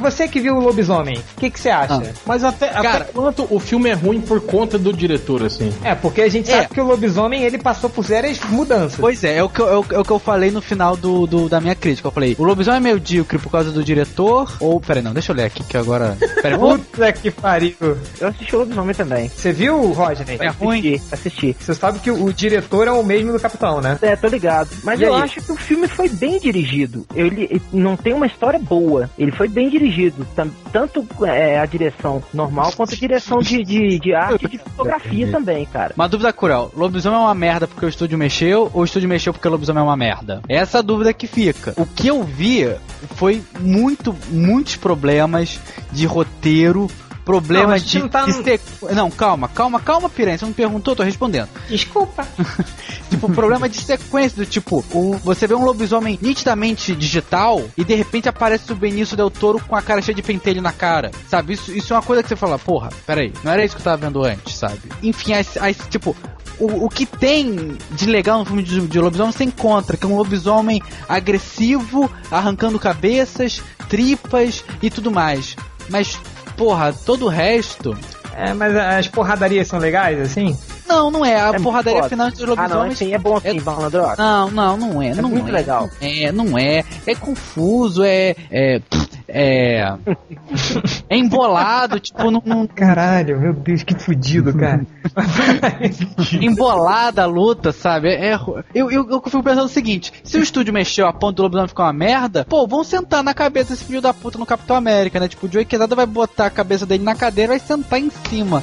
você 0.00 0.26
que 0.26 0.40
viu 0.40 0.56
o 0.56 0.60
Lobisomem, 0.60 1.18
o 1.18 1.40
que 1.40 1.50
que 1.50 1.60
você 1.60 1.68
acha? 1.68 1.94
Ah. 1.94 2.12
Mas 2.24 2.42
até, 2.42 2.68
Cara- 2.68 2.88
até 3.02 3.04
quanto 3.12 3.46
o 3.50 3.60
filme 3.60 3.90
é 3.90 3.92
ruim 3.92 4.20
por 4.20 4.40
conta 4.40 4.78
do 4.78 4.92
diretor, 4.92 5.44
assim? 5.44 5.70
É, 5.84 5.94
porque 5.94 6.22
a 6.22 6.28
gente 6.28 6.50
É. 6.50 6.62
sabe 6.62 6.74
que 6.74 6.80
o 6.80 6.84
Lobisomem 6.84 7.42
ele 7.42 7.58
passou 7.58 7.90
por 7.90 8.04
sérias 8.04 8.40
mudanças. 8.48 8.98
Pois 8.98 9.22
é, 9.24 9.36
é 9.36 9.42
o 9.44 9.48
que, 9.48 9.60
eu- 9.60 9.68
é 9.68 9.76
o, 9.78 9.84
é 9.92 9.98
o 9.98 10.04
que 10.04 10.10
eu 10.10 10.18
falei 10.18 10.50
no 10.50 10.62
final 10.62 10.96
do, 10.96 11.26
do- 11.26 11.48
da 11.48 11.60
minha 11.60 11.74
crítica. 11.74 12.08
Eu 12.08 12.12
falei, 12.12 12.34
o 12.38 12.44
lobisomem 12.44 12.78
é 12.78 12.94
medíocre 12.94 13.38
por 13.38 13.50
causa 13.50 13.70
do 13.70 13.84
diretor, 13.84 14.56
ou... 14.60 14.80
Peraí, 14.80 15.02
não, 15.02 15.12
deixa 15.12 15.32
eu 15.32 15.36
ler 15.36 15.44
aqui, 15.44 15.62
que 15.64 15.76
agora... 15.76 16.16
Peraí, 16.40 16.56
vou... 16.58 16.78
Puta 16.78 17.12
que 17.12 17.30
pariu. 17.30 17.74
Eu 18.20 18.28
assisti 18.28 18.56
o 18.56 18.60
Lobisomem 18.60 18.94
também. 18.94 19.28
Você 19.28 19.52
viu, 19.52 19.92
Rodney? 19.92 20.38
É 20.40 20.48
ruim? 20.48 20.78
Assisti, 20.78 21.02
assisti. 21.12 21.56
Você 21.60 21.74
sabe 21.74 21.98
que 21.98 22.10
o, 22.10 22.24
o 22.24 22.32
diretor 22.32 22.86
é 22.88 22.92
o 22.92 23.02
mesmo 23.08 23.32
do 23.32 23.40
Capitão, 23.40 23.80
né? 23.80 23.98
É, 24.02 24.14
tô 24.14 24.28
ligado. 24.28 24.68
Mas 24.84 25.00
E 25.00 25.04
eu 25.04 25.14
aí? 25.14 25.22
acho 25.22 25.40
que 25.40 25.50
o 25.50 25.56
filme 25.56 25.88
foi 25.88 26.08
bem 26.08 26.38
dirigido. 26.38 27.06
Ele, 27.14 27.44
ele 27.50 27.62
não 27.72 27.96
tem 27.96 28.12
uma 28.12 28.26
história 28.26 28.58
boa. 28.58 29.08
Ele 29.18 29.32
foi 29.32 29.48
bem 29.48 29.68
dirigido. 29.70 30.26
Tanto 30.72 31.06
é, 31.24 31.58
a 31.58 31.64
direção 31.66 32.22
normal 32.32 32.72
quanto 32.76 32.92
a 32.94 32.96
direção 32.96 33.38
de, 33.38 33.62
de, 33.64 33.98
de 33.98 34.14
arte 34.14 34.44
e 34.44 34.48
de 34.48 34.58
fotografia 34.58 35.30
também, 35.30 35.64
cara. 35.66 35.94
Uma 35.96 36.08
dúvida 36.08 36.32
cruel, 36.32 36.70
lobisomem 36.76 37.18
é 37.18 37.22
uma 37.22 37.34
merda 37.34 37.66
porque 37.66 37.86
o 37.86 37.88
estúdio 37.88 38.18
mexeu, 38.18 38.70
ou 38.74 38.82
o 38.82 38.84
estúdio 38.84 39.08
mexeu 39.08 39.32
porque 39.32 39.48
o 39.48 39.50
lobisomem 39.50 39.80
é 39.80 39.84
uma 39.84 39.96
merda? 39.96 40.42
Essa 40.48 40.78
é 40.78 40.82
dúvida 40.82 41.12
que 41.14 41.26
fica. 41.26 41.72
O 41.76 41.86
que 41.86 42.08
eu 42.08 42.22
vi 42.22 42.70
foi 43.16 43.42
muito, 43.60 44.14
muitos 44.30 44.76
problemas 44.76 45.58
de 45.90 46.06
roteiro, 46.06 46.88
Não, 47.28 47.40
problemas 47.42 47.70
a 47.74 47.78
gente 47.78 47.90
de, 47.90 47.98
não 48.00 48.08
tá 48.08 48.24
de 48.24 48.32
no- 48.36 48.42
sequ- 48.44 48.92
Não, 48.94 49.10
calma, 49.10 49.48
calma, 49.48 49.78
calma, 49.80 50.08
piranha. 50.08 50.38
Você 50.38 50.44
não 50.46 50.52
perguntou, 50.52 50.92
eu 50.92 50.96
tô 50.96 51.02
respondendo. 51.02 51.48
Desculpa. 51.68 52.26
Tipo, 53.10 53.30
problema 53.32 53.68
de 53.70 53.80
sequência, 53.80 54.36
do 54.36 54.46
tipo, 54.46 54.84
o- 54.92 55.16
você 55.24 55.46
vê 55.46 55.54
um 55.54 55.64
lobisomem 55.64 56.18
nitidamente 56.20 56.94
digital 56.94 57.62
e 57.76 57.82
de 57.82 57.94
repente 57.94 58.28
aparece 58.28 58.70
o 58.70 58.76
Benício 58.76 59.16
Del 59.16 59.30
Toro 59.30 59.58
com 59.66 59.74
a 59.74 59.80
cara 59.80 60.02
cheia 60.02 60.14
de 60.14 60.22
pentelho 60.22 60.60
na 60.60 60.72
cara, 60.72 61.10
sabe? 61.28 61.54
Isso, 61.54 61.72
isso 61.72 61.92
é 61.94 61.96
uma 61.96 62.02
coisa 62.02 62.22
que 62.22 62.28
você 62.28 62.36
fala, 62.36 62.58
porra, 62.58 62.90
peraí, 63.06 63.32
não 63.42 63.50
era 63.52 63.64
isso 63.64 63.74
que 63.74 63.80
eu 63.80 63.84
tava 63.84 63.96
vendo 63.96 64.22
antes, 64.22 64.56
sabe? 64.56 64.80
Enfim, 65.02 65.32
aí, 65.32 65.44
aí, 65.60 65.74
tipo, 65.88 66.14
o, 66.58 66.84
o 66.84 66.88
que 66.90 67.06
tem 67.06 67.78
de 67.92 68.04
legal 68.06 68.40
no 68.40 68.44
filme 68.44 68.62
de, 68.62 68.78
de 68.86 69.00
lobisomem 69.00 69.32
você 69.32 69.44
encontra, 69.44 69.96
que 69.96 70.04
é 70.04 70.08
um 70.08 70.16
lobisomem 70.16 70.82
agressivo, 71.08 72.10
arrancando 72.30 72.78
cabeças, 72.78 73.62
tripas 73.88 74.62
e 74.82 74.90
tudo 74.90 75.10
mais. 75.10 75.56
Mas, 75.88 76.20
porra, 76.58 76.92
todo 76.92 77.24
o 77.26 77.28
resto. 77.28 77.96
É, 78.36 78.52
mas 78.52 78.76
as 78.76 79.08
porradarias 79.08 79.66
são 79.66 79.78
legais, 79.78 80.20
assim? 80.20 80.56
Não, 80.86 81.10
não 81.10 81.24
é. 81.24 81.40
A 81.40 81.48
É 81.54 81.58
porradaria 81.58 81.98
foda. 82.00 82.08
final 82.08 82.30
dos 82.30 82.40
Ah, 82.42 82.46
não, 82.46 82.54
lobisomens 82.54 82.92
assim, 82.94 83.14
é 83.14 83.18
bom 83.18 83.40
sim, 83.40 83.48
É-. 83.48 84.16
Não, 84.18 84.50
não, 84.50 84.76
não 84.76 85.02
é. 85.02 85.14
não 85.14 85.28
muito 85.30 85.48
é, 85.48 85.52
legal. 85.52 85.90
Não 86.00 86.08
é, 86.08 86.32
não 86.32 86.58
é. 86.58 86.84
É 87.06 87.14
confuso, 87.14 88.04
é. 88.04 88.36
É. 88.50 88.80
É, 89.30 89.94
é 91.08 91.16
embolado, 91.16 92.00
tipo, 92.00 92.30
não, 92.30 92.42
não- 92.44 92.66
Caralho, 92.66 93.38
meu 93.38 93.52
Deus, 93.52 93.82
que 93.82 93.94
fudido, 93.94 94.54
cara. 94.54 94.86
embolada 96.40 97.22
a 97.22 97.26
luta, 97.26 97.70
sabe? 97.72 98.08
É, 98.08 98.32
é- 98.32 98.38
eu, 98.74 98.90
eu, 98.90 99.08
eu 99.10 99.22
fico 99.22 99.42
pensando 99.42 99.66
o 99.66 99.68
seguinte: 99.68 100.12
se 100.24 100.38
o 100.38 100.42
estúdio 100.42 100.72
mexeu 100.72 101.06
a 101.06 101.12
ponto 101.12 101.36
do 101.36 101.42
lobisomem 101.42 101.68
ficar 101.68 101.84
uma 101.84 101.92
merda, 101.92 102.46
pô, 102.48 102.66
vão 102.66 102.82
sentar 102.82 103.22
na 103.22 103.34
cabeça 103.34 103.72
desse 103.74 103.84
filho 103.84 104.00
da 104.00 104.14
puta 104.14 104.38
no 104.38 104.46
Capitão 104.46 104.76
América, 104.76 105.20
né? 105.20 105.28
Tipo, 105.28 105.46
o 105.46 105.52
Joey 105.52 105.64
Quesada 105.64 105.94
vai 105.94 106.06
botar 106.06 106.46
a 106.46 106.50
cabeça 106.50 106.86
dele 106.86 107.04
na 107.04 107.14
cadeira 107.14 107.54
e 107.54 107.58
vai 107.58 107.66
sentar 107.66 108.00
em 108.00 108.10
cima. 108.10 108.62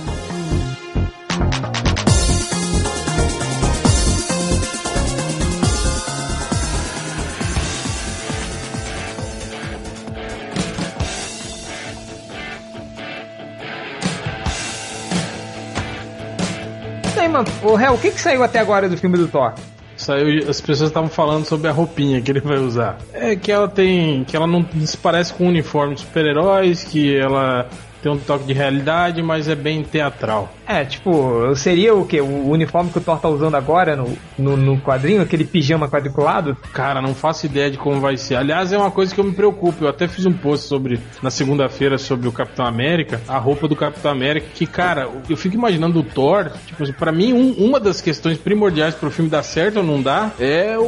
Ô, 17.63 17.79
Hel, 17.79 17.93
o 17.93 17.97
que 17.97 18.11
que 18.11 18.21
saiu 18.21 18.43
até 18.43 18.59
agora 18.59 18.87
do 18.87 18.97
filme 18.97 19.17
do 19.17 19.27
Thor? 19.27 19.53
Saiu, 19.97 20.49
as 20.49 20.59
pessoas 20.59 20.89
estavam 20.89 21.09
falando 21.09 21.45
sobre 21.45 21.69
a 21.69 21.71
roupinha 21.71 22.21
que 22.21 22.31
ele 22.31 22.41
vai 22.41 22.57
usar. 22.57 22.97
É 23.13 23.35
que 23.35 23.51
ela 23.51 23.67
tem. 23.67 24.23
que 24.25 24.35
ela 24.35 24.45
não 24.45 24.65
se 24.85 24.97
parece 24.97 25.33
com 25.33 25.45
o 25.45 25.47
uniforme 25.47 25.95
de 25.95 26.01
super-heróis, 26.01 26.83
que 26.83 27.15
ela 27.15 27.67
tem 28.05 28.11
um 28.11 28.19
toque 28.19 28.45
de 28.45 28.53
realidade, 28.53 29.23
mas 29.23 29.47
é 29.49 29.55
bem 29.55 29.81
teatral. 29.81 30.53
É, 30.67 30.85
tipo, 30.85 31.55
seria 31.55 31.95
o 31.95 32.05
quê? 32.05 32.21
O 32.21 32.49
uniforme 32.51 32.91
que 32.91 32.99
o 32.99 33.01
Thor 33.01 33.17
tá 33.19 33.27
usando 33.27 33.55
agora 33.55 33.95
no, 33.95 34.15
no, 34.37 34.55
no 34.55 34.77
quadrinho, 34.79 35.23
aquele 35.23 35.43
pijama 35.43 35.89
quadriculado? 35.89 36.55
Cara, 36.71 37.01
não 37.01 37.15
faço 37.15 37.47
ideia 37.47 37.71
de 37.71 37.77
como 37.79 37.99
vai 37.99 38.15
ser. 38.15 38.35
Aliás, 38.35 38.71
é 38.71 38.77
uma 38.77 38.91
coisa 38.91 39.13
que 39.13 39.19
eu 39.19 39.23
me 39.23 39.31
preocupo. 39.33 39.83
Eu 39.85 39.89
até 39.89 40.07
fiz 40.07 40.23
um 40.27 40.33
post 40.33 40.67
sobre 40.67 40.99
na 41.23 41.31
segunda-feira 41.31 41.97
sobre 41.97 42.27
o 42.27 42.31
Capitão 42.31 42.63
América, 42.65 43.19
a 43.27 43.39
roupa 43.39 43.67
do 43.67 43.75
Capitão 43.75 44.11
América, 44.11 44.45
que, 44.53 44.67
cara, 44.67 45.09
eu 45.27 45.35
fico 45.35 45.55
imaginando 45.55 45.99
o 45.99 46.03
Thor, 46.03 46.51
tipo 46.67 46.83
assim, 46.83 46.93
pra 46.93 47.11
mim, 47.11 47.33
um- 47.33 47.53
uma 47.65 47.79
das 47.79 48.01
questões 48.01 48.37
primordiais 48.37 48.93
pro 48.93 49.09
filme 49.09 49.31
dar 49.31 49.41
certo 49.41 49.77
ou 49.77 49.83
não 49.83 49.99
dar 49.99 50.35
é 50.39 50.77
o, 50.77 50.83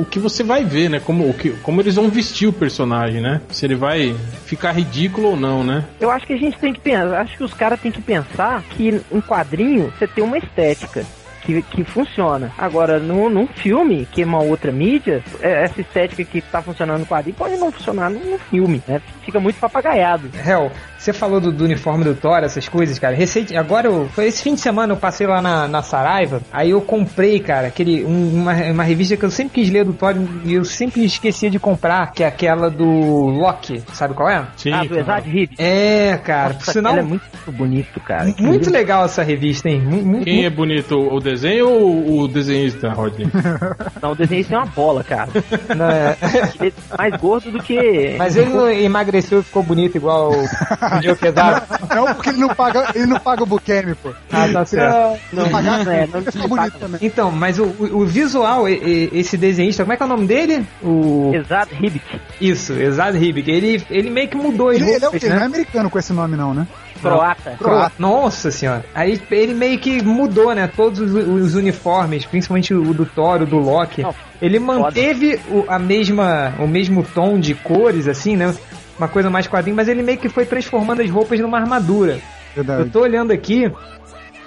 o 0.00 0.06
que 0.10 0.18
você 0.18 0.42
vai 0.42 0.64
ver, 0.64 0.88
né? 0.88 1.00
Como, 1.00 1.28
o 1.28 1.34
que, 1.34 1.50
como 1.62 1.82
eles 1.82 1.96
vão 1.96 2.08
vestir 2.08 2.48
o 2.48 2.52
personagem, 2.52 3.20
né? 3.20 3.42
Se 3.50 3.66
ele 3.66 3.74
vai 3.74 4.14
ficar 4.46 4.72
ridículo 4.72 5.28
ou 5.32 5.36
não, 5.36 5.62
né? 5.62 5.84
Eu 6.00 6.10
acho 6.10 6.26
que 6.26 6.32
a 6.32 6.36
gente 6.38 6.45
tem 6.54 6.72
que 6.72 6.80
pensar, 6.80 7.20
acho 7.20 7.36
que 7.36 7.44
os 7.44 7.54
caras 7.54 7.80
têm 7.80 7.90
que 7.90 8.02
pensar 8.02 8.62
que 8.62 9.00
um 9.10 9.20
quadrinho 9.20 9.92
você 9.98 10.06
tem 10.06 10.22
uma 10.22 10.38
estética. 10.38 11.04
Que, 11.46 11.62
que 11.62 11.84
funciona. 11.84 12.50
Agora, 12.58 12.98
no, 12.98 13.30
num 13.30 13.46
filme, 13.46 14.04
que 14.10 14.22
é 14.22 14.24
uma 14.26 14.42
outra 14.42 14.72
mídia, 14.72 15.22
é- 15.40 15.62
essa 15.64 15.80
estética 15.80 16.24
que 16.24 16.40
tá 16.40 16.60
funcionando 16.60 17.00
no 17.00 17.06
quadrinho 17.06 17.36
pode 17.36 17.56
não 17.56 17.70
funcionar 17.70 18.10
no, 18.10 18.18
no 18.18 18.36
filme, 18.38 18.82
né? 18.88 19.00
Fica 19.24 19.38
muito 19.38 19.56
papagaiado. 19.60 20.28
Hell, 20.44 20.72
você 20.98 21.12
falou 21.12 21.40
do, 21.40 21.52
do 21.52 21.64
uniforme 21.64 22.02
do 22.02 22.14
Thor, 22.16 22.38
essas 22.42 22.68
coisas, 22.68 22.98
cara. 22.98 23.14
Recente, 23.14 23.56
agora, 23.56 23.86
eu, 23.86 24.08
foi 24.08 24.26
esse 24.26 24.42
fim 24.42 24.54
de 24.54 24.60
semana 24.60 24.92
eu 24.92 24.96
passei 24.96 25.24
lá 25.26 25.40
na, 25.40 25.68
na 25.68 25.82
Saraiva, 25.82 26.42
aí 26.52 26.70
eu 26.70 26.80
comprei, 26.80 27.38
cara, 27.38 27.68
aquele, 27.68 28.04
um- 28.04 28.34
uma, 28.42 28.52
uma 28.54 28.82
revista 28.82 29.16
que 29.16 29.24
eu 29.24 29.30
sempre 29.30 29.62
quis 29.62 29.70
ler 29.70 29.84
do 29.84 29.92
Thor 29.92 30.14
e 30.44 30.54
eu 30.54 30.64
sempre 30.64 31.04
esquecia 31.04 31.48
de 31.48 31.60
comprar, 31.60 32.10
que 32.12 32.24
é 32.24 32.26
aquela 32.26 32.68
do 32.68 32.84
Loki, 32.84 33.82
sabe 33.92 34.14
qual 34.14 34.28
é? 34.28 34.44
Sim, 34.56 34.72
ah, 34.72 34.82
do. 34.84 34.98
Exad 34.98 35.24
Reed. 35.28 35.50
É, 35.58 36.16
cara, 36.24 36.48
por 36.54 36.58
Nossa, 36.60 36.72
sinal, 36.72 36.92
ela 36.94 37.02
é 37.02 37.04
muito 37.04 37.52
bonito, 37.52 38.00
cara. 38.00 38.34
muito 38.40 38.68
legal 38.68 39.04
essa 39.04 39.22
revista, 39.22 39.68
hein? 39.68 39.82
Quem 40.24 40.44
é 40.44 40.50
bonito, 40.50 40.96
o 40.98 41.20
desenho 41.20 41.35
ou 41.62 42.20
o 42.22 42.28
desenhista, 42.28 42.90
Rodney? 42.92 43.28
Não, 44.02 44.12
o 44.12 44.14
desenho 44.14 44.44
tem 44.44 44.56
uma 44.56 44.66
bola, 44.66 45.02
cara. 45.02 45.28
Não, 45.76 45.90
é- 45.90 46.16
Ele 46.60 46.74
é 46.92 46.96
mais 46.96 47.20
gordo 47.20 47.50
do 47.50 47.62
que. 47.62 48.14
Mas 48.18 48.36
ele 48.36 48.50
não 48.50 48.70
emagreceu 48.70 49.40
e 49.40 49.42
ficou 49.42 49.62
bonito 49.62 49.96
igual 49.96 50.30
o 50.30 51.02
Joe 51.02 51.16
Quesada. 51.16 51.66
Não, 51.94 52.14
porque 52.14 52.30
ele 52.30 52.38
não 52.38 52.54
paga, 52.54 52.90
ele 52.94 53.06
não 53.06 53.18
paga 53.18 53.42
o 53.42 53.46
Bukemi, 53.46 53.94
pô. 53.94 54.12
Ah, 54.30 54.48
tá 54.52 54.64
certo. 54.64 55.20
Não, 55.32 55.48
pagar, 55.48 55.84
não 55.84 55.92
é, 55.92 56.06
não, 56.06 56.20
ele 56.20 56.30
fica 56.30 56.48
bonito 56.48 56.78
também. 56.78 57.00
Então, 57.02 57.30
mas 57.30 57.58
o, 57.58 57.64
o, 57.64 58.06
visual, 58.06 58.68
esse 58.68 59.36
desenhista, 59.36 59.84
como 59.84 59.92
é 59.92 59.96
que 59.96 60.02
é 60.02 60.06
o 60.06 60.08
nome 60.08 60.26
dele? 60.26 60.66
O... 60.82 61.32
Exato, 61.34 61.74
Ribbit. 61.74 62.04
Isso, 62.40 62.72
Exad 62.72 63.16
Ribic. 63.16 63.50
Ele, 63.50 63.82
ele 63.90 64.10
meio 64.10 64.28
que 64.28 64.36
mudou 64.36 64.70
as 64.70 64.76
Ele, 64.76 64.84
ele 64.84 64.94
é 64.94 64.98
o 64.98 65.02
roupas, 65.02 65.20
quê? 65.20 65.28
Não 65.28 65.36
é 65.36 65.40
né? 65.40 65.46
americano 65.46 65.90
com 65.90 65.98
esse 65.98 66.12
nome, 66.12 66.36
não, 66.36 66.54
né? 66.54 66.66
Croata. 67.00 67.56
Croata. 67.58 67.92
Nossa 67.98 68.50
senhora. 68.50 68.84
Aí 68.94 69.20
ele 69.30 69.54
meio 69.54 69.78
que 69.78 70.02
mudou, 70.02 70.54
né? 70.54 70.68
Todos 70.74 71.00
os, 71.00 71.12
os 71.14 71.54
uniformes, 71.54 72.24
principalmente 72.24 72.74
o 72.74 72.92
do 72.94 73.06
Thor, 73.06 73.42
o 73.42 73.46
do 73.46 73.58
Loki. 73.58 74.02
Não, 74.02 74.14
Ele 74.40 74.58
manteve 74.58 75.40
o, 75.48 75.64
a 75.68 75.78
mesma, 75.78 76.54
o 76.58 76.66
mesmo 76.66 77.02
tom 77.02 77.38
de 77.38 77.54
cores, 77.54 78.06
assim, 78.08 78.36
né? 78.36 78.54
Uma 78.98 79.08
coisa 79.08 79.28
mais 79.28 79.46
quadrinho, 79.46 79.76
mas 79.76 79.88
ele 79.88 80.02
meio 80.02 80.18
que 80.18 80.28
foi 80.28 80.46
transformando 80.46 81.02
as 81.02 81.10
roupas 81.10 81.38
numa 81.40 81.58
armadura. 81.58 82.18
Eu 82.56 82.64
Verdade. 82.64 82.90
tô 82.90 83.00
olhando 83.00 83.30
aqui, 83.30 83.70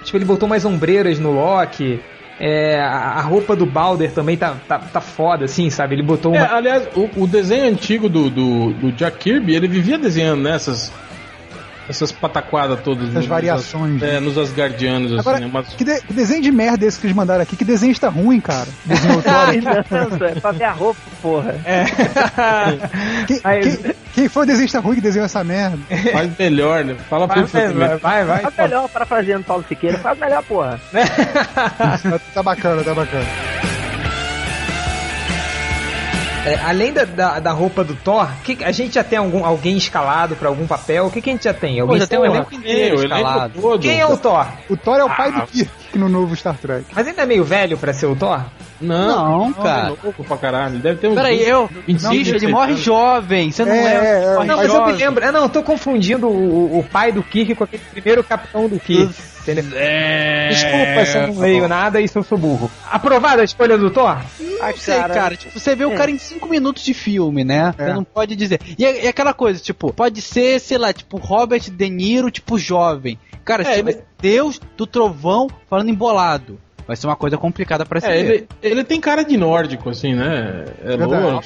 tipo, 0.02 0.16
ele 0.18 0.24
botou 0.24 0.48
mais 0.48 0.64
ombreiras 0.64 1.18
no 1.18 1.30
Loki. 1.32 2.00
É, 2.42 2.80
a 2.80 3.20
roupa 3.20 3.54
do 3.54 3.66
Balder 3.66 4.10
também 4.12 4.34
tá, 4.34 4.56
tá, 4.66 4.78
tá 4.78 5.00
foda, 5.00 5.44
assim, 5.44 5.68
sabe? 5.68 5.94
Ele 5.94 6.02
botou 6.02 6.34
É, 6.34 6.38
uma. 6.38 6.56
aliás, 6.56 6.88
o, 6.96 7.08
o 7.22 7.26
desenho 7.26 7.66
antigo 7.70 8.08
do, 8.08 8.30
do, 8.30 8.72
do 8.72 8.92
Jack 8.92 9.18
Kirby, 9.18 9.54
ele 9.54 9.68
vivia 9.68 9.98
desenhando 9.98 10.42
nessas 10.42 10.90
essas 11.90 12.10
pataquadas 12.12 12.80
todas. 12.80 13.04
Essas 13.04 13.14
nos- 13.16 13.26
variações, 13.26 14.02
É, 14.02 14.18
nos 14.20 14.38
Asgardianos, 14.38 15.12
assim, 15.12 15.20
Agora, 15.20 15.40
né? 15.40 15.50
Mas- 15.52 15.68
que, 15.74 15.84
de- 15.84 16.00
que 16.00 16.12
desenho 16.12 16.40
de 16.42 16.50
merda 16.50 16.84
é 16.84 16.88
esse 16.88 16.98
que 16.98 17.06
eles 17.06 17.16
mandaram 17.16 17.42
aqui? 17.42 17.56
Que 17.56 17.64
desenho 17.64 17.92
está 17.92 18.08
ruim, 18.08 18.40
cara. 18.40 18.68
Desenho. 18.86 19.22
Não, 19.22 20.26
é 20.26 20.34
pra 20.40 20.52
ver 20.52 20.64
a 20.64 20.72
roupa, 20.72 21.00
porra. 21.20 21.54
quem, 23.26 23.40
Aí- 23.44 23.76
quem, 23.76 23.94
quem 24.14 24.28
foi 24.28 24.42
o 24.44 24.46
desenhista 24.46 24.80
ruim 24.80 24.94
que 24.96 25.00
desenhou 25.00 25.26
essa 25.26 25.42
merda? 25.44 25.78
faz 26.12 26.30
melhor, 26.38 26.84
né? 26.84 26.96
Fala 27.08 27.26
pro 27.28 27.46
vai, 27.46 27.96
vai, 27.98 28.24
vai. 28.24 28.40
Faz 28.42 28.56
melhor, 28.56 28.88
parafraseando 28.88 29.44
Paulo 29.44 29.64
Siqueira, 29.68 29.98
faz 29.98 30.18
melhor, 30.18 30.42
porra. 30.44 30.80
tá 32.34 32.42
bacana, 32.42 32.82
tá 32.82 32.94
bacana. 32.94 33.26
É, 36.44 36.54
além 36.64 36.92
da, 36.92 37.04
da, 37.04 37.38
da 37.38 37.52
roupa 37.52 37.84
do 37.84 37.94
Thor, 37.94 38.28
que, 38.42 38.64
a 38.64 38.72
gente 38.72 38.94
já 38.94 39.04
tem 39.04 39.18
algum, 39.18 39.44
alguém 39.44 39.76
escalado 39.76 40.34
pra 40.36 40.48
algum 40.48 40.66
papel? 40.66 41.06
O 41.06 41.10
que, 41.10 41.20
que 41.20 41.28
a 41.28 41.32
gente 41.34 41.44
já 41.44 41.52
tem? 41.52 41.76
Pô, 41.76 41.82
Alguém 41.82 41.98
já 41.98 42.06
tem 42.06 42.18
um 42.18 42.22
Porra, 42.22 42.36
elenco 42.36 42.54
inteiro 42.54 42.98
o 42.98 43.02
elenco 43.02 43.16
escalado. 43.16 43.78
Quem 43.78 44.00
é 44.00 44.06
o 44.06 44.16
Thor? 44.16 44.46
O 44.68 44.76
Thor 44.76 44.96
é 44.96 45.04
o 45.04 45.10
pai 45.10 45.32
do 45.32 45.46
Kirk 45.46 45.70
no 45.98 46.08
novo 46.08 46.34
Star 46.34 46.56
Trek. 46.56 46.86
Mas 46.94 47.06
ele 47.06 47.16
não 47.16 47.24
é 47.24 47.26
meio 47.26 47.44
velho 47.44 47.76
pra 47.76 47.92
ser 47.92 48.06
o 48.06 48.16
Thor? 48.16 48.42
Não, 48.80 49.46
Não, 49.46 49.52
cara. 49.52 49.86
é 49.88 50.06
novo 50.06 50.24
pra 50.24 50.36
caralho. 50.36 50.78
Deve 50.78 50.98
ter 51.00 51.08
uns 51.08 51.14
Peraí, 51.14 51.38
20, 51.38 51.48
eu. 51.48 51.66
25, 51.86 52.10
Bicho, 52.14 52.30
ele 52.30 52.38
26 52.38 52.52
morre 52.52 52.70
anos. 52.72 52.80
jovem. 52.82 53.50
Você 53.52 53.64
não 53.64 53.72
É, 53.72 53.84
lembra? 53.84 54.08
é, 54.08 54.26
Não, 54.34 54.36
mas 54.46 54.48
eu 54.50 54.56
me 54.58 54.66
jovem. 54.68 54.94
lembro. 54.96 55.24
Ah, 55.26 55.32
não, 55.32 55.42
eu 55.42 55.48
tô 55.48 55.62
confundindo 55.62 56.28
o, 56.28 56.78
o- 56.78 56.84
pai 56.84 57.12
do 57.12 57.22
Kirk 57.22 57.54
com 57.54 57.64
aquele 57.64 57.82
primeiro 57.92 58.24
capitão 58.24 58.68
do 58.68 58.78
Kirk. 58.80 59.14
É... 59.74 60.48
Desculpa 60.50 61.06
se 61.06 61.18
eu 61.18 61.26
não 61.28 61.38
leio 61.40 61.66
nada 61.68 62.00
e 62.00 62.06
se 62.06 62.16
eu 62.16 62.22
sou 62.22 62.38
burro. 62.38 62.70
Aprovada 62.90 63.42
a 63.42 63.44
escolha 63.44 63.76
do 63.76 63.90
Thor? 63.90 64.18
Não 64.38 64.76
sei, 64.76 64.98
cara. 65.02 65.34
Tipo, 65.36 65.58
você 65.58 65.74
vê 65.74 65.84
o 65.84 65.92
É. 65.92 65.96
cara 65.96 66.10
em 66.10 66.18
5 66.18 66.48
minutos 66.48 66.84
de 66.84 66.94
filme, 66.94 67.42
né? 67.44 67.74
É. 67.78 67.86
Você 67.86 67.92
não 67.94 68.04
pode 68.04 68.36
dizer. 68.36 68.60
E, 68.78 68.84
é- 68.84 69.04
e 69.04 69.08
aquela 69.08 69.32
coisa, 69.32 69.60
tipo, 69.60 69.92
pode 69.92 70.20
ser, 70.20 70.60
sei 70.60 70.78
lá, 70.78 70.92
tipo, 70.92 71.16
Robert 71.16 71.62
De 71.70 71.88
Niro, 71.88 72.30
tipo, 72.30 72.58
jovem. 72.58 73.18
Cara, 73.44 73.62
É, 73.62 73.76
tipo, 73.76 73.88
ele- 73.88 74.02
Deus 74.20 74.60
do 74.76 74.86
Trovão 74.86 75.48
falando 75.68 75.88
embolado. 75.88 76.58
Vai 76.90 76.96
ser 76.96 77.06
uma 77.06 77.14
coisa 77.14 77.38
complicada 77.38 77.86
pra 77.86 78.00
se 78.00 78.08
É, 78.08 78.18
ele, 78.18 78.48
ele 78.60 78.82
tem 78.82 79.00
cara 79.00 79.22
de 79.24 79.36
nórdico, 79.36 79.90
assim, 79.90 80.12
né? 80.12 80.64
É 80.84 80.96
louro. 80.96 81.40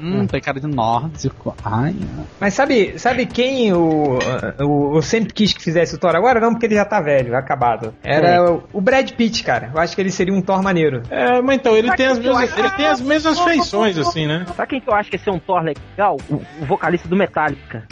Hum, 0.00 0.26
tem 0.26 0.40
cara 0.40 0.58
de 0.58 0.66
nórdico. 0.66 1.54
Ai, 1.64 1.94
Mas 2.40 2.52
sabe, 2.54 2.98
sabe 2.98 3.26
quem 3.26 3.72
o, 3.72 4.18
o, 4.60 4.96
eu 4.96 5.02
sempre 5.02 5.32
quis 5.32 5.52
que 5.52 5.62
fizesse 5.62 5.94
o 5.94 5.98
Thor 5.98 6.16
agora? 6.16 6.40
Não, 6.40 6.50
porque 6.50 6.66
ele 6.66 6.74
já 6.74 6.84
tá 6.84 7.00
velho, 7.00 7.36
acabado. 7.36 7.94
Era 8.02 8.42
o, 8.52 8.64
o 8.72 8.80
Brad 8.80 9.08
Pitt, 9.12 9.44
cara. 9.44 9.70
Eu 9.72 9.80
acho 9.80 9.94
que 9.94 10.00
ele 10.02 10.10
seria 10.10 10.34
um 10.34 10.42
Thor 10.42 10.60
maneiro. 10.64 11.02
É, 11.10 11.40
mas 11.40 11.58
então, 11.58 11.76
ele 11.76 11.94
tem, 11.94 12.06
as 12.06 12.18
eu 12.18 12.24
mesmas, 12.24 12.50
acho- 12.50 12.58
ele 12.58 12.70
tem 12.70 12.86
as 12.86 13.00
mesmas 13.00 13.38
feições, 13.38 13.96
assim, 13.98 14.26
né? 14.26 14.44
Sabe 14.56 14.68
quem 14.68 14.80
que 14.80 14.90
eu 14.90 14.94
acho 14.96 15.08
que 15.10 15.16
ia 15.16 15.22
ser 15.22 15.30
um 15.30 15.38
Thor 15.38 15.62
legal? 15.62 16.16
O, 16.28 16.34
o 16.60 16.66
vocalista 16.66 17.06
do 17.06 17.14
Metallica. 17.14 17.84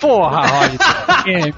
porra, 0.00 0.42
Roger. 0.46 1.54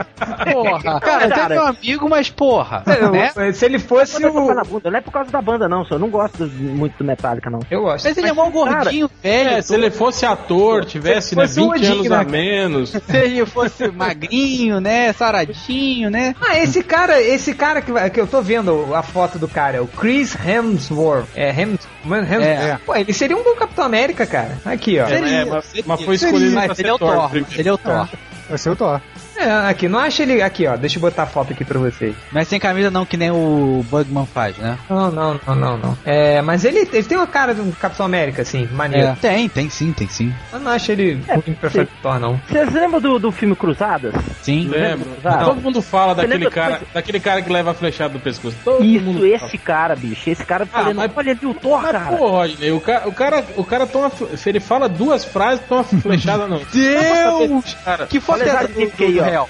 porra. 0.51 1.01
Cara, 1.01 1.25
até 1.27 1.35
Cara. 1.35 1.55
meu 1.55 1.67
amigo, 1.67 2.09
mas 2.09 2.31
porra. 2.31 2.83
Eu- 2.87 3.11
né? 3.13 3.31
Se 3.53 3.67
ele 3.67 3.79
fosse 3.79 4.25
o. 4.25 4.62
na 4.62 4.70
bunda. 4.70 4.90
Não 4.90 4.98
é 4.98 5.01
por 5.01 5.12
causa 5.12 5.31
da 5.31 5.42
banda, 5.42 5.68
não, 5.68 5.85
só. 5.85 5.94
Eu 5.94 5.98
não 5.98 6.09
gosto 6.11 6.46
muito 6.46 6.96
do 6.98 7.05
Metallica, 7.05 7.51
não. 7.51 7.61
Eu 7.70 7.83
gosto. 7.83 8.05
Mas 8.05 8.16
ele 8.16 8.29
é 8.29 8.33
mó 8.33 8.48
gordinho, 8.51 9.11
velho. 9.22 9.51
É, 9.51 9.62
se 9.62 9.75
ele 9.75 9.90
fosse 9.90 10.25
ator, 10.25 10.85
tivesse 10.85 11.37
né, 11.37 11.46
fosse 11.46 11.61
o 11.61 11.70
20 11.72 11.79
Odin, 11.81 11.87
anos 11.92 12.09
né, 12.09 12.16
a 12.16 12.25
menos. 12.25 12.90
Se 13.03 13.16
ele 13.16 13.44
fosse 13.46 13.88
magrinho, 13.88 14.81
né? 14.81 15.12
Saradinho, 15.12 16.11
né? 16.11 16.35
Ah, 16.40 16.59
esse 16.59 16.83
cara, 16.83 17.20
esse 17.20 17.55
cara 17.55 17.81
que, 17.83 17.92
que 18.11 18.20
eu 18.20 18.27
tô 18.27 18.40
vendo 18.40 18.94
a 18.94 19.03
foto 19.03 19.38
do 19.38 19.48
cara, 19.48 19.77
é 19.79 19.81
o 19.81 19.87
Chris 19.87 20.37
Hemsworth. 20.44 21.27
É, 21.35 21.51
Hems, 21.51 21.81
Man- 22.05 22.22
Hems- 22.25 22.46
É. 22.46 22.79
Pô, 22.85 22.94
ele 22.94 23.12
seria 23.12 23.37
um 23.37 23.42
bom 23.42 23.55
Capitão 23.55 23.85
América, 23.85 24.27
cara. 24.27 24.59
Aqui, 24.64 24.98
ó. 24.98 25.07
É, 25.07 25.20
mas- 25.20 25.33
é, 25.33 25.44
mas, 25.44 25.72
mas 25.87 26.03
foi 26.03 26.14
escolhido 26.16 26.55
Mas 26.55 26.79
ele 26.79 26.88
é 26.88 26.92
o 26.92 26.98
Thor. 26.98 27.14
Thor. 27.14 27.31
primeiro. 27.31 27.61
Ele 27.61 27.68
é 27.68 27.72
o 27.72 27.79
Thor. 27.79 28.09
Vai 28.48 28.59
ser 28.59 28.70
o 28.70 28.77
Thor. 28.77 29.01
É, 29.37 29.51
aqui, 29.68 29.88
não 29.88 29.99
acha 29.99 30.23
ele. 30.23 30.42
Aqui, 30.42 30.66
ó. 30.66 30.77
Deixa 30.77 30.97
eu 30.99 31.01
botar 31.01 31.25
a 31.25 31.27
foto 31.27 31.53
aqui 31.53 31.64
pra 31.64 31.79
vocês. 31.79 32.14
Mas 32.31 32.49
sem 32.49 32.59
camisa 32.61 32.90
não, 32.90 33.05
que 33.07 33.16
nem 33.16 33.31
o 33.31 33.85
Bugman 33.90 34.27
faz, 34.27 34.57
né? 34.59 34.79
Não, 34.88 35.11
não, 35.11 35.40
não, 35.47 35.55
não, 35.55 35.77
não. 35.79 35.99
É, 36.05 36.40
mas 36.42 36.64
ele, 36.64 36.81
ele 36.92 37.03
tem 37.03 37.16
uma 37.16 37.27
cara 37.27 37.55
de 37.55 37.61
um 37.61 37.71
Capitão 37.73 38.07
América, 38.07 38.42
assim, 38.42 38.66
maneiro. 38.73 39.09
É. 39.09 39.16
Tem, 39.21 39.49
tem 39.49 39.68
sim, 39.71 39.92
tem 39.92 40.09
sim. 40.09 40.33
Eu 40.53 40.61
não 40.61 40.71
acho 40.73 40.92
ele 40.92 41.21
É, 41.29 41.35
muito 41.35 41.53
perfeito 41.61 41.90
Thor, 42.03 42.18
não. 42.21 42.40
Vocês 42.49 42.73
lembram 42.73 43.01
do, 43.01 43.18
do 43.18 43.33
filme 43.33 43.55
Cruzadas? 43.57 44.14
Sim. 44.42 44.68
Lembro. 44.68 45.09
Todo 45.23 45.61
mundo 45.61 45.83
fala 45.83 46.14
daquele 46.14 46.35
lembra 46.35 46.51
cara, 46.51 46.77
coisa- 46.77 46.87
daquele 46.95 47.21
cara 47.21 47.42
que 47.42 47.53
leva 47.53 47.71
a 47.71 47.75
flechada 47.75 48.12
do 48.14 48.21
pescoço. 48.21 48.57
Todo 48.64 48.85
Isso, 48.85 49.05
mundo 49.05 49.27
esse 49.27 49.59
cara, 49.59 49.97
bicho. 49.97 50.29
Esse 50.29 50.45
cara 50.45 50.64
Ah, 50.73 50.79
falando, 50.79 50.97
mas- 50.97 51.11
olha 51.16 51.33
ali 51.33 51.47
o 51.47 51.55
Thor, 51.55 51.81
Mas, 51.83 51.92
cara. 51.92 52.16
pô, 52.16 52.29
Rodney, 52.29 52.71
o 52.73 52.81
cara, 52.81 53.09
o 53.09 53.12
cara, 53.12 53.45
o 53.57 53.64
cara 53.64 53.87
toma, 53.87 54.11
se 54.37 54.49
ele 54.49 54.61
fala 54.61 54.88
duas 54.88 55.25
frases, 55.25 55.64
toma 55.68 55.85
flechada 55.85 56.47
não. 56.47 56.61
Deus! 56.73 57.77
Cara, 57.85 58.07
Que 58.07 58.21
foto 58.21 58.42
é 58.42 58.49
essa 58.49 58.68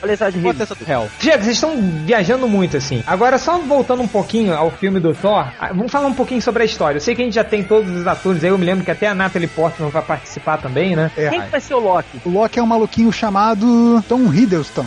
Olha 0.02 0.12
essa 0.12 0.30
de 0.30 0.38
réu? 0.84 1.08
Diego, 1.18 1.42
vocês 1.42 1.56
estão 1.56 1.76
viajando 2.04 2.48
muito, 2.48 2.76
assim. 2.76 3.02
Agora, 3.06 3.38
só 3.38 3.58
voltando 3.58 4.02
um 4.02 4.08
pouquinho 4.08 4.54
ao 4.54 4.70
filme 4.70 5.00
do 5.00 5.14
Thor, 5.14 5.46
ah, 5.58 5.68
vamos 5.68 5.90
falar 5.90 6.06
um 6.06 6.14
pouquinho 6.14 6.40
sobre 6.42 6.62
a 6.62 6.66
história. 6.66 6.96
Eu 6.96 7.00
sei 7.00 7.14
que 7.14 7.22
a 7.22 7.24
gente 7.24 7.34
já 7.34 7.44
tem 7.44 7.62
todos 7.62 7.90
os 7.90 8.06
atores 8.06 8.42
aí, 8.44 8.50
eu 8.50 8.58
me 8.58 8.64
lembro 8.64 8.84
que 8.84 8.90
até 8.90 9.06
a 9.06 9.14
Natalie 9.14 9.48
Portman 9.48 9.88
vai 9.90 10.02
participar 10.02 10.58
também, 10.58 10.94
né? 10.96 11.10
É. 11.16 11.28
Quem 11.28 11.40
que 11.42 11.48
vai 11.48 11.60
ser 11.60 11.74
o 11.74 11.80
Loki? 11.80 12.20
O 12.24 12.30
Loki 12.30 12.58
é 12.58 12.62
um 12.62 12.66
maluquinho 12.66 13.12
chamado 13.12 14.02
Tom 14.08 14.32
Hiddleston. 14.32 14.86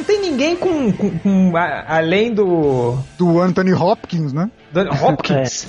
É, 0.00 0.02
É, 0.02 0.02
não 0.02 0.04
tem 0.04 0.20
ninguém 0.20 0.56
com, 0.56 0.92
com- 0.92 1.18
com- 1.18 1.56
a- 1.56 1.84
além 1.96 2.32
do, 2.32 2.96
Do 3.18 3.40
Anthony 3.40 3.72
Hopkins, 3.72 4.32
né? 4.32 4.50
do 4.72 4.80
Hopkins, 5.04 5.68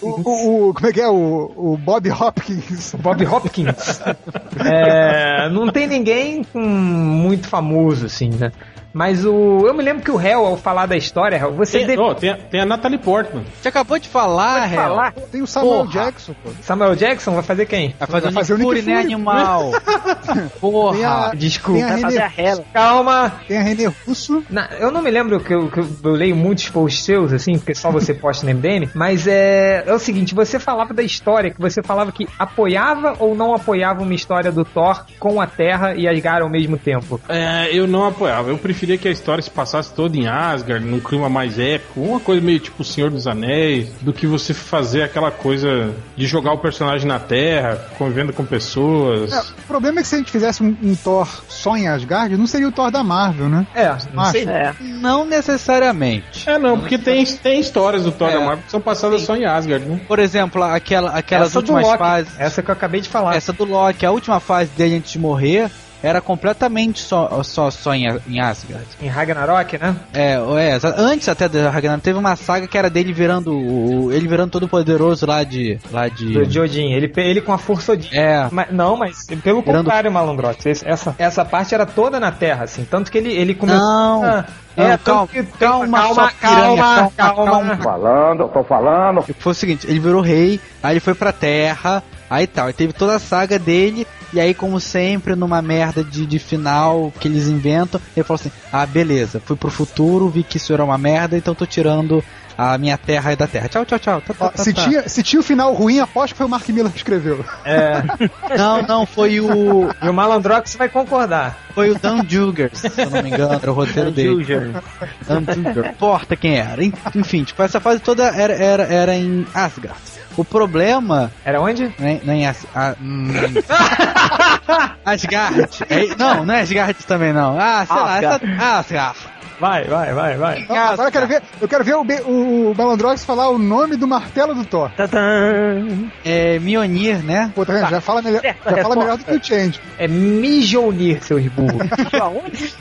O, 0.00 0.08
o- 0.08 0.68
o- 0.68 0.74
como 0.74 0.86
é 0.86 0.92
que 0.92 1.00
é? 1.00 1.08
O, 1.08 1.52
o 1.56 1.76
Bob 1.76 2.08
Hopkins. 2.10 2.94
Bob 2.94 3.24
Hopkins. 3.26 4.00
É, 4.64 5.48
não 5.50 5.70
tem 5.70 5.86
ninguém 5.86 6.42
com 6.44 6.60
muito 6.60 7.48
famoso 7.48 8.06
assim, 8.06 8.30
né? 8.30 8.50
Mas 8.92 9.24
o 9.24 9.64
eu 9.66 9.74
me 9.74 9.82
lembro 9.82 10.02
que 10.02 10.10
o 10.10 10.16
réu 10.16 10.44
ao 10.46 10.56
falar 10.56 10.86
da 10.86 10.96
história, 10.96 11.36
Hel, 11.36 11.52
você 11.52 11.78
Tem, 11.78 11.86
deve 11.88 12.00
oh, 12.00 12.14
tem, 12.14 12.30
a- 12.30 12.36
tem 12.36 12.60
a 12.60 12.66
Natalie 12.66 12.98
Portman. 12.98 13.44
Você 13.60 13.68
acabou 13.68 13.98
de 13.98 14.08
falar, 14.08 14.68
falar. 14.70 15.12
Tem 15.12 15.42
o 15.42 15.46
Samuel 15.46 15.84
Porra. 15.86 15.92
Jackson, 16.04 16.34
pô. 16.42 16.50
Samuel 16.62 16.96
Jackson 16.96 17.32
vai 17.34 17.42
fazer 17.42 17.66
quem? 17.66 17.94
Vai 17.98 18.08
fazer, 18.08 18.24
Vai 18.26 18.32
fazer 18.34 18.54
o 18.54 18.58
Nick 18.58 18.68
Fury, 18.70 18.82
né, 18.82 19.00
animal? 19.00 19.70
Porra. 20.60 21.28
a, 21.30 21.34
Desculpa. 21.34 21.80
tem 21.80 21.88
a 21.88 21.92
Vai 21.92 22.00
fazer 22.00 22.22
a 22.22 22.26
René. 22.28 22.64
Calma. 22.72 23.32
tem 23.46 23.56
a 23.58 23.62
René 23.62 23.92
Russo. 24.06 24.42
Na- 24.50 24.68
eu 24.78 24.90
não 24.90 25.02
me 25.02 25.10
lembro 25.10 25.40
que 25.40 25.54
eu, 25.54 25.68
que 25.70 25.80
eu- 25.80 25.88
eu 26.04 26.10
leio 26.12 26.36
muitos 26.36 26.68
posts 26.68 27.04
seus, 27.04 27.32
assim, 27.32 27.58
porque 27.58 27.74
só 27.74 27.90
você 27.90 28.14
posta 28.14 28.44
no 28.46 28.50
MDM, 28.52 28.88
mas 28.94 29.26
é, 29.26 29.84
é 29.86 29.92
o 29.94 29.98
seguinte, 29.98 30.34
você 30.34 30.58
falava 30.58 30.92
da 30.94 31.02
história, 31.02 31.50
que 31.50 31.60
você 31.60 31.82
falava 31.82 32.10
que 32.12 32.26
apoiava 32.38 33.14
ou 33.18 33.34
não 33.34 33.54
apoiava 33.54 34.02
uma 34.02 34.14
história 34.14 34.50
do 34.50 34.64
Thor 34.64 35.04
com 35.18 35.40
a 35.40 35.46
Terra 35.46 35.94
e 35.94 36.08
Asgard 36.08 36.42
ao 36.42 36.50
mesmo 36.50 36.76
tempo. 36.76 37.20
É, 37.28 37.68
eu 37.72 37.86
não 37.86 38.06
apoiava. 38.06 38.48
Eu 38.50 38.58
preferia 38.78 38.96
que 38.96 39.08
a 39.08 39.10
história 39.10 39.42
se 39.42 39.50
passasse 39.50 39.92
toda 39.92 40.16
em 40.16 40.28
Asgard, 40.28 40.86
num 40.86 41.00
clima 41.00 41.28
mais 41.28 41.58
épico, 41.58 42.00
uma 42.00 42.20
coisa 42.20 42.40
meio 42.40 42.60
tipo 42.60 42.82
o 42.82 42.84
Senhor 42.84 43.10
dos 43.10 43.26
Anéis, 43.26 43.90
do 44.00 44.12
que 44.12 44.24
você 44.24 44.54
fazer 44.54 45.02
aquela 45.02 45.32
coisa 45.32 45.92
de 46.16 46.26
jogar 46.26 46.52
o 46.52 46.58
personagem 46.58 47.06
na 47.06 47.18
Terra, 47.18 47.76
convivendo 47.98 48.32
com 48.32 48.44
pessoas. 48.44 49.32
É, 49.32 49.40
o 49.40 49.66
problema 49.66 49.98
é 49.98 50.02
que 50.02 50.08
se 50.08 50.14
a 50.14 50.18
gente 50.18 50.30
fizesse 50.30 50.62
um, 50.62 50.76
um 50.80 50.94
Thor 50.94 51.26
só 51.48 51.76
em 51.76 51.88
Asgard, 51.88 52.36
não 52.36 52.46
seria 52.46 52.68
o 52.68 52.72
Thor 52.72 52.90
da 52.90 53.02
Marvel, 53.02 53.48
né? 53.48 53.66
É, 53.74 53.96
não 54.14 54.24
sei. 54.26 54.44
É. 54.44 54.72
Não 54.80 55.24
necessariamente. 55.24 56.48
É, 56.48 56.56
não, 56.56 56.78
porque 56.78 56.96
tem, 56.96 57.24
tem 57.24 57.58
histórias 57.58 58.04
do 58.04 58.12
Thor 58.12 58.28
É. 58.28 58.34
da 58.34 58.40
Marvel 58.40 58.64
que 58.64 58.70
são 58.70 58.80
passadas 58.80 59.22
só 59.22 59.36
em 59.36 59.44
Asgard, 59.44 59.84
né? 59.84 60.00
Por 60.06 60.20
exemplo, 60.20 60.62
aquela, 60.62 61.10
aquelas 61.10 61.48
essa 61.48 61.58
últimas 61.58 61.88
fases. 61.96 62.32
essa 62.38 62.62
que 62.62 62.70
eu 62.70 62.74
acabei 62.74 63.00
de 63.00 63.08
falar. 63.08 63.34
Essa 63.34 63.52
do 63.52 63.64
Loki, 63.64 64.06
a 64.06 64.12
última 64.12 64.38
fase 64.38 64.70
dele 64.76 64.96
antes 64.96 65.10
de 65.10 65.18
morrer, 65.18 65.68
era 66.02 66.20
completamente 66.20 67.00
só, 67.00 67.42
só, 67.42 67.70
só 67.70 67.94
em, 67.94 68.06
em 68.28 68.40
Asgard. 68.40 68.86
Em 69.02 69.08
Ragnarok, 69.08 69.78
né? 69.78 69.96
É, 70.12 70.34
é, 70.34 70.78
antes 70.96 71.28
até 71.28 71.48
da 71.48 71.70
Ragnarok 71.70 72.02
teve 72.04 72.18
uma 72.18 72.36
saga 72.36 72.66
que 72.66 72.76
era 72.78 72.88
dele 72.88 73.12
virando 73.12 73.52
o, 73.52 74.12
ele 74.12 74.28
virando 74.28 74.50
todo 74.50 74.68
poderoso 74.68 75.26
lá 75.26 75.42
de 75.44 75.78
lá 75.90 76.08
de 76.08 76.32
Do 76.32 76.46
de 76.46 76.60
Odin. 76.60 76.92
Ele, 76.92 77.12
ele 77.16 77.40
com 77.40 77.52
a 77.52 77.58
força 77.58 77.92
Odin. 77.92 78.08
É. 78.12 78.48
Mas, 78.50 78.70
não, 78.70 78.96
mas 78.96 79.26
pelo 79.26 79.60
Virando- 79.62 79.84
contrário, 79.84 80.10
Malandrox. 80.12 80.64
Essa, 80.84 81.14
essa 81.18 81.44
parte 81.44 81.74
era 81.74 81.84
toda 81.86 82.20
na 82.20 82.30
Terra, 82.30 82.64
assim. 82.64 82.84
Tanto 82.84 83.10
que 83.10 83.18
ele, 83.18 83.32
ele 83.32 83.54
começou. 83.54 83.80
Não. 83.80 84.24
Ah, 84.24 84.36
Não, 84.36 84.44
é, 84.78 84.98
calma, 84.98 85.26
que- 85.26 85.42
calma, 85.44 85.98
calma, 85.98 86.32
piranha, 86.40 86.76
calma, 86.82 87.10
calma, 87.16 87.34
calma, 87.34 87.50
calma. 87.50 87.76
Falando, 87.76 88.48
tô 88.48 88.64
falando. 88.64 89.22
Foi 89.38 89.52
o 89.52 89.54
seguinte, 89.54 89.86
ele 89.88 89.98
virou 89.98 90.20
rei, 90.20 90.60
aí 90.82 90.94
ele 90.94 91.00
foi 91.00 91.14
pra 91.14 91.32
terra, 91.32 92.02
aí 92.30 92.46
tal, 92.46 92.66
aí 92.66 92.72
teve 92.72 92.92
toda 92.92 93.16
a 93.16 93.18
saga 93.18 93.58
dele, 93.58 94.06
e 94.32 94.40
aí 94.40 94.52
como 94.54 94.78
sempre, 94.80 95.34
numa 95.34 95.60
merda 95.62 96.04
de, 96.04 96.26
de 96.26 96.38
final 96.38 97.12
que 97.18 97.28
eles 97.28 97.46
inventam, 97.48 98.00
ele 98.16 98.24
falou 98.24 98.38
assim, 98.40 98.52
ah 98.72 98.84
beleza, 98.86 99.40
fui 99.44 99.56
pro 99.56 99.70
futuro, 99.70 100.28
vi 100.28 100.42
que 100.42 100.58
isso 100.58 100.72
era 100.72 100.84
uma 100.84 100.98
merda, 100.98 101.36
então 101.36 101.54
tô 101.54 101.64
tirando 101.66 102.22
a 102.58 102.76
minha 102.76 102.98
terra 102.98 103.30
aí 103.30 103.36
da 103.36 103.46
terra. 103.46 103.68
Tchau, 103.68 103.86
tau, 103.86 103.98
tchau. 104.00 104.20
Tá, 104.20 104.34
tá, 104.34 104.44
Ó, 104.46 104.48
tá, 104.48 104.64
se, 104.64 104.74
tá. 104.74 104.82
Tinha, 104.82 105.08
se 105.08 105.22
tinha 105.22 105.38
o 105.38 105.42
final 105.44 105.72
ruim, 105.72 106.00
aposto 106.00 106.32
que 106.34 106.38
foi 106.38 106.46
o 106.46 106.48
Mark 106.48 106.68
Miller 106.68 106.90
que 106.90 106.98
escreveu. 106.98 107.44
É. 107.64 108.02
Não, 108.58 108.82
não, 108.82 109.06
foi 109.06 109.40
o. 109.40 109.88
E 110.02 110.08
o 110.08 110.12
Malandrox 110.12 110.74
vai 110.74 110.88
concordar. 110.88 111.56
Foi 111.74 111.90
o 111.90 111.98
Dan 111.98 112.22
Jugers, 112.28 112.80
se 112.80 112.90
eu 113.00 113.10
não 113.10 113.22
me 113.22 113.30
engano, 113.30 113.54
era 113.54 113.70
o 113.70 113.74
roteiro 113.74 114.10
dele. 114.10 114.44
Dan 114.44 115.44
Jugers. 115.44 115.90
Importa 115.90 116.34
quem 116.34 116.56
era. 116.58 116.82
En- 116.82 116.92
Enfim, 117.14 117.44
tipo, 117.44 117.62
essa 117.62 117.78
fase 117.78 118.00
toda 118.00 118.24
era, 118.24 118.52
era, 118.54 118.82
era 118.82 119.14
em 119.14 119.46
Asgard. 119.54 119.96
O 120.36 120.44
problema 120.44 121.30
Era 121.44 121.60
onde? 121.60 121.92
Nem, 121.98 122.20
nem 122.24 122.46
As, 122.46 122.64
a, 122.74 122.94
hum. 123.00 123.28
Asgard. 125.04 125.68
É, 125.88 126.14
não, 126.16 126.44
não 126.44 126.54
é 126.54 126.60
Asgard 126.62 126.94
também 127.06 127.32
não. 127.32 127.58
Ah, 127.58 127.84
sei 127.86 127.96
lá, 127.96 128.18
essa, 128.18 128.34
Asgard. 128.78 129.18
Vai, 129.60 129.84
vai, 129.84 130.12
vai, 130.14 130.36
vai. 130.36 130.60
Então, 130.60 130.76
agora 130.76 131.08
eu 131.08 131.12
quero 131.12 131.26
ver, 131.26 131.42
eu 131.60 131.68
quero 131.68 131.84
ver 131.84 131.94
o, 131.96 132.04
Be- 132.04 132.22
o, 132.24 132.74
Malandrox 132.76 133.24
falar 133.24 133.48
o 133.50 133.58
nome 133.58 133.96
do 133.96 134.06
martelo 134.06 134.54
do 134.54 134.64
Thor. 134.64 134.90
Tadã. 134.96 135.84
É 136.24 136.58
Mionir, 136.60 137.22
né? 137.24 137.50
Pô, 137.54 137.66
tá 137.66 137.72
vendo? 137.72 137.90
Já 137.90 138.00
fala 138.00 138.22
melhor, 138.22 138.40
Certa 138.40 138.58
já 138.58 138.64
fala 138.64 138.76
resposta. 138.76 139.00
melhor 139.00 139.18
do 139.18 139.24
que 139.24 139.32
o 139.34 139.44
Change. 139.44 139.80
É 139.98 140.06
Mijonir, 140.06 141.22
seus 141.24 141.44
burros. 141.48 141.88
Aonde? 142.20 142.72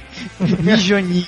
Mionir. 0.61 1.27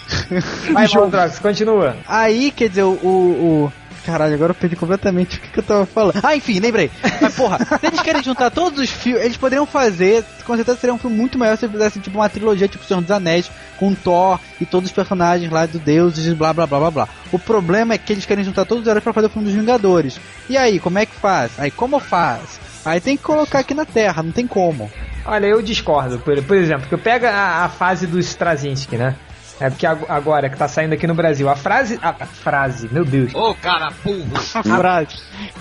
Vai, 0.72 0.88
Malandrox, 0.88 1.40
continua. 1.40 1.96
Aí, 2.08 2.52
quer 2.52 2.70
dizer, 2.70 2.84
o, 2.84 2.92
o, 3.02 3.66
o- 3.66 3.74
Caralho, 4.06 4.34
agora 4.34 4.52
eu 4.52 4.56
perdi 4.56 4.76
completamente 4.76 5.38
o 5.38 5.42
que, 5.42 5.50
que 5.50 5.60
eu 5.60 5.64
tava 5.64 5.86
falando. 5.86 6.20
Ah, 6.24 6.36
enfim, 6.36 6.60
lembrei. 6.60 6.90
Mas 7.22 7.36
porra, 7.36 7.60
se 7.80 7.86
eles 7.86 8.02
querem 8.02 8.24
juntar 8.24 8.50
todos 8.50 8.80
os 8.80 8.90
filmes, 8.90 9.24
eles 9.24 9.38
poderiam 9.38 9.66
fazer, 9.66 10.24
com 10.46 10.56
certeza 10.56 10.80
seria 10.80 10.94
um 10.94 10.98
filme 10.98 11.16
muito 11.16 11.38
maior 11.38 11.58
se 11.58 11.66
eles 11.66 11.74
fizessem 11.74 12.02
tipo 12.02 12.18
uma 12.18 12.30
trilogia 12.30 12.68
tipo 12.68 12.86
Senhor 12.86 13.02
dos 13.02 13.12
Anéis, 13.12 13.50
com 13.78 13.94
Thor 13.94 14.40
e 14.60 14.66
todos 14.66 14.90
os 14.90 14.96
personagens 14.96 15.52
lá 15.52 15.66
do 15.66 15.80
deuses 15.80 16.26
e 16.26 16.34
blá 16.34 16.54
blá 16.54 16.66
blá 16.66 16.80
blá 16.80 16.92
blá. 16.92 17.10
O 17.32 17.40
problema 17.40 17.94
é 17.94 17.98
que 17.98 18.14
eles 18.14 18.26
querem 18.26 18.44
juntar 18.44 18.66
todos 18.66 18.84
os 18.84 18.88
heróis 18.88 19.04
pra 19.04 19.14
fazer 19.14 19.28
o 19.28 19.30
filme 19.30 19.48
dos 19.48 19.58
Vingadores. 19.58 20.20
E 20.50 20.58
aí, 20.58 20.80
como 20.80 20.98
é 20.98 21.06
que 21.06 21.16
faz? 21.16 21.52
Aí, 21.58 21.72
como 21.72 22.00
faz? 22.00 22.60
Aí 22.86 23.00
tem 23.00 23.18
que 23.18 23.24
colocar 23.24 23.60
aqui 23.60 23.74
na 23.74 23.86
Terra, 23.86 24.24
não 24.24 24.32
tem 24.32 24.48
como. 24.48 24.90
Olha, 25.26 25.46
eu 25.46 25.62
discordo. 25.62 26.20
Por, 26.20 26.42
por 26.44 26.58
exemplo, 26.58 26.88
que 26.88 26.94
eu 26.94 27.00
pego 27.00 27.26
a, 27.26 27.66
a 27.66 27.70
fase 27.70 28.08
do 28.08 28.20
Straczynski, 28.20 28.98
né? 28.98 29.16
É 29.60 29.70
porque 29.70 29.86
ag- 29.86 30.06
agora 30.08 30.50
que 30.50 30.58
tá 30.58 30.68
saindo 30.68 30.94
aqui 30.94 31.06
no 31.06 31.14
Brasil, 31.14 31.50
a 31.50 31.56
frase. 31.56 32.00
A, 32.02 32.10
a 32.10 32.26
frase, 32.26 32.88
meu 32.92 33.04
Deus. 33.04 33.32
A 34.56 34.64
frase. 34.64 35.16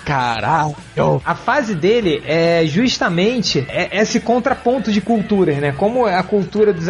Caralho. 0.04 0.76
A 1.24 1.34
fase 1.34 1.74
dele 1.74 2.22
é 2.26 2.64
justamente 2.66 3.64
é- 3.68 3.98
esse 4.00 4.20
contraponto 4.20 4.90
de 4.92 5.00
culturas, 5.00 5.56
né? 5.58 5.72
Como 5.76 6.06
a 6.06 6.22
cultura 6.22 6.72
dos 6.72 6.88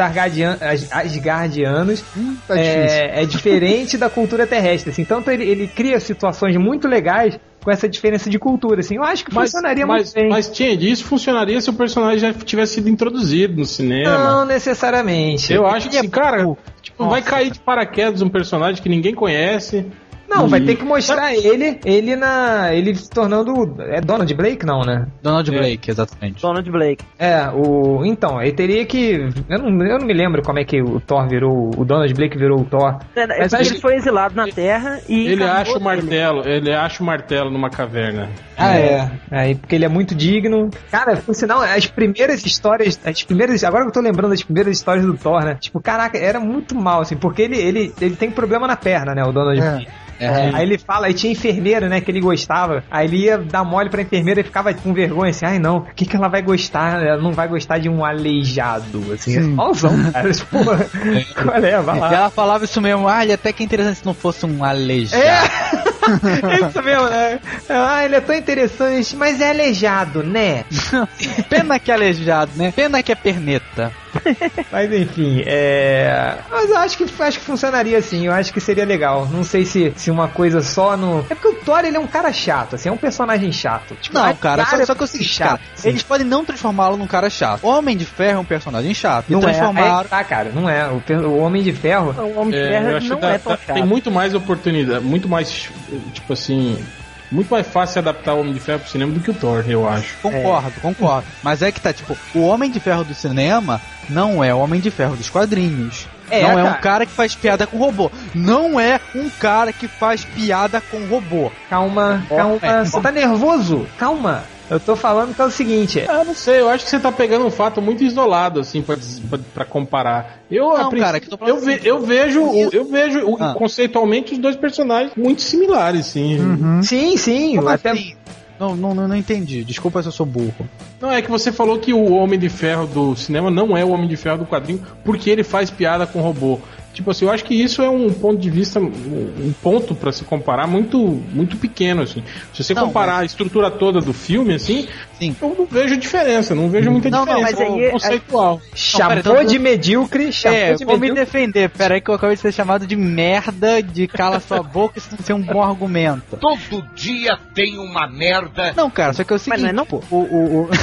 As- 0.60 0.92
Asgardianos 0.92 2.00
Tá 2.46 2.54
difícil. 2.54 2.98
é, 2.98 3.22
é 3.22 3.26
diferente 3.26 3.96
da 3.98 4.08
cultura 4.10 4.46
terrestre. 4.46 4.90
Assim. 4.90 5.04
Tanto 5.04 5.30
ele, 5.30 5.44
ele 5.44 5.66
cria 5.68 5.98
situações 6.00 6.56
muito 6.56 6.86
legais 6.88 7.38
com 7.68 7.72
essa 7.72 7.86
diferença 7.86 8.30
de 8.30 8.38
cultura. 8.38 8.80
Assim. 8.80 8.96
Eu 8.96 9.02
acho 9.02 9.26
que 9.26 9.34
Mas, 9.34 9.50
funcionaria 9.50 9.86
mas, 9.86 10.04
muito 10.04 10.14
bem. 10.14 10.28
mas 10.30 10.48
tinha 10.48 10.74
disso 10.74 11.04
funcionaria 11.04 11.60
se 11.60 11.68
o 11.68 11.74
personagem 11.74 12.18
já 12.18 12.32
tivesse 12.32 12.76
sido 12.76 12.88
introduzido 12.88 13.58
no 13.58 13.66
cinema. 13.66 14.16
Não 14.16 14.46
necessariamente. 14.46 15.52
Eu 15.52 15.66
acho 15.66 15.90
que, 15.90 15.98
é 15.98 16.08
cara, 16.08 16.56
tipo, 16.80 17.06
vai 17.06 17.20
cair 17.20 17.50
de 17.50 17.60
paraquedas 17.60 18.22
um 18.22 18.28
personagem 18.30 18.82
que 18.82 18.88
ninguém 18.88 19.14
conhece. 19.14 19.84
Não, 20.28 20.46
E- 20.46 20.50
vai 20.50 20.60
ter 20.60 20.76
que 20.76 20.84
mostrar 20.84 21.34
ele, 21.34 21.80
ele 21.84 22.14
na. 22.14 22.72
ele 22.74 22.94
se 22.94 23.08
tornando. 23.08 23.76
É 23.80 24.00
Donald 24.00 24.32
Blake, 24.34 24.66
não, 24.66 24.80
né? 24.82 25.06
Donald 25.22 25.50
É. 25.54 25.58
Blake, 25.58 25.90
exatamente. 25.90 26.42
Donald 26.42 26.70
Blake. 26.70 27.04
É, 27.18 27.48
o. 27.48 28.04
Então, 28.04 28.40
ele 28.40 28.52
teria 28.52 28.84
que. 28.84 29.28
Eu 29.48 29.58
não, 29.58 29.68
eu 29.86 29.98
não 29.98 30.06
me 30.06 30.12
lembro 30.12 30.42
como 30.42 30.58
é 30.58 30.64
que 30.64 30.82
o 30.82 31.00
Thor 31.00 31.26
virou. 31.28 31.70
O 31.76 31.84
Donald 31.84 32.12
Blake 32.12 32.36
virou 32.36 32.60
o 32.60 32.64
Thor. 32.64 32.98
É, 33.16 33.26
Mas 33.26 33.36
porque 33.50 33.56
acho 33.56 33.72
ele 33.72 33.80
foi 33.80 33.94
exilado 33.96 34.34
na 34.36 34.46
Terra 34.48 35.00
e. 35.08 35.28
Ele 35.28 35.44
acha 35.44 35.78
o 35.78 35.80
martelo, 35.80 36.42
ele 36.46 36.74
acha 36.74 37.02
o 37.02 37.06
martelo 37.06 37.50
numa 37.50 37.70
caverna. 37.70 38.28
Ah, 38.56 38.76
é. 38.76 39.10
Aí, 39.30 39.54
porque 39.54 39.76
ele 39.76 39.84
é 39.84 39.88
muito 39.88 40.14
digno. 40.14 40.68
Cara, 40.90 41.16
por 41.16 41.34
sinal, 41.34 41.60
as 41.62 41.86
primeiras 41.86 42.44
histórias. 42.44 43.00
As 43.04 43.22
primeiras. 43.22 43.64
Agora 43.64 43.84
que 43.84 43.88
eu 43.88 43.92
tô 43.94 44.00
lembrando 44.00 44.30
das 44.30 44.42
primeiras 44.42 44.76
histórias 44.76 45.06
do 45.06 45.16
Thor, 45.16 45.42
né? 45.44 45.56
Tipo, 45.60 45.80
caraca, 45.80 46.18
era 46.18 46.38
muito 46.38 46.74
mal, 46.74 47.00
assim, 47.00 47.16
porque 47.16 47.42
ele, 47.42 47.56
ele, 47.56 47.94
ele 48.00 48.14
tem 48.16 48.30
problema 48.30 48.66
na 48.66 48.76
perna, 48.76 49.14
né? 49.14 49.22
O 49.24 49.32
Donald 49.32 49.58
É. 49.58 49.70
Blake. 49.70 49.88
É. 50.20 50.50
Aí 50.54 50.62
ele 50.62 50.78
fala, 50.78 51.06
aí 51.06 51.14
tinha 51.14 51.32
enfermeira, 51.32 51.88
né, 51.88 52.00
que 52.00 52.10
ele 52.10 52.20
gostava. 52.20 52.82
Aí 52.90 53.06
ele 53.06 53.16
ia 53.24 53.38
dar 53.38 53.64
mole 53.64 53.88
pra 53.90 54.02
enfermeira 54.02 54.40
e 54.40 54.44
ficava 54.44 54.72
com 54.74 54.92
vergonha, 54.92 55.30
assim, 55.30 55.46
ai 55.46 55.58
não, 55.58 55.78
o 55.78 55.82
que, 55.94 56.04
que 56.04 56.16
ela 56.16 56.28
vai 56.28 56.42
gostar? 56.42 57.02
Ela 57.02 57.20
não 57.22 57.32
vai 57.32 57.48
gostar 57.48 57.78
de 57.78 57.88
um 57.88 58.04
aleijado, 58.04 59.12
assim, 59.12 59.36
é 59.38 59.42
Sim. 59.42 59.50
malzão, 59.50 60.12
cara. 60.12 60.32
Tipo, 60.32 60.58
qual 60.64 61.56
é? 61.56 61.80
Vai 61.80 61.96
E 61.96 62.00
lá. 62.00 62.14
ela 62.14 62.30
falava 62.30 62.64
isso 62.64 62.80
mesmo, 62.80 63.06
ah, 63.08 63.22
ele 63.22 63.32
até 63.32 63.52
que 63.52 63.62
é 63.62 63.66
interessante 63.66 63.98
se 63.98 64.06
não 64.06 64.14
fosse 64.14 64.44
um 64.46 64.64
aleijado. 64.64 65.22
É 65.22 65.88
isso 66.68 66.82
mesmo, 66.82 67.08
né? 67.08 67.40
Ah, 67.68 68.04
ele 68.04 68.16
é 68.16 68.20
tão 68.20 68.34
interessante, 68.34 69.16
mas 69.16 69.40
é 69.40 69.50
aleijado, 69.50 70.22
né? 70.22 70.64
Pena 71.48 71.78
que 71.78 71.90
é 71.90 71.94
aleijado, 71.94 72.50
né? 72.56 72.72
Pena 72.74 73.02
que 73.02 73.12
é 73.12 73.14
perneta. 73.14 73.92
Mas 74.72 74.90
enfim, 74.92 75.42
é. 75.46 76.34
Mas 76.50 76.70
eu 76.70 76.78
acho 76.78 76.96
que 76.96 77.04
acho 77.22 77.38
que 77.38 77.44
funcionaria 77.44 77.98
assim, 77.98 78.26
eu 78.26 78.32
acho 78.32 78.52
que 78.52 78.60
seria 78.60 78.84
legal. 78.84 79.26
Não 79.26 79.44
sei 79.44 79.66
se, 79.66 79.92
se 79.96 80.10
uma 80.10 80.28
coisa 80.28 80.62
só 80.62 80.96
no. 80.96 81.20
É 81.28 81.34
porque 81.34 81.48
o 81.48 81.54
Thor 81.56 81.80
ele 81.84 81.96
é 81.96 82.00
um 82.00 82.06
cara 82.06 82.32
chato, 82.32 82.74
assim, 82.74 82.88
é 82.88 82.92
um 82.92 82.96
personagem 82.96 83.52
chato. 83.52 83.94
Tipo, 84.00 84.18
Não, 84.18 84.34
cara, 84.36 84.64
só, 84.64 84.82
só 84.86 84.94
que 84.94 85.02
é 85.02 85.04
o 85.04 85.06
seguinte, 85.06 85.28
chato, 85.34 85.48
cara, 85.50 85.60
assim. 85.76 85.88
eles 85.90 86.02
podem 86.02 86.26
não 86.26 86.42
transformá-lo 86.44 86.96
num 86.96 87.06
cara 87.06 87.28
chato. 87.28 87.62
O 87.64 87.68
Homem 87.68 87.96
de 87.96 88.06
Ferro 88.06 88.38
é 88.38 88.40
um 88.40 88.44
personagem 88.46 88.94
chato. 88.94 89.26
Não 89.28 89.40
é, 89.40 89.42
transformaram. 89.42 90.00
é, 90.00 90.04
tá, 90.04 90.24
cara, 90.24 90.50
não 90.54 90.68
é. 90.68 90.88
O, 90.88 91.02
o 91.28 91.38
Homem 91.40 91.62
de 91.62 91.72
Ferro. 91.72 92.14
O 92.18 92.40
Homem 92.40 92.52
de 92.52 92.58
É, 92.58 92.68
Ferro 92.68 92.88
eu 92.90 93.00
não 93.20 93.28
é 93.28 93.38
tão 93.38 93.52
chato. 93.52 93.74
tem 93.74 93.84
muito 93.84 94.10
mais 94.10 94.34
oportunidade, 94.34 95.04
muito 95.04 95.28
mais, 95.28 95.68
tipo 96.12 96.32
assim, 96.32 96.82
muito 97.30 97.50
mais 97.50 97.66
fácil 97.66 97.98
adaptar 98.00 98.34
o 98.34 98.40
Homem 98.40 98.54
de 98.54 98.60
Ferro 98.60 98.80
pro 98.80 98.90
cinema 98.90 99.12
do 99.12 99.20
que 99.20 99.30
o 99.30 99.34
Thor, 99.34 99.64
eu 99.68 99.88
acho. 99.88 100.16
Concordo, 100.22 100.80
concordo. 100.80 101.26
Mas 101.42 101.62
é 101.62 101.70
que 101.70 101.80
tá, 101.80 101.92
tipo, 101.92 102.16
o 102.34 102.40
Homem 102.40 102.70
de 102.70 102.80
Ferro 102.80 103.04
do 103.04 103.14
cinema 103.14 103.80
não 104.08 104.42
é 104.42 104.54
o 104.54 104.58
Homem 104.58 104.80
de 104.80 104.90
Ferro 104.90 105.16
dos 105.16 105.28
quadrinhos. 105.28 106.06
É, 106.30 106.42
não 106.42 106.58
é 106.58 106.62
cara. 106.62 106.68
um 106.68 106.80
cara 106.80 107.06
que 107.06 107.12
faz 107.12 107.34
piada 107.34 107.66
com 107.66 107.78
robô. 107.78 108.10
Não 108.34 108.78
é 108.78 109.00
um 109.14 109.30
cara 109.30 109.72
que 109.72 109.88
faz 109.88 110.24
piada 110.24 110.80
com 110.80 111.06
robô. 111.06 111.50
Calma, 111.70 112.24
calma. 112.28 112.58
é. 112.62 112.84
Você 112.84 113.00
tá 113.00 113.10
nervoso? 113.10 113.86
Calma. 113.98 114.44
Eu 114.70 114.78
tô 114.78 114.94
falando 114.94 115.34
que 115.34 115.40
é 115.40 115.44
o 115.44 115.50
seguinte. 115.50 116.04
Ah, 116.08 116.24
não 116.24 116.34
sei, 116.34 116.60
eu 116.60 116.68
acho 116.68 116.84
que 116.84 116.90
você 116.90 116.98
tá 117.00 117.10
pegando 117.10 117.46
um 117.46 117.50
fato 117.50 117.80
muito 117.80 118.04
isolado, 118.04 118.60
assim, 118.60 118.82
pra, 118.82 118.96
pra- 119.30 119.38
pra 119.54 119.64
comparar. 119.64 120.42
Eu, 120.50 120.76
Não, 120.76 120.90
princ- 120.90 121.02
cara, 121.04 121.20
que 121.20 121.32
eu 121.32 121.38
eu, 121.48 121.60
ve- 121.60 121.80
eu 121.84 122.00
vejo, 122.00 122.42
o- 122.42 122.68
eu 122.72 122.84
vejo 122.84 123.20
o- 123.26 123.36
Ah. 123.42 123.54
conceitualmente 123.54 124.32
os 124.34 124.38
dois 124.38 124.56
personagens 124.56 125.12
muito 125.16 125.40
similares, 125.42 126.06
sim. 126.06 126.38
Uhum. 126.38 126.82
Sim, 126.82 127.16
sim. 127.16 127.56
Como 127.56 127.68
até... 127.68 127.90
assim? 127.90 128.14
Não, 128.60 128.74
não, 128.74 128.92
não, 128.92 129.06
não 129.06 129.14
entendi. 129.16 129.62
Desculpa 129.62 130.02
se 130.02 130.08
eu 130.08 130.12
sou 130.12 130.26
burro. 130.26 130.68
Não, 131.00 131.12
é 131.12 131.22
que 131.22 131.30
você 131.30 131.52
falou 131.52 131.78
que 131.78 131.92
o 131.94 132.10
Homem 132.12 132.36
de 132.38 132.48
Ferro 132.48 132.88
do 132.88 133.14
cinema 133.14 133.52
não 133.52 133.76
é 133.76 133.84
o 133.84 133.90
Homem 133.90 134.08
de 134.08 134.16
Ferro 134.16 134.38
do 134.38 134.46
quadrinho 134.46 134.82
porque 135.04 135.30
ele 135.30 135.44
faz 135.44 135.70
piada 135.70 136.06
com 136.08 136.20
robô. 136.20 136.58
Tipo 136.98 137.12
assim, 137.12 137.26
eu 137.26 137.30
acho 137.30 137.44
que 137.44 137.54
isso 137.54 137.80
é 137.80 137.88
um 137.88 138.12
ponto 138.12 138.40
de 138.40 138.50
vista, 138.50 138.80
um 138.80 139.54
ponto 139.62 139.94
pra 139.94 140.10
se 140.10 140.24
comparar 140.24 140.66
muito, 140.66 140.98
muito 141.32 141.56
pequeno, 141.56 142.02
assim. 142.02 142.24
Se 142.52 142.64
você 142.64 142.74
Não, 142.74 142.86
comparar 142.86 143.18
a 143.18 143.24
estrutura 143.24 143.70
toda 143.70 144.00
do 144.00 144.12
filme, 144.12 144.52
assim, 144.54 144.88
Sim. 145.18 145.34
eu 145.42 145.54
não 145.58 145.66
vejo 145.66 145.96
diferença, 145.96 146.54
não 146.54 146.68
vejo 146.70 146.90
muita 146.90 147.10
Não, 147.10 147.26
não, 147.26 147.36
diferença 147.36 147.64
mas 147.64 147.72
aí 147.74 147.84
é- 147.84 147.90
conceitual. 147.90 148.60
Chamou 148.74 149.16
Não, 149.16 149.22
pera, 149.22 149.40
então- 149.40 149.52
de 149.52 149.58
medíocre, 149.58 150.32
chamou 150.32 150.58
É, 150.58 150.74
de 150.74 150.84
vou 150.84 150.94
me 150.94 151.00
medíocre. 151.10 151.24
defender. 151.24 151.68
Pera 151.70 151.94
aí 151.94 152.00
que 152.00 152.10
eu 152.10 152.14
acabei 152.14 152.36
de 152.36 152.42
ser 152.42 152.52
chamado 152.52 152.86
de 152.86 152.96
merda, 152.96 153.82
de 153.82 154.06
cala 154.06 154.40
sua 154.40 154.62
boca, 154.78 154.98
isso 154.98 155.08
não 155.10 155.18
ser 155.24 155.32
um 155.32 155.42
bom 155.42 155.62
argumento. 155.62 156.36
Todo 156.36 156.82
dia 156.94 157.36
tem 157.54 157.78
uma 157.78 158.06
merda. 158.08 158.72
Não, 158.76 158.90
cara, 158.90 159.12
só 159.12 159.24
que 159.24 159.32
é 159.32 159.36
o 159.36 159.38
seguinte... 159.38 159.62
não 159.62 159.68
é 159.68 159.72
não, 159.72 159.86
pô. 159.86 160.02
O, 160.10 160.16
o, 160.16 160.68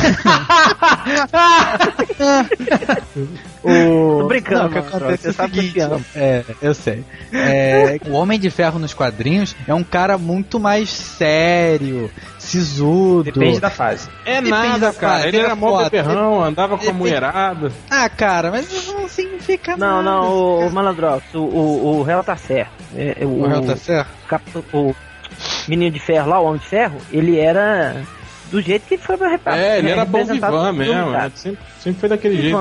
o... 3.63 4.19
Tô 4.21 4.27
brincando, 4.27 4.59
Não, 4.59 4.65
o 4.67 4.69
que 4.69 4.75
mano, 4.75 4.87
acontece 4.97 5.21
você 5.23 5.27
é 5.27 5.31
o 5.31 5.33
sabe 5.33 5.55
seguinte, 5.55 5.79
eu 5.79 6.01
é, 6.15 6.43
eu 6.61 6.73
sei. 6.73 7.03
É, 7.33 7.97
o 8.07 8.11
Homem 8.13 8.39
de 8.39 8.49
Ferro 8.49 8.79
nos 8.79 8.93
quadrinhos 8.93 9.55
é 9.67 9.73
um 9.73 9.83
cara 9.83 10.17
muito 10.17 10.59
mais 10.59 10.89
sério, 10.89 12.09
sisudo. 12.45 13.23
Depende 13.31 13.59
da 13.59 13.69
fase. 13.69 14.07
É 14.25 14.35
Depende 14.41 14.49
nada, 14.51 14.79
da 14.87 14.93
cara. 14.93 15.13
fase, 15.15 15.27
Ele 15.27 15.37
é 15.37 15.41
era 15.41 15.55
mó 15.55 15.69
foda. 15.71 15.83
beberrão, 15.85 16.43
andava 16.43 16.77
com 16.77 16.89
a 16.89 16.93
mulherada. 16.93 17.71
Ah, 17.89 18.07
cara, 18.09 18.51
mas 18.51 18.71
isso 18.71 18.93
não 18.93 19.07
significa 19.09 19.75
Não, 19.77 20.01
nada. 20.01 20.17
não, 20.17 20.29
o, 20.31 20.67
o 20.67 20.71
Malandrox, 20.71 21.23
o, 21.33 21.39
o, 21.39 21.97
o 21.99 22.03
réu 22.03 22.23
tá 22.23 22.35
certo. 22.35 22.71
É, 22.95 23.17
é, 23.21 23.25
o, 23.25 23.41
O 23.43 23.47
réu 23.47 23.61
tá 23.61 23.75
certo? 23.75 24.09
Capitão- 24.27 24.63
o 24.73 24.95
menino 25.67 25.91
de 25.91 25.99
ferro 25.99 26.29
lá, 26.29 26.39
o 26.39 26.45
homem 26.45 26.59
de 26.59 26.67
ferro, 26.67 26.97
ele 27.11 27.39
era 27.39 28.01
do 28.51 28.61
jeito 28.61 28.85
que 28.87 28.97
foi 28.97 29.17
pra 29.17 29.27
reparar. 29.27 29.57
É, 29.57 29.79
ele 29.79 29.89
era 29.91 30.05
bom 30.05 30.19
representado 30.19 30.57
vivan 30.57 30.71
mesmo. 30.73 31.11
cara. 31.11 31.23
né? 31.23 31.31
Sempre, 31.35 31.59
sempre 31.79 31.99
foi 31.99 32.09
daquele 32.09 32.41
jeito. 32.41 32.57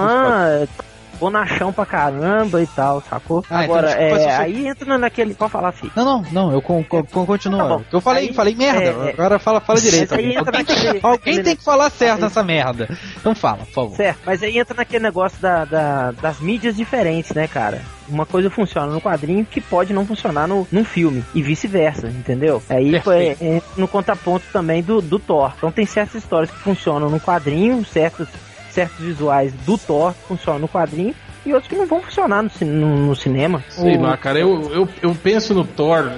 Bonachão 1.14 1.72
pra 1.72 1.86
caramba 1.86 2.62
e 2.62 2.66
tal, 2.66 3.00
sacou? 3.08 3.44
Ah, 3.50 3.64
então 3.64 3.76
Agora, 3.76 3.86
desculpa 3.88 4.20
é, 4.22 4.36
aí 4.36 4.66
entra 4.66 4.98
naquele. 4.98 5.34
Pode 5.34 5.52
falar, 5.52 5.72
filho. 5.72 5.92
Não, 5.96 6.04
não, 6.04 6.24
não, 6.32 6.52
eu 6.52 6.60
con, 6.62 6.82
con, 6.84 7.02
con- 7.04 7.26
continuo. 7.26 7.58
Tá 7.58 7.84
eu 7.92 8.00
falei, 8.00 8.28
Aí, 8.28 8.34
falei 8.34 8.54
merda, 8.54 8.82
é, 8.82 9.08
é. 9.08 9.10
agora 9.12 9.38
fala, 9.38 9.60
fala 9.60 9.80
direito. 9.80 10.12
Alguém, 10.12 10.32
tem, 10.34 10.42
naquele- 10.44 11.00
alguém 11.02 11.42
tem 11.42 11.56
que 11.56 11.64
falar 11.64 11.90
certo 11.90 12.20
nessa 12.20 12.42
merda. 12.42 12.88
Então 13.16 13.34
fala, 13.34 13.58
por 13.58 13.72
favor. 13.72 13.96
Certo, 13.96 14.20
mas 14.26 14.42
aí 14.42 14.58
entra 14.58 14.74
naquele 14.76 15.02
negócio 15.02 15.40
da, 15.40 15.64
da- 15.64 16.10
das 16.12 16.40
mídias 16.40 16.76
diferentes, 16.76 17.32
né, 17.32 17.46
cara? 17.48 17.80
Uma 18.08 18.26
coisa 18.26 18.50
funciona 18.50 18.86
no 18.92 19.00
quadrinho 19.00 19.46
que 19.46 19.60
pode 19.62 19.94
não 19.94 20.06
funcionar 20.06 20.46
no, 20.46 20.68
num 20.70 20.84
filme, 20.84 21.24
e 21.34 21.42
vice-versa, 21.42 22.08
entendeu? 22.08 22.62
Aí 22.68 23.00
foi 23.00 23.28
é, 23.40 23.62
no 23.78 23.88
contraponto 23.88 24.44
também 24.52 24.82
do, 24.82 25.00
do 25.00 25.18
Thor. 25.18 25.52
Então 25.56 25.72
tem 25.72 25.86
certas 25.86 26.22
histórias 26.22 26.50
que 26.50 26.58
funcionam 26.58 27.08
no 27.08 27.18
quadrinho, 27.18 27.82
certos, 27.84 28.28
certos 28.74 28.98
visuais 28.98 29.52
do 29.64 29.78
Thor 29.78 30.12
que 30.12 30.28
funcionam 30.28 30.60
no 30.60 30.68
quadrinho, 30.68 31.14
e 31.46 31.52
outros 31.52 31.68
que 31.70 31.76
não 31.76 31.86
vão 31.86 32.02
funcionar 32.02 32.42
no, 32.42 32.50
no- 32.66 33.06
no 33.08 33.16
cinema. 33.16 33.62
Sei 33.68 33.96
O- 33.96 34.00
lá, 34.02 34.16
cara, 34.16 34.38
eu, 34.38 34.70
eu, 34.72 34.88
eu 35.02 35.14
penso 35.14 35.52
no 35.54 35.64
Thor, 35.64 36.10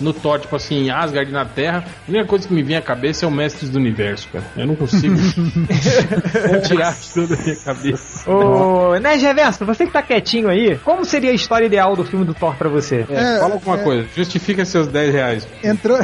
no 0.00 0.12
Thor, 0.12 0.40
tipo 0.40 0.56
assim, 0.56 0.86
em 0.86 0.90
Asgard 0.90 1.30
na 1.30 1.44
Terra, 1.44 1.84
a 1.86 2.10
única 2.10 2.26
coisa 2.26 2.48
que 2.48 2.52
me 2.52 2.62
vem 2.64 2.76
à 2.76 2.82
cabeça 2.82 3.24
é 3.24 3.28
o 3.28 3.30
Mestres 3.30 3.70
do 3.70 3.78
Universo, 3.78 4.28
cara. 4.32 4.44
Eu 4.56 4.66
não 4.66 4.74
consigo 4.74 5.14
tirar 6.66 6.88
aquilo 6.88 7.28
da 7.28 7.36
minha 7.36 7.56
cabeça. 7.56 8.28
Ô, 8.30 8.98
né, 8.98 9.14
Reverso, 9.14 9.64
você 9.64 9.86
que 9.86 9.92
tá 9.92 10.02
quietinho 10.02 10.48
aí, 10.48 10.76
como 10.78 11.04
seria 11.04 11.30
a 11.30 11.34
história 11.34 11.66
ideal 11.66 11.94
do 11.94 12.04
filme 12.04 12.24
do 12.24 12.34
Thor 12.34 12.54
pra 12.56 12.68
você? 12.68 13.06
É, 13.08 13.36
É, 13.36 13.38
fala 13.38 13.54
alguma 13.54 13.76
é. 13.78 13.84
coisa, 13.84 14.08
justifica 14.16 14.64
seus 14.64 14.88
10 14.88 15.12
reais. 15.14 15.48
Entrou... 15.62 15.98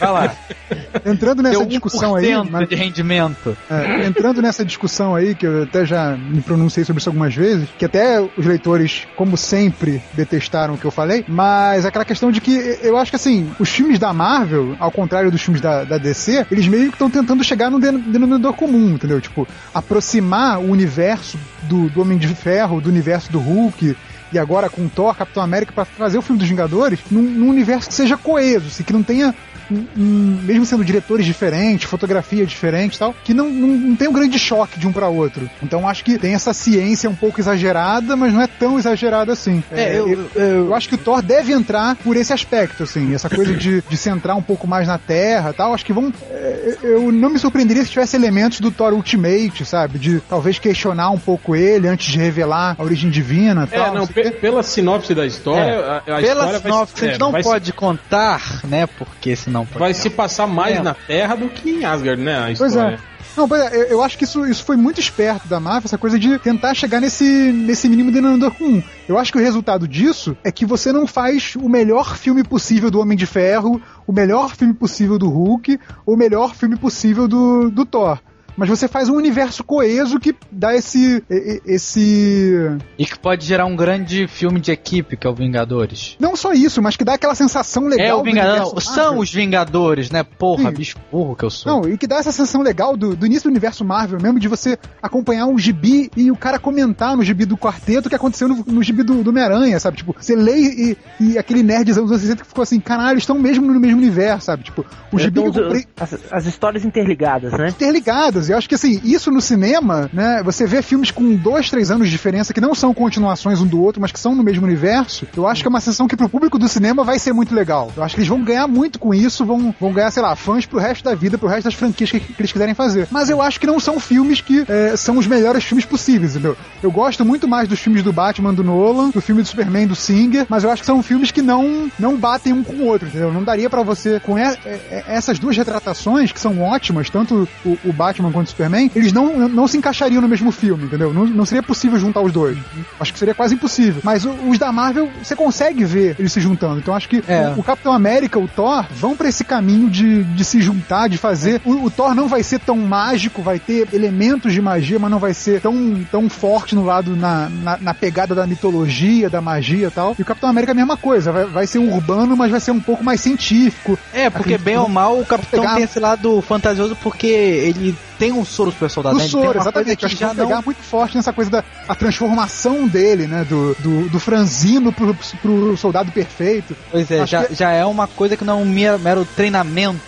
Vai 0.00 0.10
lá. 0.10 0.34
Entrando 1.04 1.42
nessa 1.42 1.64
discussão 1.66 2.14
aí, 2.16 2.26
1% 2.26 2.48
mas- 2.50 2.68
de 2.68 2.74
rendimento. 2.74 3.56
É, 3.70 4.06
entrando 4.06 4.42
nessa 4.42 4.64
discussão 4.64 5.14
aí, 5.14 5.34
que 5.34 5.46
eu 5.46 5.62
até 5.64 5.84
já 5.84 6.16
me 6.16 6.40
pronunciei 6.40 6.84
sobre 6.84 7.00
isso 7.00 7.08
algumas 7.08 7.34
vezes, 7.34 7.68
que 7.78 7.84
até 7.84 8.20
os 8.20 8.44
leitores, 8.46 9.06
como 9.16 9.36
sempre, 9.36 10.02
detestaram 10.14 10.74
o 10.74 10.78
que 10.78 10.84
eu 10.84 10.90
falei, 10.90 11.24
mas 11.28 11.84
aquela 11.86 12.04
questão 12.04 12.30
de 12.30 12.40
que 12.40 12.78
eu 12.82 12.96
acho 12.96 13.10
que 13.10 13.16
assim, 13.16 13.50
os 13.58 13.68
filmes 13.68 13.98
da 13.98 14.12
Marvel, 14.12 14.76
ao 14.78 14.90
contrário 14.90 15.30
dos 15.30 15.40
filmes 15.42 15.60
da, 15.60 15.84
da 15.84 15.98
DC, 15.98 16.46
eles 16.50 16.66
meio 16.68 16.88
que 16.88 16.94
estão 16.94 17.10
tentando 17.10 17.42
chegar 17.44 17.70
num 17.70 17.80
den- 17.80 17.98
denominador 17.98 18.52
comum, 18.54 18.90
entendeu? 18.94 19.20
Tipo, 19.20 19.46
aproximar 19.74 20.58
o 20.58 20.70
universo 20.70 21.38
do, 21.62 21.88
do 21.90 22.00
Homem 22.00 22.18
de 22.18 22.28
Ferro, 22.28 22.80
do 22.80 22.88
universo 22.88 23.30
do 23.30 23.38
Hulk. 23.38 23.96
E 24.32 24.38
agora 24.38 24.68
com 24.70 24.88
Thor, 24.88 25.14
Capitão 25.14 25.42
América, 25.42 25.72
pra 25.72 25.84
fazer 25.84 26.18
o 26.18 26.22
filme 26.22 26.38
dos 26.38 26.48
Vingadores 26.48 27.00
num, 27.10 27.22
num 27.22 27.48
universo 27.50 27.88
que 27.88 27.94
seja 27.94 28.16
coeso, 28.16 28.66
assim, 28.68 28.82
que 28.82 28.92
não 28.92 29.02
tenha 29.02 29.34
um- 29.70 29.86
um- 29.96 30.38
mesmo 30.42 30.64
sendo 30.66 30.84
diretores 30.84 31.24
diferentes, 31.24 31.88
fotografia 31.88 32.44
diferente 32.44 32.96
e 32.96 32.98
tal, 32.98 33.14
que 33.24 33.32
não, 33.32 33.48
não, 33.48 33.68
não 33.68 33.96
tem 33.96 34.08
um 34.08 34.12
grande 34.12 34.38
choque 34.38 34.78
de 34.78 34.86
um 34.86 34.92
pra 34.92 35.08
outro. 35.08 35.48
Então 35.62 35.88
acho 35.88 36.04
que 36.04 36.18
tem 36.18 36.34
essa 36.34 36.52
ciência 36.52 37.08
um 37.08 37.14
pouco 37.14 37.40
exagerada, 37.40 38.16
mas 38.16 38.32
não 38.32 38.40
é 38.42 38.46
tão 38.46 38.78
exagerada 38.78 39.32
assim. 39.32 39.62
É, 39.70 39.98
eu- 39.98 40.08
eu, 40.34 40.42
eu 40.42 40.74
acho 40.74 40.88
que 40.88 40.94
o 40.94 40.98
Thor 40.98 41.22
deve 41.22 41.52
entrar 41.52 41.94
por 41.96 42.16
esse 42.16 42.32
aspecto, 42.32 42.82
assim, 42.82 43.14
essa 43.14 43.28
coisa 43.30 43.54
de, 43.54 43.82
de 43.88 43.96
centrar 43.96 44.36
um 44.36 44.42
pouco 44.42 44.66
mais 44.66 44.86
na 44.88 44.98
Terra 44.98 45.50
e 45.50 45.54
tal. 45.54 45.72
Acho 45.74 45.84
que 45.84 45.92
vão. 45.92 46.12
é, 46.30 46.76
Eu 46.82 47.12
não 47.12 47.30
me 47.30 47.38
surpreenderia 47.38 47.84
se 47.84 47.90
tivesse 47.90 48.16
elementos 48.16 48.60
do 48.60 48.70
Thor 48.70 48.92
Ultimate, 48.92 49.64
sabe? 49.64 49.98
De 49.98 50.20
talvez 50.28 50.58
questionar 50.58 51.10
um 51.10 51.18
pouco 51.18 51.54
ele 51.54 51.86
antes 51.88 52.10
de 52.12 52.18
revelar 52.18 52.74
a 52.78 52.82
origem 52.82 53.10
divina 53.10 53.68
e 53.70 53.74
É, 53.74 53.78
tal. 53.78 53.94
não, 53.94 54.06
pela 54.30 54.62
sinopse 54.62 55.14
da 55.14 55.26
história, 55.26 55.80
a, 55.80 55.96
a 55.98 56.00
Pela 56.02 56.20
história 56.22 56.58
sinopse, 56.60 56.94
vai, 56.94 57.02
a 57.02 57.12
gente 57.12 57.16
é, 57.16 57.18
não 57.18 57.32
vai 57.32 57.42
se- 57.42 57.48
pode 57.48 57.72
contar, 57.72 58.60
né? 58.64 58.86
Porque 58.86 59.34
senão 59.36 59.66
pode 59.66 59.78
vai 59.78 59.94
se 59.94 60.08
passar 60.10 60.46
mais 60.46 60.76
É. 60.76 60.82
na 60.82 60.94
Terra 60.94 61.34
do 61.34 61.48
que 61.48 61.70
em 61.70 61.84
Asgard, 61.84 62.22
né? 62.22 62.52
A 62.52 62.54
Pois 62.56 62.76
é. 62.76 62.98
Não, 63.34 63.48
pois 63.48 63.62
é, 63.62 63.74
eu, 63.76 63.82
eu 63.84 64.02
acho 64.02 64.18
que 64.18 64.24
isso, 64.24 64.46
isso 64.46 64.62
foi 64.62 64.76
muito 64.76 65.00
esperto 65.00 65.48
da 65.48 65.58
Marvel, 65.58 65.84
essa 65.86 65.96
coisa 65.96 66.18
de 66.18 66.38
tentar 66.38 66.74
chegar 66.74 67.00
nesse, 67.00 67.24
nesse 67.24 67.88
mínimo 67.88 68.12
denominador 68.12 68.50
comum. 68.54 68.82
Eu 69.08 69.18
acho 69.18 69.32
que 69.32 69.38
o 69.38 69.40
resultado 69.40 69.88
disso 69.88 70.36
é 70.44 70.52
que 70.52 70.66
você 70.66 70.92
não 70.92 71.06
faz 71.06 71.54
o 71.56 71.66
melhor 71.66 72.14
filme 72.18 72.44
possível 72.44 72.90
do 72.90 73.00
Homem 73.00 73.16
de 73.16 73.24
Ferro, 73.24 73.80
o 74.06 74.12
melhor 74.12 74.54
filme 74.54 74.74
possível 74.74 75.18
do 75.18 75.30
Hulk, 75.30 75.80
o 76.04 76.14
melhor 76.14 76.54
filme 76.54 76.76
possível 76.76 77.26
do, 77.26 77.70
do 77.70 77.86
Thor. 77.86 78.18
Mas 78.56 78.68
você 78.68 78.86
faz 78.86 79.08
um 79.08 79.14
universo 79.14 79.64
coeso 79.64 80.20
que 80.20 80.34
dá 80.50 80.74
esse. 80.74 81.22
esse. 81.66 82.78
E 82.98 83.04
que 83.04 83.18
pode 83.18 83.46
gerar 83.46 83.66
um 83.66 83.76
grande 83.76 84.26
filme 84.26 84.60
de 84.60 84.70
equipe, 84.70 85.16
que 85.16 85.26
é 85.26 85.30
o 85.30 85.34
Vingadores. 85.34 86.16
Não 86.18 86.36
só 86.36 86.52
isso, 86.52 86.82
mas 86.82 86.96
que 86.96 87.04
dá 87.04 87.14
aquela 87.14 87.34
sensação 87.34 87.86
legal. 87.86 88.06
é 88.06 88.14
o 88.14 88.18
do 88.18 88.24
Vingador. 88.24 88.80
são 88.80 89.18
os 89.18 89.32
Vingadores, 89.32 90.10
né? 90.10 90.22
Porra, 90.22 90.70
Sim. 90.70 90.76
bicho 90.76 90.96
burro 91.10 91.36
que 91.36 91.44
eu 91.44 91.50
sou. 91.50 91.72
Não, 91.72 91.88
e 91.88 91.96
que 91.96 92.06
dá 92.06 92.16
essa 92.16 92.32
sensação 92.32 92.62
legal 92.62 92.96
do, 92.96 93.16
do 93.16 93.26
início 93.26 93.44
do 93.44 93.50
universo 93.50 93.84
Marvel 93.84 94.20
mesmo, 94.20 94.38
de 94.38 94.48
você 94.48 94.78
acompanhar 95.02 95.46
um 95.46 95.58
gibi 95.58 96.10
e 96.16 96.30
o 96.30 96.36
cara 96.36 96.58
comentar 96.58 97.16
no 97.16 97.22
gibi 97.22 97.44
do 97.44 97.56
quarteto 97.56 98.06
o 98.06 98.10
que 98.10 98.16
aconteceu 98.16 98.48
no, 98.48 98.64
no 98.66 98.82
gibi 98.82 99.02
do, 99.02 99.22
do 99.22 99.30
Homem-Aranha, 99.30 99.78
sabe? 99.80 99.98
Tipo, 99.98 100.14
você 100.18 100.34
lê 100.34 100.56
e, 100.56 100.96
e 101.20 101.38
aquele 101.38 101.62
nerd 101.62 101.86
dos 101.86 101.98
anos 101.98 102.20
60 102.20 102.42
que 102.42 102.48
ficou 102.48 102.62
assim, 102.62 102.80
caralho, 102.80 103.18
estão 103.18 103.38
mesmo 103.38 103.66
no 103.66 103.80
mesmo 103.80 103.98
universo, 103.98 104.46
sabe? 104.46 104.64
Tipo, 104.64 104.84
o 105.10 105.18
gibi 105.18 105.40
que 105.40 105.48
eu 105.48 105.52
comprei 105.52 105.86
as, 105.98 106.18
as 106.30 106.46
histórias 106.46 106.84
interligadas, 106.84 107.52
né? 107.52 107.68
interligadas. 107.68 108.41
E 108.48 108.52
eu 108.52 108.58
acho 108.58 108.68
que 108.68 108.74
assim, 108.74 109.00
isso 109.04 109.30
no 109.30 109.40
cinema, 109.40 110.10
né? 110.12 110.42
Você 110.44 110.66
vê 110.66 110.82
filmes 110.82 111.10
com 111.10 111.34
dois, 111.34 111.70
três 111.70 111.90
anos 111.90 112.06
de 112.06 112.12
diferença 112.12 112.52
que 112.52 112.60
não 112.60 112.74
são 112.74 112.92
continuações 112.94 113.60
um 113.60 113.66
do 113.66 113.80
outro, 113.82 114.00
mas 114.00 114.12
que 114.12 114.18
são 114.20 114.34
no 114.34 114.42
mesmo 114.42 114.64
universo. 114.64 115.26
Eu 115.36 115.46
acho 115.46 115.62
que 115.62 115.66
é 115.68 115.70
uma 115.70 115.80
sensação 115.80 116.08
que 116.08 116.16
pro 116.16 116.28
público 116.28 116.58
do 116.58 116.68
cinema 116.68 117.04
vai 117.04 117.18
ser 117.18 117.32
muito 117.32 117.54
legal. 117.54 117.92
Eu 117.96 118.02
acho 118.02 118.14
que 118.14 118.20
eles 118.20 118.28
vão 118.28 118.42
ganhar 118.42 118.66
muito 118.66 118.98
com 118.98 119.12
isso, 119.14 119.44
vão, 119.44 119.74
vão 119.80 119.92
ganhar, 119.92 120.10
sei 120.10 120.22
lá, 120.22 120.34
fãs 120.36 120.66
pro 120.66 120.78
resto 120.78 121.04
da 121.04 121.14
vida, 121.14 121.36
pro 121.38 121.48
resto 121.48 121.64
das 121.64 121.74
franquias 121.74 122.10
que, 122.10 122.20
que 122.20 122.40
eles 122.40 122.52
quiserem 122.52 122.74
fazer. 122.74 123.08
Mas 123.10 123.28
eu 123.30 123.40
acho 123.42 123.60
que 123.60 123.66
não 123.66 123.78
são 123.78 123.98
filmes 124.00 124.40
que 124.40 124.64
é, 124.68 124.96
são 124.96 125.16
os 125.18 125.26
melhores 125.26 125.64
filmes 125.64 125.84
possíveis, 125.84 126.32
entendeu? 126.32 126.56
Eu 126.82 126.90
gosto 126.90 127.24
muito 127.24 127.46
mais 127.46 127.68
dos 127.68 127.78
filmes 127.78 128.02
do 128.02 128.12
Batman 128.12 128.52
do 128.54 128.64
Nolan, 128.64 129.10
do 129.10 129.20
filme 129.20 129.42
do 129.42 129.48
Superman 129.48 129.86
do 129.86 129.94
Singer, 129.94 130.46
mas 130.48 130.64
eu 130.64 130.70
acho 130.70 130.82
que 130.82 130.86
são 130.86 131.02
filmes 131.02 131.30
que 131.30 131.42
não, 131.42 131.90
não 131.98 132.16
batem 132.16 132.52
um 132.52 132.62
com 132.64 132.74
o 132.74 132.86
outro, 132.86 133.08
entendeu? 133.08 133.32
Não 133.32 133.44
daria 133.44 133.68
pra 133.70 133.82
você, 133.82 134.18
com 134.20 134.38
e- 134.38 134.42
e- 134.42 135.04
essas 135.06 135.38
duas 135.38 135.56
retratações, 135.56 136.32
que 136.32 136.40
são 136.40 136.60
ótimas, 136.60 137.08
tanto 137.10 137.48
o, 137.64 137.78
o 137.84 137.92
Batman 137.92 138.30
Batman 138.32 138.42
contra 138.42 138.44
o 138.44 138.50
Superman, 138.50 138.90
eles 138.94 139.12
não, 139.12 139.48
não 139.48 139.68
se 139.68 139.76
encaixariam 139.76 140.20
no 140.22 140.28
mesmo 140.28 140.50
filme, 140.50 140.84
entendeu? 140.84 141.12
Não, 141.12 141.26
não 141.26 141.44
seria 141.46 141.62
possível 141.62 141.98
juntar 141.98 142.20
os 142.20 142.32
dois. 142.32 142.56
Acho 142.98 143.12
que 143.12 143.18
seria 143.18 143.34
quase 143.34 143.54
impossível. 143.54 144.00
Mas 144.04 144.24
o- 144.24 144.30
os 144.48 144.58
da 144.58 144.72
Marvel, 144.72 145.08
você 145.22 145.36
consegue 145.36 145.84
ver 145.84 146.16
eles 146.18 146.32
se 146.32 146.40
juntando. 146.40 146.78
Então 146.80 146.94
acho 146.94 147.08
que 147.08 147.22
É. 147.28 147.52
o, 147.56 147.60
o 147.60 147.62
Capitão 147.62 147.92
América, 147.92 148.38
o 148.38 148.48
Thor, 148.48 148.84
vão 148.90 149.16
pra 149.16 149.28
esse 149.28 149.44
caminho 149.44 149.88
de, 149.90 150.24
de 150.24 150.44
se 150.44 150.60
juntar, 150.60 151.08
de 151.08 151.18
fazer. 151.18 151.60
O, 151.64 151.84
o 151.84 151.90
Thor 151.90 152.14
não 152.14 152.28
vai 152.28 152.42
ser 152.42 152.58
tão 152.60 152.76
mágico, 152.78 153.42
vai 153.42 153.58
ter 153.58 153.88
elementos 153.92 154.52
de 154.52 154.60
magia, 154.60 154.98
mas 154.98 155.10
não 155.10 155.18
vai 155.18 155.34
ser 155.34 155.60
tão, 155.60 156.00
tão 156.10 156.28
forte 156.28 156.74
no 156.74 156.84
lado, 156.84 157.14
na, 157.16 157.48
na, 157.48 157.78
na 157.78 157.94
pegada 157.94 158.34
da 158.34 158.46
mitologia, 158.46 159.28
da 159.30 159.40
magia 159.40 159.88
e 159.88 159.90
tal. 159.90 160.14
E 160.18 160.22
o 160.22 160.24
Capitão 160.24 160.48
América 160.50 160.72
é 160.72 160.74
a 160.74 160.76
mesma 160.76 160.96
coisa, 160.96 161.30
vai, 161.32 161.44
vai 161.44 161.66
ser 161.66 161.78
urbano, 161.78 162.36
mas 162.36 162.50
vai 162.50 162.60
ser 162.60 162.70
um 162.70 162.80
pouco 162.80 163.02
mais 163.04 163.20
científico. 163.20 163.98
É, 164.12 164.28
porque 164.30 164.54
Acredito 164.54 164.64
bem 164.64 164.76
ou 164.76 164.88
mal 164.88 165.18
o 165.18 165.24
Capitão 165.26 165.60
pegar- 165.60 165.74
tem 165.74 165.84
esse 165.84 165.98
lado 166.00 166.40
fantasioso 166.42 166.96
porque 167.02 167.26
ele 167.26 167.96
tem 168.22 168.32
um 168.32 168.44
soro 168.44 168.70
super 168.70 168.88
soldado. 168.90 169.14
Do 169.16 169.18
né? 169.18 169.24
Tem 169.24 169.30
soro, 169.30 169.48
uma 169.50 169.56
exatamente. 169.62 169.96
coisa 170.00 170.06
Acho 170.06 170.16
que 170.16 170.24
que 170.28 170.36
pegar 170.36 170.54
não... 170.56 170.62
muito 170.62 170.82
forte 170.82 171.16
nessa 171.16 171.32
coisa 171.32 171.50
da 171.50 171.64
a 171.88 171.94
transformação 171.94 172.86
dele, 172.86 173.26
né? 173.26 173.44
Do, 173.48 173.74
do, 173.80 174.08
do 174.08 174.20
franzino 174.20 174.92
pro, 174.92 175.14
pro 175.40 175.76
soldado 175.76 176.12
perfeito. 176.12 176.76
Pois 176.90 177.10
é, 177.10 177.20
Acho 177.20 177.30
já, 177.32 177.44
que- 177.44 177.54
já 177.54 177.70
é 177.72 177.84
uma 177.84 178.06
coisa 178.06 178.36
que 178.36 178.44
não 178.44 178.60
é 178.60 178.62
um 178.62 178.66
mero, 178.66 178.98
mero 178.98 179.24
treinamento. 179.36 180.00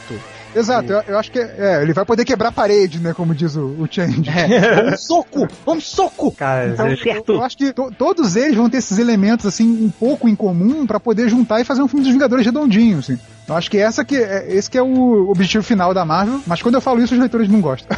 Exato, 0.56 0.92
eu, 0.92 1.02
eu 1.08 1.18
acho 1.18 1.32
que 1.32 1.38
é, 1.40 1.82
ele 1.82 1.92
vai 1.92 2.04
poder 2.04 2.24
quebrar 2.24 2.50
a 2.50 2.52
parede, 2.52 3.00
né? 3.00 3.12
Como 3.12 3.34
diz 3.34 3.56
o, 3.56 3.64
o 3.76 3.88
Change. 3.90 4.22
É, 4.30 4.76
vamos 4.84 5.04
soco! 5.04 5.48
Vamos 5.66 5.84
soco! 5.84 6.30
Cara, 6.30 6.68
Então, 6.68 6.88
eu, 6.88 6.96
certo. 6.96 7.32
eu 7.32 7.42
acho 7.42 7.56
que 7.56 7.72
to- 7.72 7.90
todos 7.98 8.36
eles 8.36 8.54
vão 8.54 8.70
ter 8.70 8.76
esses 8.76 8.98
elementos 9.00 9.46
assim 9.46 9.66
um 9.84 9.90
pouco 9.90 10.28
em 10.28 10.36
comum 10.36 10.86
pra 10.86 11.00
poder 11.00 11.28
juntar 11.28 11.60
e 11.60 11.64
fazer 11.64 11.82
um 11.82 11.88
filme 11.88 12.04
dos 12.04 12.12
Vingadores 12.12 12.46
redondinho, 12.46 13.00
assim. 13.00 13.18
Eu 13.46 13.54
acho 13.54 13.70
que 13.70 13.78
essa 13.78 14.04
que 14.04 14.16
é, 14.16 14.46
esse 14.48 14.70
que 14.70 14.78
é 14.78 14.82
o 14.82 15.30
objetivo 15.30 15.62
final 15.62 15.92
da 15.92 16.04
Marvel, 16.04 16.40
mas 16.46 16.62
quando 16.62 16.76
eu 16.76 16.80
falo 16.80 17.02
isso 17.02 17.12
os 17.14 17.20
leitores 17.20 17.48
não 17.48 17.60
gostam. 17.60 17.96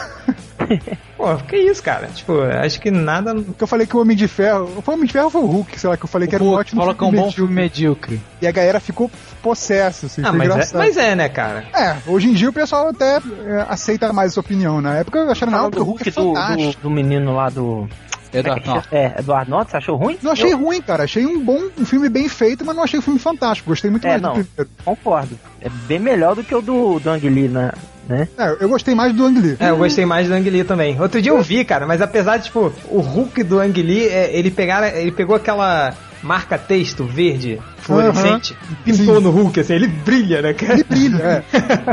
pô, 1.16 1.36
que 1.36 1.56
isso, 1.56 1.82
cara? 1.82 2.08
Tipo, 2.08 2.40
acho 2.42 2.80
que 2.80 2.90
nada. 2.90 3.34
Porque 3.34 3.62
eu 3.62 3.68
falei 3.68 3.86
que 3.86 3.96
o 3.96 4.00
Homem 4.00 4.16
de 4.16 4.26
Ferro, 4.26 4.82
foi 4.82 4.94
o 4.94 4.96
Homem 4.96 5.06
de 5.06 5.12
Ferro 5.12 5.26
ou 5.26 5.30
foi 5.30 5.40
o 5.42 5.46
Hulk, 5.46 5.78
sei 5.78 5.90
lá, 5.90 5.96
que 5.96 6.04
eu 6.04 6.08
falei 6.08 6.28
que 6.28 6.34
era 6.34 6.42
um 6.42 6.52
ótimo 6.52 6.82
é 6.82 6.84
um 6.84 6.94
bom 6.94 7.10
medíocre. 7.10 7.32
filme 7.32 7.54
medíocre. 7.54 8.20
E 8.42 8.46
a 8.46 8.50
galera 8.52 8.80
ficou 8.80 9.10
possessa, 9.42 10.06
assim, 10.06 10.22
Ah, 10.24 10.30
foi 10.30 10.48
mas 10.48 10.72
é, 10.72 10.76
mas 10.76 10.96
é, 10.96 11.14
né, 11.14 11.28
cara? 11.28 11.64
É, 11.72 11.96
hoje 12.06 12.28
em 12.28 12.32
dia 12.32 12.50
o 12.50 12.52
pessoal 12.52 12.88
até 12.88 13.16
é, 13.18 13.66
aceita 13.68 14.12
mais 14.12 14.32
essa 14.32 14.40
opinião. 14.40 14.80
Na 14.80 14.96
época 14.96 15.18
eu 15.20 15.30
achava, 15.30 15.52
não, 15.52 15.70
porque 15.70 15.78
do 15.78 15.82
o 15.82 15.86
Hulk 15.90 16.08
é 16.08 16.12
Hulk 16.12 16.20
do, 16.20 16.34
fantástico. 16.34 16.82
do, 16.82 16.88
do 16.88 16.90
menino 16.90 17.34
lá 17.34 17.48
do. 17.48 17.88
Eduardo 18.32 18.66
Norton. 18.66 18.88
É, 18.96 19.14
Eduardo 19.18 19.50
Norton, 19.50 19.70
você 19.70 19.76
achou 19.76 19.96
ruim? 19.96 20.18
Não 20.22 20.32
achei 20.32 20.52
ruim, 20.52 20.80
cara. 20.82 21.04
Achei 21.04 21.24
um 21.26 21.42
bom 21.42 21.68
um 21.78 21.84
filme 21.84 22.08
bem 22.08 22.28
feito, 22.28 22.64
mas 22.64 22.74
não 22.76 22.82
achei 22.84 22.98
um 22.98 23.02
filme 23.02 23.18
fantástico. 23.18 23.68
Gostei 23.70 23.90
muito 23.90 24.06
É, 24.06 24.10
mais 24.10 24.22
não. 24.22 24.34
do 24.34 24.44
primeiro. 24.44 24.70
Concordo. 24.84 25.38
É 25.60 25.68
bem 25.86 25.98
melhor 25.98 26.34
do 26.34 26.42
que 26.44 26.54
o 26.54 26.60
do, 26.60 26.98
do 27.00 27.10
Ang 27.10 27.28
Lee, 27.28 27.48
né? 27.48 27.72
né? 28.08 28.28
É, 28.38 28.56
eu 28.60 28.68
gostei 28.68 28.94
mais 28.94 29.12
do 29.12 29.24
Ang 29.24 29.40
Lee. 29.40 29.56
É, 29.58 29.70
eu 29.70 29.76
gostei 29.76 30.04
mais 30.06 30.28
do 30.28 30.34
Ang 30.34 30.48
Lee 30.48 30.64
também. 30.64 31.00
Outro 31.00 31.20
dia 31.20 31.32
eu 31.32 31.42
vi, 31.42 31.64
cara, 31.64 31.86
mas 31.86 32.00
apesar 32.00 32.36
de, 32.36 32.44
tipo, 32.44 32.72
o 32.88 33.00
Hulk 33.00 33.42
do 33.42 33.58
Ang 33.60 33.82
Lee, 33.82 34.06
é, 34.08 34.30
ele, 34.36 34.50
pegar, 34.50 34.96
ele 34.96 35.10
pegou 35.12 35.34
aquela 35.34 35.92
marca 36.22 36.58
texto 36.58 37.04
verde 37.04 37.60
fluorescente 37.78 38.56
e 38.70 38.74
pintou 38.76 39.18
Sim. 39.18 39.22
no 39.22 39.30
Hulk, 39.30 39.60
assim, 39.60 39.74
ele 39.74 39.86
brilha, 39.86 40.42
né, 40.42 40.54
cara? 40.54 40.74
Ele 40.74 40.84
brilha, 40.84 41.22
é. 41.22 41.44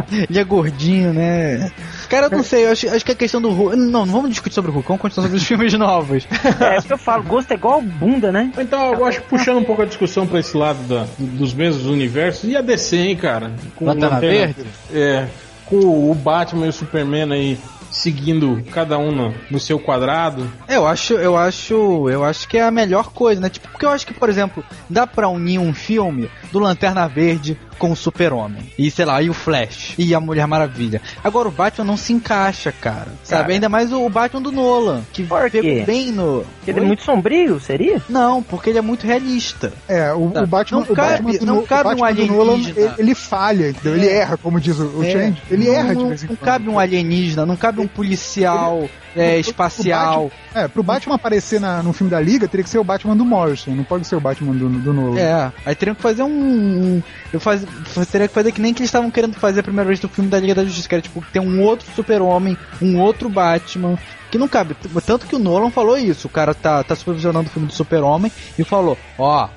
Ele 0.29 0.39
é 0.39 0.43
gordinho, 0.43 1.13
né? 1.13 1.71
Cara, 2.13 2.27
eu 2.27 2.37
não 2.37 2.43
sei, 2.43 2.65
eu 2.65 2.71
acho, 2.71 2.87
acho 2.89 3.05
que 3.05 3.11
a 3.11 3.15
questão 3.15 3.41
do 3.41 3.49
Hulk. 3.49 3.75
Não, 3.75 4.05
não 4.05 4.13
vamos 4.13 4.29
discutir 4.29 4.53
sobre 4.55 4.69
o 4.71 4.73
Hulk, 4.73 4.87
vamos 4.87 5.01
continuar 5.01 5.23
sobre 5.27 5.37
os 5.37 5.43
filmes 5.47 5.73
novos. 5.73 6.27
É 6.59 6.77
isso 6.77 6.87
que 6.87 6.93
eu 6.93 6.97
falo, 6.97 7.23
gosto 7.23 7.51
é 7.51 7.55
igual 7.55 7.81
bunda, 7.81 8.31
né? 8.31 8.51
Então, 8.57 8.93
eu 8.93 9.05
acho 9.05 9.21
que 9.21 9.27
puxando 9.29 9.57
um 9.57 9.63
pouco 9.63 9.81
a 9.81 9.85
discussão 9.85 10.27
pra 10.27 10.39
esse 10.39 10.55
lado 10.55 10.79
da- 10.83 11.05
dos 11.17 11.53
mesmos 11.53 11.85
universos, 11.85 12.49
e 12.49 12.55
a 12.55 12.61
DC, 12.61 12.97
hein, 12.97 13.15
cara? 13.15 13.51
Com 13.75 13.85
Lanterna 13.85 14.19
Verde? 14.19 14.63
É, 14.93 15.25
com 15.65 16.11
o 16.11 16.13
Batman 16.13 16.65
e 16.67 16.69
o 16.69 16.73
Superman 16.73 17.31
aí 17.33 17.57
seguindo 17.89 18.63
cada 18.71 18.97
um 18.97 19.11
no, 19.11 19.33
no 19.51 19.59
seu 19.59 19.77
quadrado. 19.79 20.51
É, 20.67 20.77
eu 20.77 20.87
acho, 20.87 21.13
eu 21.13 21.37
acho, 21.37 22.09
eu 22.09 22.23
acho 22.23 22.47
que 22.47 22.57
é 22.57 22.63
a 22.63 22.71
melhor 22.71 23.11
coisa, 23.11 23.39
né? 23.39 23.49
Tipo, 23.49 23.69
porque 23.69 23.85
eu 23.85 23.89
acho 23.91 24.05
que, 24.07 24.13
por 24.13 24.29
exemplo, 24.29 24.63
dá 24.89 25.05
pra 25.05 25.29
unir 25.29 25.59
um 25.59 25.73
filme 25.73 26.29
do 26.51 26.57
Lanterna 26.59 27.07
Verde 27.07 27.55
com 27.77 27.91
o 27.91 27.95
Super-Homem. 27.95 28.71
E 28.77 28.89
sei 28.91 29.05
lá, 29.05 29.21
e 29.21 29.29
o 29.29 29.33
Flash 29.33 29.93
e 29.97 30.13
a 30.15 30.19
Mulher 30.19 30.47
Maravilha. 30.47 31.01
Agora 31.23 31.47
o 31.47 31.51
Batman 31.51 31.85
não 31.85 31.97
se 31.97 32.13
encaixa, 32.13 32.71
cara. 32.71 33.07
Sabe? 33.23 33.41
Cara. 33.43 33.53
Ainda 33.53 33.69
mais 33.69 33.91
o, 33.91 34.07
Batman 34.09 34.41
do 34.41 34.51
Nolan, 34.51 35.01
que 35.11 35.23
Por 35.23 35.49
quê? 35.49 35.61
pegou 35.61 35.85
bem 35.85 36.11
no 36.11 36.45
Ele 36.67 36.77
é 36.79 36.81
Oi? 36.81 36.87
muito 36.87 37.03
sombrio, 37.03 37.59
seria? 37.59 38.01
Não, 38.09 38.41
porque 38.43 38.69
ele 38.69 38.77
é 38.79 38.81
muito 38.81 39.05
realista. 39.07 39.73
É, 39.87 40.11
o, 40.13 40.29
Tá. 40.31 40.43
o 40.43 40.47
Batman, 40.47 40.79
Não 40.79 40.91
o 40.91 40.95
cabe- 40.95 41.09
Batman 41.23 41.31
do, 41.39 41.45
não 41.45 41.55
No- 41.55 41.63
cabe 41.63 41.89
um 41.89 41.97
Batman 41.99 42.13
do 42.13 42.25
Nolan, 42.33 42.53
alienígena. 42.53 42.79
ele, 42.79 42.93
ele 42.99 43.15
falha, 43.15 43.69
entendeu? 43.69 43.95
Ele 43.95 44.07
erra, 44.09 44.37
como 44.37 44.59
diz 44.59 44.79
o, 44.79 44.85
o 44.99 45.03
É. 45.03 45.11
Change. 45.11 45.41
Ele 45.49 45.65
não, 45.67 45.73
erra 45.73 45.89
de 45.95 46.01
não, 46.01 46.07
vez 46.09 46.23
em 46.23 46.27
não 46.27 46.35
quando. 46.35 46.45
cabe 46.45 46.69
um 46.69 46.79
alienígena, 46.79 47.45
não 47.45 47.55
cabe 47.55 47.79
um 47.81 47.87
policial 47.87 48.87
é, 49.15 49.39
espacial. 49.39 50.29
pro 50.29 50.37
Batman- 50.53 50.61
é, 50.63 50.67
pro 50.67 50.83
Batman 50.83 51.15
aparecer 51.15 51.59
na, 51.59 51.81
no 51.83 51.93
filme 51.93 52.09
da 52.11 52.19
Liga, 52.19 52.47
teria 52.47 52.63
que 52.63 52.69
ser 52.69 52.79
o 52.79 52.83
Batman 52.83 53.15
do 53.15 53.25
Morrison, 53.25 53.71
não 53.71 53.83
pode 53.83 54.05
ser 54.07 54.15
o 54.15 54.19
Batman 54.19 54.53
do, 54.53 54.69
do 54.69 54.93
Nolan. 54.93 55.19
É, 55.19 55.51
aí 55.65 55.75
teriam 55.75 55.95
que 55.95 56.01
fazer 56.01 56.23
um. 56.23 56.27
um- 56.29 57.03
eu 57.31 57.39
faz, 57.39 57.65
teria 58.11 58.27
que 58.27 58.33
fazer 58.33 58.51
que 58.51 58.61
nem 58.61 58.73
que 58.73 58.81
eles 58.81 58.89
estavam 58.89 59.09
querendo 59.11 59.33
fazer 59.35 59.61
a 59.61 59.63
primeira 59.63 59.87
vez 59.87 59.99
do 59.99 60.07
filme 60.09 60.29
da 60.29 60.39
Liga 60.39 60.55
da 60.55 60.63
Justiça, 60.63 60.87
que 60.89 60.95
era 60.95 61.01
tipo 61.01 61.23
ter 61.31 61.39
um 61.39 61.61
outro 61.61 61.85
super-homem, 61.95 62.57
um 62.81 62.99
outro 62.99 63.29
Batman. 63.29 63.97
Que 64.31 64.37
não 64.39 64.47
cabe. 64.47 64.75
Tanto 65.05 65.27
que 65.27 65.35
o 65.35 65.39
Nolan 65.39 65.69
falou 65.69 65.95
isso. 65.95 66.25
O 66.25 66.29
cara 66.29 66.55
tá, 66.55 66.83
tá 66.83 66.95
supervisionando 66.95 67.47
o 67.49 67.51
filme 67.51 67.67
do 67.67 67.73
Super-Homem 67.73 68.31
e 68.57 68.63
falou: 68.63 68.97
Ó, 69.15 69.47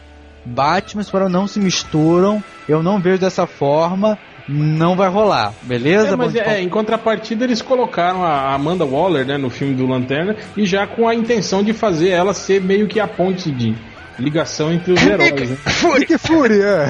Batman 0.44 1.00
e 1.00 1.04
Super-Homem 1.04 1.32
não 1.32 1.46
se 1.48 1.58
misturam, 1.58 2.44
eu 2.68 2.82
não 2.82 3.00
vejo 3.00 3.18
dessa 3.18 3.46
forma, 3.46 4.18
não 4.48 4.94
vai 4.94 5.08
rolar, 5.08 5.52
beleza? 5.62 6.08
É, 6.08 6.16
mas 6.16 6.32
Bom, 6.32 6.38
é, 6.38 6.60
em 6.60 6.68
contrapartida 6.68 7.44
eles 7.44 7.60
colocaram 7.60 8.22
a 8.22 8.54
Amanda 8.54 8.84
Waller 8.84 9.26
né, 9.26 9.36
no 9.36 9.50
filme 9.50 9.74
do 9.74 9.86
Lanterna 9.86 10.36
e 10.56 10.64
já 10.64 10.86
com 10.86 11.08
a 11.08 11.14
intenção 11.14 11.62
de 11.62 11.72
fazer 11.72 12.10
ela 12.10 12.32
ser 12.32 12.60
meio 12.60 12.86
que 12.86 13.00
a 13.00 13.08
ponte 13.08 13.50
de 13.50 13.74
ligação 14.18 14.72
entre 14.72 14.92
os 14.92 15.02
heróis. 15.02 15.50
Né? 15.50 15.56
Nick 15.98 16.18
Fury, 16.18 16.60
é. 16.62 16.88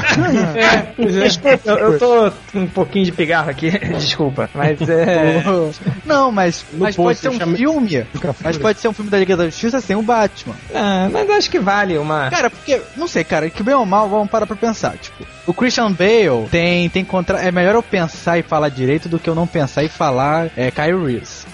É, 0.57 1.51
é. 1.51 1.61
Eu, 1.65 1.77
eu 1.93 1.99
tô 1.99 2.33
com 2.53 2.61
um 2.61 2.67
pouquinho 2.67 3.05
de 3.05 3.13
pigarro 3.13 3.51
aqui, 3.51 3.71
desculpa, 3.99 4.49
mas 4.55 4.81
é. 4.89 5.43
Não, 6.05 6.31
mas, 6.31 6.65
No 6.73 6.81
mas 6.81 6.97
pode 6.97 7.19
ser 7.19 7.29
um 7.31 7.39
chamei- 7.39 7.57
filme. 7.57 8.07
Mas 8.43 8.57
pode 8.59 8.81
ser 8.81 8.89
um 8.89 8.93
filme 8.93 9.11
da 9.11 9.19
Liga 9.19 9.37
da 9.37 9.45
Justiça 9.47 9.81
sem 9.81 9.97
o 9.97 10.03
Batman. 10.03 10.55
Ah, 10.75 11.09
mas 11.13 11.29
acho 11.31 11.51
que 11.51 11.59
vale 11.59 11.99
uma. 11.99 12.31
Cara, 12.31 12.51
porque, 12.51 12.81
não 12.97 13.07
sei, 13.09 13.25
cara, 13.25 13.51
que 13.51 13.63
bem 13.63 13.75
ou 13.75 13.87
mal, 13.87 14.09
vamos 14.09 14.31
parar 14.31 14.47
pra 14.47 14.57
pensar. 14.57 14.97
Tipo, 14.97 15.25
o 15.47 15.55
Christian 15.55 15.93
Bale 15.93 16.47
tem, 16.51 16.89
tem 16.89 17.05
contra. 17.05 17.39
É 17.41 17.51
melhor 17.51 17.75
eu 17.75 17.83
pensar 17.83 18.39
e 18.39 18.43
falar 18.43 18.69
direito 18.69 19.09
do 19.09 19.19
que 19.19 19.29
eu 19.29 19.35
não 19.35 19.47
pensar 19.47 19.83
e 19.85 19.89
falar 19.89 20.49
é, 20.57 20.71
Kyle 20.71 21.05
Reese. 21.05 21.45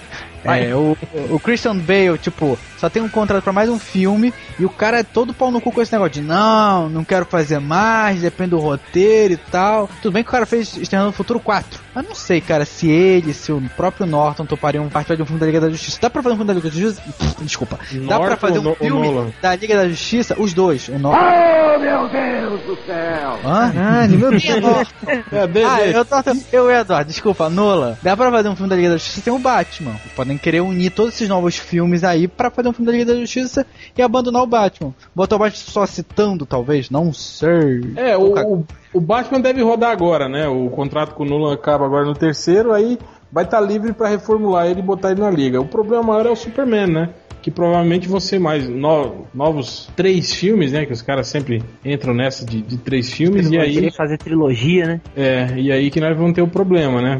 É, 0.45 0.75
o, 0.75 0.97
o 1.29 1.39
Christian 1.39 1.77
Bale, 1.77 2.17
tipo, 2.17 2.59
só 2.83 2.89
tem 2.89 3.01
um 3.01 3.07
contrato 3.07 3.41
pra 3.45 3.53
mais 3.53 3.69
um 3.69 3.79
filme 3.79 4.33
e 4.59 4.65
o 4.65 4.69
cara 4.69 4.99
é 4.99 5.03
todo 5.03 5.33
pau 5.33 5.49
no 5.49 5.61
cu 5.61 5.71
com 5.71 5.81
esse 5.81 5.93
negócio 5.93 6.11
de 6.15 6.21
não, 6.21 6.89
não 6.89 7.05
quero 7.05 7.25
fazer 7.25 7.57
mais, 7.59 8.19
depende 8.19 8.49
do 8.49 8.59
roteiro 8.59 9.35
e 9.35 9.37
tal. 9.37 9.89
Tudo 10.01 10.11
bem 10.11 10.21
que 10.21 10.27
o 10.27 10.31
cara 10.33 10.45
fez 10.45 10.75
Exterminador 10.75 11.13
do 11.13 11.15
Futuro 11.15 11.39
4. 11.39 11.79
Mas 11.95 12.05
não 12.05 12.13
sei, 12.13 12.41
cara, 12.41 12.65
se 12.65 12.89
ele, 12.91 13.33
se 13.33 13.53
o 13.53 13.61
próprio 13.77 14.05
Norton 14.05 14.45
topariam 14.45 14.89
participar 14.89 15.15
de 15.15 15.21
um 15.21 15.25
filme 15.25 15.39
da 15.39 15.45
Liga 15.45 15.61
da 15.61 15.69
Justiça. 15.69 15.97
Dá 16.01 16.09
pra 16.09 16.21
fazer 16.21 16.33
um 16.33 16.37
filme 16.37 16.47
da 16.49 16.53
Liga 16.55 16.69
da 16.69 16.75
Justiça? 16.75 17.01
Desculpa. 17.41 17.79
Dá 18.05 18.19
pra 18.19 18.27
Norton 18.29 18.35
fazer 18.37 18.59
um 18.59 18.63
No- 18.63 18.75
filme 18.75 19.33
da 19.41 19.55
Liga 19.55 19.75
da 19.77 19.87
Justiça? 19.87 20.35
Os 20.37 20.53
dois. 20.53 20.89
O 20.89 20.99
Norton. 20.99 21.19
Oh, 21.23 21.79
meu 21.79 22.09
Deus 22.09 22.61
do 22.63 22.75
céu! 22.85 23.39
Caralho, 23.43 24.19
meu 24.19 24.29
Deus. 24.31 24.43
É 24.45 24.59
Norton? 24.59 24.83
É, 25.31 25.47
de- 25.47 25.63
Ah, 25.63 25.81
eu, 25.87 26.03
tô, 26.05 26.15
eu 26.51 26.69
Eduardo, 26.71 27.09
desculpa, 27.09 27.49
Nola. 27.49 27.97
Dá 28.03 28.17
pra 28.17 28.29
fazer 28.31 28.49
um 28.49 28.55
filme 28.55 28.69
da 28.69 28.75
Liga 28.75 28.89
da 28.89 28.97
Justiça 28.97 29.21
sem 29.21 29.31
o 29.33 29.39
Batman. 29.39 29.93
Podem 30.15 30.37
querer 30.37 30.61
unir 30.61 30.89
todos 30.91 31.13
esses 31.13 31.29
novos 31.29 31.55
filmes 31.57 32.03
aí 32.03 32.27
pra 32.27 32.49
fazer 32.49 32.69
um 32.69 32.72
filme 32.73 32.85
da 32.85 32.97
Liga 32.97 33.13
da 33.13 33.19
Justiça 33.19 33.65
e 33.97 34.01
abandonar 34.01 34.43
o 34.43 34.47
Batman. 34.47 34.93
Botar 35.13 35.35
o 35.35 35.39
Batman 35.39 35.71
só 35.71 35.85
citando, 35.85 36.45
talvez, 36.45 36.89
não 36.89 37.13
sei. 37.13 37.93
É, 37.95 38.17
o, 38.17 38.65
o, 38.93 39.01
Batman 39.01 39.39
deve 39.39 39.61
rodar 39.61 39.91
agora, 39.91 40.27
né? 40.27 40.47
O 40.47 40.69
contrato 40.69 41.13
com 41.13 41.23
o 41.23 41.25
Nolan 41.25 41.53
acaba 41.53 41.85
agora 41.85 42.05
no 42.05 42.15
terceiro, 42.15 42.73
aí 42.73 42.97
vai 43.31 43.43
estar 43.43 43.59
livre 43.59 43.93
pra 43.93 44.07
reformular 44.07 44.67
ele 44.67 44.79
e 44.79 44.83
botar 44.83 45.11
ele 45.11 45.21
na 45.21 45.29
liga. 45.29 45.59
O 45.59 45.65
problema 45.65 46.03
maior 46.03 46.27
é 46.27 46.29
o 46.29 46.35
Superman, 46.35 46.87
né? 46.87 47.09
Que 47.43 47.51
provavelmente 47.51 48.07
vão 48.07 48.19
ser 48.19 48.39
mais 48.39 48.67
no- 48.67 49.27
novos 49.33 49.89
três 49.95 50.33
filmes, 50.33 50.71
né? 50.71 50.85
Que 50.85 50.93
os 50.93 51.01
caras 51.01 51.27
sempre 51.27 51.61
entram 51.85 52.13
nessa 52.13 52.43
de, 52.45 52.61
de 52.61 52.77
três 52.77 53.11
filmes 53.13 53.51
e 53.51 53.57
aí, 53.59 53.91
fazer 53.91 54.17
trilogia, 54.17 54.87
né? 54.87 55.01
é, 55.15 55.53
e 55.57 55.71
aí 55.71 55.91
que 55.91 55.99
nós 55.99 56.17
vamos 56.17 56.33
ter 56.33 56.41
o 56.41 56.47
problema, 56.47 57.01
né? 57.01 57.19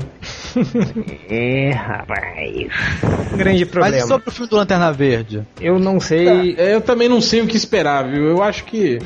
É, 1.29 1.71
rapaz. 1.71 2.67
Grande 3.35 3.63
Mas 3.65 3.69
problema. 3.71 3.97
e 3.97 4.01
sobre 4.07 4.29
o 4.29 4.31
filme 4.31 4.49
do 4.49 4.55
Lanterna 4.55 4.91
Verde? 4.93 5.43
Eu 5.59 5.77
não 5.79 5.99
sei. 5.99 6.55
É, 6.57 6.73
eu 6.75 6.81
também 6.81 7.09
não 7.09 7.19
sei 7.19 7.41
o 7.41 7.47
que 7.47 7.57
esperar, 7.57 8.07
viu? 8.09 8.23
Eu 8.27 8.41
acho 8.43 8.63
que 8.65 8.99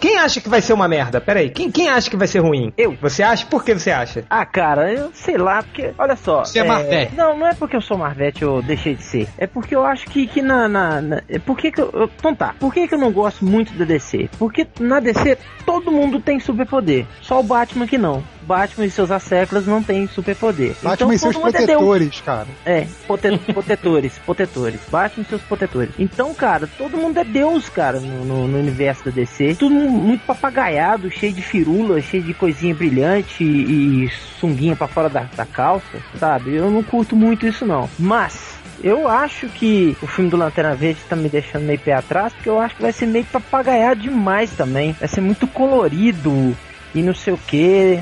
Quem 0.00 0.18
acha 0.18 0.40
que 0.40 0.48
vai 0.48 0.60
ser 0.60 0.72
uma 0.72 0.86
merda? 0.88 1.20
Pera 1.20 1.40
aí, 1.40 1.50
quem, 1.50 1.70
quem 1.70 1.88
acha 1.88 2.10
que 2.10 2.16
vai 2.16 2.26
ser 2.26 2.40
ruim? 2.40 2.72
Eu. 2.76 2.96
Você 3.00 3.22
acha? 3.22 3.46
Por 3.46 3.64
que 3.64 3.74
você 3.74 3.90
acha? 3.90 4.24
Ah, 4.28 4.44
cara, 4.44 4.92
eu 4.92 5.10
sei 5.14 5.36
lá, 5.36 5.62
porque, 5.62 5.92
olha 5.98 6.16
só. 6.16 6.44
Você 6.44 6.58
é 6.58 6.64
Marvete. 6.64 7.14
Não, 7.14 7.36
não 7.38 7.46
é 7.46 7.54
porque 7.54 7.76
eu 7.76 7.80
sou 7.80 7.96
Marvete 7.96 8.42
eu 8.42 8.60
deixei 8.62 8.94
de 8.94 9.02
ser. 9.02 9.28
É 9.38 9.46
porque 9.46 9.74
eu 9.74 9.84
acho 9.84 10.06
que, 10.06 10.26
que 10.26 10.42
na. 10.42 10.68
na, 10.68 11.00
na 11.00 11.22
é 11.28 11.38
porque 11.38 11.70
que 11.70 11.80
eu, 11.80 11.90
eu- 11.92 12.10
Então 12.18 12.34
tá. 12.34 12.54
Por 12.58 12.72
que, 12.72 12.86
que 12.88 12.94
eu 12.94 12.98
não 12.98 13.12
gosto 13.12 13.44
muito 13.44 13.72
da 13.74 13.84
DC? 13.84 14.28
Porque 14.38 14.66
na 14.80 15.00
DC 15.00 15.38
todo 15.64 15.90
mundo 15.90 16.20
tem 16.20 16.38
superpoder. 16.40 17.06
Só 17.22 17.40
o 17.40 17.42
Batman 17.42 17.86
que 17.86 17.98
não. 17.98 18.22
Batman 18.46 18.86
e 18.86 18.90
seus 18.90 19.10
asseclas 19.10 19.66
não 19.66 19.82
têm 19.82 20.06
superpoder. 20.06 20.74
Batman 20.82 20.94
então, 20.94 21.12
e 21.12 21.18
seus 21.18 21.34
mundo 21.36 21.48
é 21.48 21.52
protetores, 21.52 22.20
cara. 22.20 22.46
É, 22.64 22.86
pote- 23.06 23.38
protetores, 23.52 24.18
protetores. 24.24 24.80
Batman 24.90 25.22
e 25.24 25.28
seus 25.28 25.42
protetores. 25.42 25.90
Então, 25.98 26.34
cara, 26.34 26.68
todo 26.78 26.96
mundo 26.96 27.18
é 27.18 27.24
Deus, 27.24 27.68
cara, 27.68 28.00
no, 28.00 28.24
no- 28.24 28.48
no 28.48 28.58
universo 28.58 29.04
da 29.06 29.10
DC. 29.10 29.54
Tudo 29.58 29.74
muito 29.74 30.24
papagaiado, 30.26 31.10
cheio 31.10 31.32
de 31.32 31.42
firula, 31.42 32.00
cheio 32.00 32.22
de 32.22 32.34
coisinha 32.34 32.74
brilhante 32.74 33.42
e, 33.44 34.04
e 34.04 34.10
sunguinha 34.40 34.76
pra 34.76 34.86
fora 34.86 35.08
da, 35.08 35.26
da 35.36 35.44
calça, 35.46 35.98
sabe? 36.18 36.54
Eu 36.54 36.70
não 36.70 36.82
curto 36.82 37.16
muito 37.16 37.46
isso, 37.46 37.64
não. 37.66 37.88
Mas. 37.98 38.54
Eu 38.82 39.08
acho 39.08 39.48
que 39.48 39.96
o 40.02 40.06
filme 40.06 40.28
do 40.28 40.36
Lanterna 40.36 40.74
Verde 40.74 40.98
tá 41.08 41.16
me 41.16 41.28
deixando 41.28 41.62
meio 41.64 41.78
pé 41.78 41.94
atrás, 41.94 42.34
porque 42.34 42.50
eu 42.50 42.60
acho 42.60 42.74
que 42.76 42.82
vai 42.82 42.92
ser 42.92 43.06
meio 43.06 43.24
papagaiado 43.24 44.00
demais 44.02 44.50
também. 44.50 44.92
Vai 44.98 45.08
ser 45.08 45.22
muito 45.22 45.46
colorido 45.46 46.54
e 46.94 47.00
não 47.02 47.14
sei 47.14 47.32
o 47.32 47.38
que. 47.38 47.98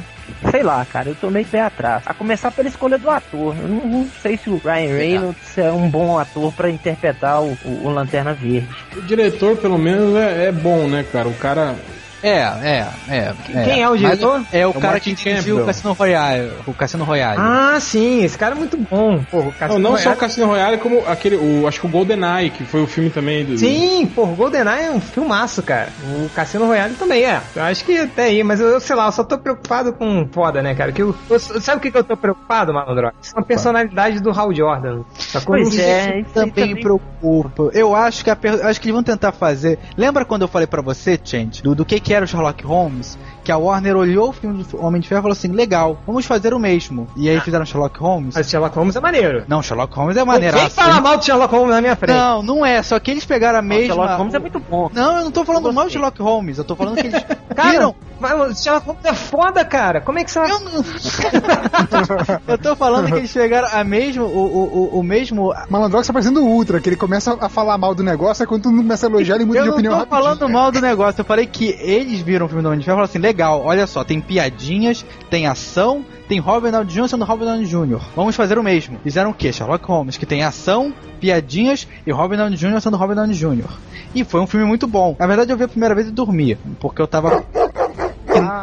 Sei 0.50 0.62
lá, 0.62 0.84
cara, 0.84 1.08
eu 1.10 1.14
tô 1.14 1.30
meio 1.30 1.46
pé 1.46 1.60
atrás. 1.60 2.02
A 2.06 2.14
começar 2.14 2.50
pela 2.50 2.68
escolha 2.68 2.98
do 2.98 3.08
ator. 3.10 3.54
Eu 3.60 3.68
não, 3.68 3.86
não 3.86 4.08
sei 4.22 4.36
se 4.36 4.50
o 4.50 4.56
Ryan 4.58 4.96
Reynolds 4.96 5.58
é 5.58 5.70
um 5.72 5.88
bom 5.88 6.18
ator 6.18 6.52
pra 6.52 6.70
interpretar 6.70 7.42
o, 7.42 7.56
o- 7.64 7.86
o 7.86 7.90
Lanterna 7.90 8.34
Verde. 8.34 8.68
O 8.96 9.02
diretor, 9.02 9.56
pelo 9.56 9.78
menos, 9.78 10.14
é, 10.16 10.46
é 10.46 10.52
bom, 10.52 10.86
né, 10.88 11.04
cara? 11.10 11.28
O 11.28 11.34
cara. 11.34 11.76
É, 12.22 12.38
é, 12.38 12.88
é. 13.08 13.34
Quem 13.64 13.82
é 13.82 13.88
o 13.88 13.96
diretor? 13.96 14.38
Mas 14.40 14.54
É 14.54 14.66
o 14.66 14.70
o 14.70 14.74
cara 14.74 14.92
Martin 14.94 15.14
que 15.14 15.24
dirigiu 15.24 15.56
Campbell. 15.56 15.62
o 15.62 15.66
Cassino 15.66 15.92
Royale. 15.92 16.52
O 16.66 16.74
Cassino 16.74 17.04
Royale. 17.04 17.38
Ah, 17.40 17.78
sim, 17.80 18.22
esse 18.24 18.38
cara 18.38 18.54
é 18.54 18.58
muito 18.58 18.76
bom. 18.76 19.22
Porra, 19.30 19.42
o 19.42 19.44
Não, 19.46 19.52
Cassino 19.52 19.78
não 19.80 19.90
só 19.90 19.96
o 19.96 19.96
Royale- 20.02 20.20
Cassino 20.20 20.46
Royale, 20.46 20.78
como 20.78 21.02
aquele. 21.06 21.36
O, 21.36 21.66
acho 21.66 21.80
que 21.80 21.86
o 21.86 21.90
GoldenEye, 21.90 22.50
que 22.50 22.64
foi 22.64 22.82
o 22.82 22.86
filme 22.86 23.10
também 23.10 23.44
do. 23.44 23.58
Sim, 23.58 24.06
pô, 24.14 24.22
o 24.24 24.34
GoldenEye 24.36 24.86
é 24.86 24.90
um 24.90 25.00
filmaço, 25.00 25.62
cara. 25.62 25.88
O 26.04 26.28
Cassino 26.30 26.66
Royale 26.66 26.94
também 26.94 27.24
é. 27.24 27.40
Eu 27.56 27.62
acho 27.64 27.84
que 27.84 27.98
até 27.98 28.24
aí, 28.24 28.42
mas 28.44 28.60
eu, 28.60 28.68
eu 28.68 28.80
sei 28.80 28.94
lá, 28.96 29.06
eu 29.06 29.12
só 29.12 29.24
tô 29.24 29.36
preocupado 29.38 29.92
com 29.92 30.26
foda, 30.32 30.62
né, 30.62 30.74
cara? 30.74 30.92
Que 30.92 31.02
eu, 31.02 31.14
eu- 31.28 31.40
sabe 31.40 31.78
o 31.78 31.80
que, 31.80 31.90
que 31.90 31.98
eu 31.98 32.04
tô 32.04 32.16
preocupado, 32.16 32.72
Malandro? 32.72 33.10
Com 33.32 33.40
a 33.40 33.42
personalidade 33.42 34.20
do 34.20 34.30
Hal 34.30 34.54
Jordan. 34.54 35.02
Sacou? 35.18 35.56
Pois 35.56 35.74
Não- 35.76 35.82
é, 35.84 36.20
isso 36.20 36.30
também 36.32 36.74
me 36.74 36.80
preocupa. 36.80 37.70
Eu 37.72 37.94
acho 37.94 38.24
que 38.24 38.30
a 38.30 38.36
acho 38.64 38.80
que 38.80 38.86
eles 38.88 38.94
vão 38.94 39.02
tentar 39.02 39.32
fazer. 39.32 39.78
Lembra 39.96 40.24
quando 40.24 40.42
eu 40.42 40.48
falei 40.48 40.66
pra 40.66 40.82
você, 40.82 41.18
Change, 41.22 41.62
do, 41.62 41.74
do 41.74 41.84
que 41.84 41.98
que 42.00 42.11
era 42.12 42.24
o 42.24 42.28
Sherlock 42.28 42.64
Holmes? 42.64 43.18
Que 43.44 43.50
a 43.50 43.56
Warner 43.58 43.96
olhou 43.96 44.28
o 44.28 44.32
filme 44.32 44.62
do 44.62 44.84
Homem 44.84 45.00
de 45.00 45.08
Ferro 45.08 45.20
e 45.20 45.22
falou 45.22 45.32
assim: 45.32 45.48
legal, 45.48 45.98
vamos 46.06 46.24
fazer 46.26 46.54
o 46.54 46.58
mesmo. 46.58 47.08
E 47.16 47.28
aí 47.28 47.40
fizeram 47.40 47.64
Sherlock 47.66 47.98
Holmes. 47.98 48.34
Mas 48.36 48.48
Sherlock 48.48 48.76
Holmes 48.76 48.94
é 48.96 49.00
maneiro. 49.00 49.44
Não, 49.48 49.62
Sherlock 49.62 49.94
Holmes 49.94 50.16
é 50.16 50.20
Quem 50.20 50.26
maneiraço. 50.26 50.70
fala 50.70 51.00
mal 51.00 51.16
de 51.16 51.24
Sherlock 51.24 51.52
Holmes 51.54 51.74
na 51.74 51.80
minha 51.80 51.96
frente? 51.96 52.16
Não, 52.16 52.42
não 52.42 52.64
é. 52.66 52.82
Só 52.82 52.98
que 53.00 53.10
eles 53.10 53.24
pegaram 53.24 53.58
a 53.58 53.62
O 53.62 53.64
mesma. 53.64 53.94
Sherlock 53.94 54.14
Holmes 54.16 54.34
é 54.34 54.38
muito 54.38 54.60
bom. 54.60 54.90
Não, 54.94 55.16
eu 55.16 55.24
não 55.24 55.30
tô 55.30 55.44
falando 55.44 55.66
Eu 55.68 55.72
mal 55.72 55.86
de. 55.86 55.92
Sherlock 55.92 56.22
Holmes. 56.22 56.58
Eu 56.58 56.64
tô 56.64 56.76
falando 56.76 56.94
que 56.96 57.06
eles 57.08 57.24
Cara, 57.54 57.70
viram. 57.70 57.94
mas 58.20 58.32
o 58.60 58.62
Sherlock 58.62 58.86
Holmes 58.86 59.04
é 59.04 59.12
foda, 59.14 59.64
cara. 59.64 60.00
Como 60.00 60.18
é 60.18 60.24
que 60.24 60.30
você 60.30 60.38
vai... 60.38 60.50
Eu 60.50 60.60
não. 60.60 60.72
eu 62.48 62.58
tô 62.58 62.76
falando 62.76 63.06
que 63.06 63.14
eles 63.14 63.32
pegaram 63.32 63.68
a 63.72 63.84
mesmo, 63.84 64.24
o, 64.24 64.28
o, 64.28 64.94
o, 64.96 65.00
o 65.00 65.02
mesmo. 65.02 65.52
Malandrox 65.68 66.06
tá 66.06 66.12
parecendo 66.12 66.42
o 66.42 66.46
Ultra, 66.48 66.80
que 66.80 66.88
ele 66.88 66.96
começa 66.96 67.36
a 67.40 67.48
falar 67.48 67.76
mal 67.78 67.94
do 67.94 68.02
negócio, 68.02 68.42
aí 68.42 68.46
quando 68.46 68.62
todo 68.62 68.72
mundo 68.72 68.82
começa 68.84 69.06
a 69.06 69.10
elogiar, 69.10 69.36
ele 69.36 69.44
muda 69.44 69.58
Eu 69.58 69.62
de 69.64 69.68
não 69.68 69.74
opinião 69.74 69.92
tô 69.94 69.98
rapidinho. 70.00 70.22
falando 70.22 70.48
mal 70.48 70.72
do 70.72 70.80
negócio, 70.80 71.20
eu 71.20 71.24
falei 71.24 71.46
que 71.46 71.76
eles 71.80 72.20
viram 72.20 72.46
o 72.46 72.48
filme 72.48 72.62
do 72.62 72.66
Homem 72.68 72.78
de 72.78 72.84
Ferro 72.84 72.94
e 72.94 72.98
falaram 72.98 73.10
assim: 73.10 73.18
legal, 73.32 73.62
olha 73.64 73.86
só, 73.86 74.04
tem 74.04 74.20
piadinhas, 74.20 75.04
tem 75.30 75.46
ação, 75.46 76.04
tem 76.28 76.38
Robert 76.38 76.70
Downey 76.70 76.88
Jr. 76.88 77.08
sendo 77.08 77.24
Robert 77.24 77.46
Downey 77.46 77.64
Jr. 77.64 78.00
Vamos 78.14 78.36
fazer 78.36 78.58
o 78.58 78.62
mesmo. 78.62 78.98
Fizeram 79.02 79.30
o 79.30 79.34
quê? 79.34 79.50
Sherlock 79.50 79.84
Holmes, 79.86 80.18
que 80.18 80.26
tem 80.26 80.44
ação, 80.44 80.92
piadinhas 81.18 81.88
e 82.06 82.12
Robert 82.12 82.38
Downey 82.38 82.56
Jr. 82.56 82.80
sendo 82.80 82.98
Robert 82.98 83.16
Downey 83.16 83.34
Jr. 83.34 83.70
E 84.14 84.22
foi 84.22 84.40
um 84.40 84.46
filme 84.46 84.66
muito 84.66 84.86
bom. 84.86 85.16
Na 85.18 85.26
verdade, 85.26 85.50
eu 85.50 85.56
vi 85.56 85.64
a 85.64 85.68
primeira 85.68 85.94
vez 85.94 86.06
e 86.06 86.10
dormi, 86.10 86.56
porque 86.78 87.00
eu 87.00 87.06
tava. 87.06 87.42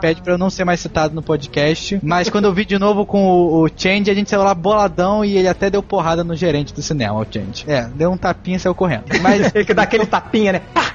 Pede 0.02 0.22
pra 0.22 0.34
eu 0.34 0.38
não 0.38 0.50
ser 0.50 0.66
mais 0.66 0.80
citado 0.80 1.14
no 1.14 1.22
podcast. 1.22 2.00
Mas 2.02 2.30
quando 2.30 2.46
eu 2.46 2.54
vi 2.54 2.66
de 2.66 2.78
novo 2.78 3.06
com 3.06 3.28
o, 3.28 3.66
o 3.66 3.70
Change, 3.76 4.10
a 4.10 4.14
gente 4.14 4.30
saiu 4.30 4.44
lá 4.44 4.54
boladão 4.54 5.24
e 5.24 5.38
ele 5.38 5.48
até 5.48 5.70
deu 5.70 5.84
porrada 5.84 6.24
no 6.24 6.36
gerente 6.36 6.74
do 6.74 6.82
cinema, 6.82 7.20
o 7.20 7.26
Change. 7.26 7.66
É, 7.68 7.84
deu 7.96 8.12
um 8.12 8.18
tapinha 8.18 8.58
e 8.58 8.60
saiu 8.60 8.76
correndo. 8.76 9.06
Mas 9.22 9.52
Tem 9.52 9.64
que 9.66 9.74
dar 9.74 9.84
aquele 9.84 10.06
tapinha, 10.06 10.54
né? 10.54 10.62
Pá. 10.74 10.90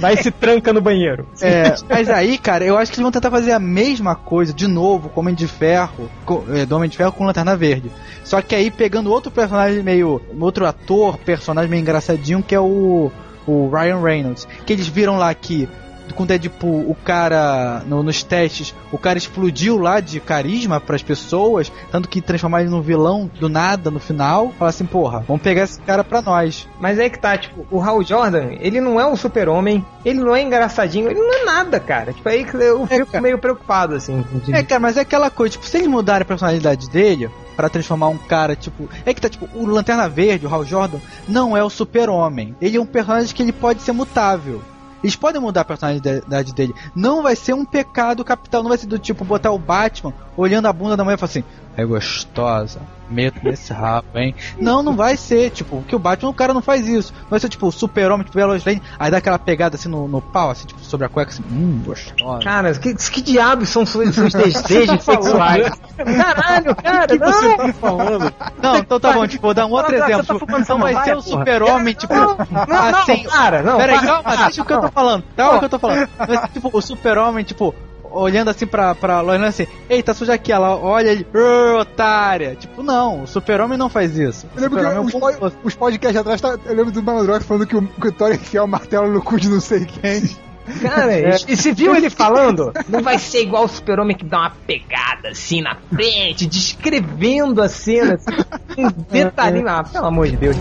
Vai 0.00 0.14
e 0.14 0.22
se 0.22 0.30
tranca 0.30 0.72
no 0.72 0.80
banheiro. 0.80 1.28
É, 1.40 1.74
mas 1.88 2.08
aí, 2.08 2.38
cara, 2.38 2.64
eu 2.64 2.78
acho 2.78 2.90
que 2.90 2.96
eles 2.96 3.02
vão 3.02 3.12
tentar 3.12 3.30
fazer 3.30 3.52
a 3.52 3.58
mesma 3.58 4.14
coisa 4.14 4.52
de 4.52 4.66
novo 4.66 5.08
com 5.08 5.20
o 5.20 5.22
Homem 5.22 5.34
de 5.34 5.46
Ferro, 5.46 6.10
com, 6.24 6.44
é, 6.50 6.64
do 6.64 6.74
Homem 6.74 6.88
de 6.88 6.96
Ferro 6.96 7.12
com 7.12 7.24
Lanterna 7.24 7.56
Verde. 7.56 7.90
Só 8.24 8.40
que 8.40 8.54
aí 8.54 8.70
pegando 8.70 9.10
outro 9.10 9.30
personagem 9.30 9.82
meio. 9.82 10.20
outro 10.40 10.66
ator, 10.66 11.18
personagem 11.18 11.70
meio 11.70 11.80
engraçadinho, 11.80 12.42
que 12.42 12.54
é 12.54 12.60
o. 12.60 13.10
o 13.46 13.68
Ryan 13.68 14.00
Reynolds. 14.00 14.48
Que 14.64 14.72
eles 14.72 14.86
viram 14.86 15.18
lá 15.18 15.32
que. 15.34 15.68
Com 16.14 16.26
Deadpool, 16.26 16.90
o 16.90 16.94
cara, 16.94 17.82
no- 17.86 18.02
nos 18.02 18.22
testes, 18.22 18.74
o 18.90 18.98
cara 18.98 19.16
explodiu 19.16 19.78
lá 19.78 19.98
de 20.00 20.20
carisma 20.20 20.78
pras 20.80 21.02
pessoas, 21.02 21.72
tanto 21.90 22.08
que 22.08 22.20
transformaram 22.20 22.64
ele 22.64 22.70
num 22.74 22.82
vilão 22.82 23.30
do 23.40 23.48
nada 23.48 23.90
no 23.90 23.98
final. 23.98 24.52
Fala 24.58 24.68
assim, 24.68 24.84
porra, 24.84 25.24
vamos 25.26 25.42
pegar 25.42 25.62
esse 25.62 25.80
cara 25.80 26.04
pra 26.04 26.20
nós. 26.20 26.68
Mas 26.80 26.98
aí 26.98 27.08
que 27.08 27.18
tá, 27.18 27.36
tipo, 27.38 27.66
o 27.70 27.80
Hal 27.80 28.02
Jordan, 28.02 28.50
ele 28.60 28.80
não 28.80 29.00
é 29.00 29.06
um 29.06 29.16
super-homem, 29.16 29.84
ele 30.04 30.20
não 30.20 30.34
é 30.36 30.42
engraçadinho, 30.42 31.10
ele 31.10 31.20
não 31.20 31.32
é 31.32 31.44
nada, 31.44 31.80
cara. 31.80 32.12
Tipo, 32.12 32.28
aí 32.28 32.44
que 32.44 32.56
eu 32.56 32.86
fico 32.86 33.06
cara. 33.06 33.22
meio 33.22 33.38
preocupado, 33.38 33.94
assim. 33.94 34.22
de- 34.44 34.52
É, 34.54 34.62
cara, 34.62 34.80
mas 34.80 34.96
é 34.96 35.00
aquela 35.00 35.30
coisa, 35.30 35.52
tipo, 35.52 35.66
se 35.66 35.76
eles 35.78 35.86
mudarem 35.88 36.22
a 36.22 36.26
personalidade 36.26 36.90
dele 36.90 37.30
pra 37.56 37.68
transformar 37.68 38.08
um 38.08 38.18
cara, 38.18 38.54
tipo. 38.56 38.88
É 39.06 39.14
que 39.14 39.20
tá, 39.20 39.28
tipo, 39.28 39.48
o 39.54 39.66
Lanterna 39.66 40.08
Verde, 40.08 40.46
o 40.46 40.54
Hal 40.54 40.64
Jordan, 40.64 40.98
não 41.28 41.56
é 41.56 41.62
o 41.64 41.70
super-homem. 41.70 42.54
Ele 42.60 42.76
é 42.76 42.80
um 42.80 42.86
personagem 42.86 43.34
que 43.34 43.42
ele 43.42 43.52
pode 43.52 43.80
ser 43.82 43.92
mutável. 43.92 44.60
Eles 45.02 45.16
podem 45.16 45.40
mudar 45.40 45.62
a 45.62 45.64
personalidade 45.64 46.54
dele. 46.54 46.74
Não 46.94 47.22
vai 47.22 47.34
ser 47.34 47.54
um 47.54 47.64
pecado 47.64 48.24
capital. 48.24 48.62
Não 48.62 48.68
vai 48.68 48.78
ser 48.78 48.86
do 48.86 48.98
tipo 48.98 49.24
botar 49.24 49.50
o 49.50 49.58
Batman 49.58 50.12
olhando 50.36 50.66
a 50.66 50.72
bunda 50.72 50.96
da 50.96 51.04
mulher 51.04 51.16
e 51.16 51.18
falar 51.18 51.30
assim: 51.30 51.44
é 51.76 51.84
gostosa, 51.84 52.80
meto 53.08 53.40
nesse 53.42 53.72
rabo, 53.72 54.06
hein? 54.14 54.34
Não, 54.58 54.82
não 54.82 54.94
vai 54.94 55.16
ser. 55.16 55.50
Tipo, 55.50 55.76
porque 55.76 55.96
o 55.96 55.98
Batman, 55.98 56.30
o 56.30 56.34
cara 56.34 56.52
não 56.52 56.60
faz 56.62 56.86
isso. 56.86 57.12
Vai 57.30 57.40
ser 57.40 57.48
tipo 57.48 57.66
o 57.66 57.72
super-homem, 57.72 58.24
tipo, 58.24 58.36
Veloz 58.36 58.64
Lane, 58.64 58.82
aí 58.98 59.10
dá 59.10 59.18
aquela 59.18 59.38
pegada 59.38 59.76
assim 59.76 59.88
no, 59.88 60.06
no 60.06 60.20
pau, 60.20 60.50
assim, 60.50 60.66
tipo, 60.66 60.80
sobre 60.80 61.06
a 61.06 61.08
cueca, 61.08 61.30
assim, 61.30 61.42
hum, 61.50 61.82
gostosa. 61.84 62.42
Cara, 62.44 62.74
que, 62.74 62.94
que 62.94 63.22
diabos 63.22 63.68
são 63.68 63.86
seus, 63.86 64.14
desejos 64.16 65.02
sexuais? 65.04 65.70
Caralho, 65.96 66.76
cara, 66.76 67.14
não! 67.18 67.56
tá 67.56 67.72
falando? 67.74 68.34
Não, 68.62 68.76
então 68.76 69.00
tá 69.00 69.12
bom, 69.12 69.26
tipo, 69.26 69.42
vou 69.42 69.54
dar 69.54 69.66
um 69.66 69.70
outro 69.70 69.92
Você 69.92 69.98
tá 69.98 70.10
exemplo. 70.10 70.38
fumando 70.38 70.62
Então 70.62 70.78
vai 70.78 70.94
ser 71.04 71.16
o 71.16 71.22
porra? 71.22 71.38
super-homem, 71.38 71.94
tipo, 71.94 72.14
Não, 72.14 72.36
não, 72.66 72.98
assim. 72.98 73.24
para, 73.24 73.62
não. 73.62 73.76
Peraí, 73.78 74.00
calma, 74.00 74.36
deixa 74.36 74.62
o 74.62 74.64
que 74.64 74.72
eu 74.72 74.80
tô 74.80 74.90
falando. 74.90 75.24
Calma 75.36 75.56
o 75.56 75.58
que 75.58 75.64
eu 75.64 75.70
tô 75.70 75.78
falando. 75.78 76.08
Mas, 76.18 76.50
tipo, 76.52 76.70
o 76.72 76.80
super-homem, 76.82 77.44
tipo, 77.44 77.74
olhando 78.14 78.48
assim 78.48 78.66
pra, 78.66 78.94
pra 78.94 79.20
Lois 79.20 79.40
assim, 79.42 79.66
ei, 79.88 80.02
tá 80.02 80.12
suja 80.14 80.34
aqui, 80.34 80.52
ela 80.52 80.76
olha 80.76 81.10
ele, 81.10 81.26
"Ô, 81.34 81.78
otária. 81.80 82.56
Tipo, 82.58 82.82
não, 82.82 83.22
o 83.22 83.26
super-homem 83.26 83.76
não 83.78 83.88
faz 83.88 84.16
isso. 84.16 84.46
Eu 84.54 84.62
lembro 84.62 84.78
que 84.80 84.86
é 84.86 85.00
os, 85.00 85.12
bom 85.12 85.20
po- 85.20 85.40
moço. 85.40 85.56
os 85.64 85.74
podcasts 85.74 86.16
atrás, 86.20 86.40
tá, 86.40 86.58
eu 86.64 86.74
lembro 86.74 86.92
do 86.92 87.02
Malandrox 87.02 87.44
falando 87.46 87.66
que 87.66 87.76
o, 87.76 87.82
que 87.82 88.08
o 88.08 88.12
Thor 88.12 88.32
enfiar 88.32 88.64
o 88.64 88.68
martelo 88.68 89.08
no 89.12 89.22
cu 89.22 89.38
de 89.38 89.48
não 89.48 89.60
sei 89.60 89.84
quem. 89.84 90.28
Cara, 90.80 91.12
e 91.48 91.56
se 91.56 91.72
viu 91.72 91.94
ele 91.94 92.08
falando? 92.08 92.72
Não 92.88 93.02
vai 93.02 93.18
ser 93.20 93.42
igual 93.42 93.64
o 93.64 93.68
super-homem 93.68 94.16
que 94.16 94.24
dá 94.24 94.38
uma 94.40 94.52
pegada 94.66 95.30
assim 95.30 95.60
na 95.60 95.76
frente, 95.92 96.46
descrevendo 96.46 97.60
a 97.60 97.68
cena, 97.68 98.14
assim, 98.14 98.84
um 98.84 98.90
detalhinho. 99.10 99.68
Ah, 99.68 99.82
pelo 99.82 100.06
amor 100.06 100.28
de 100.28 100.36
Deus. 100.36 100.56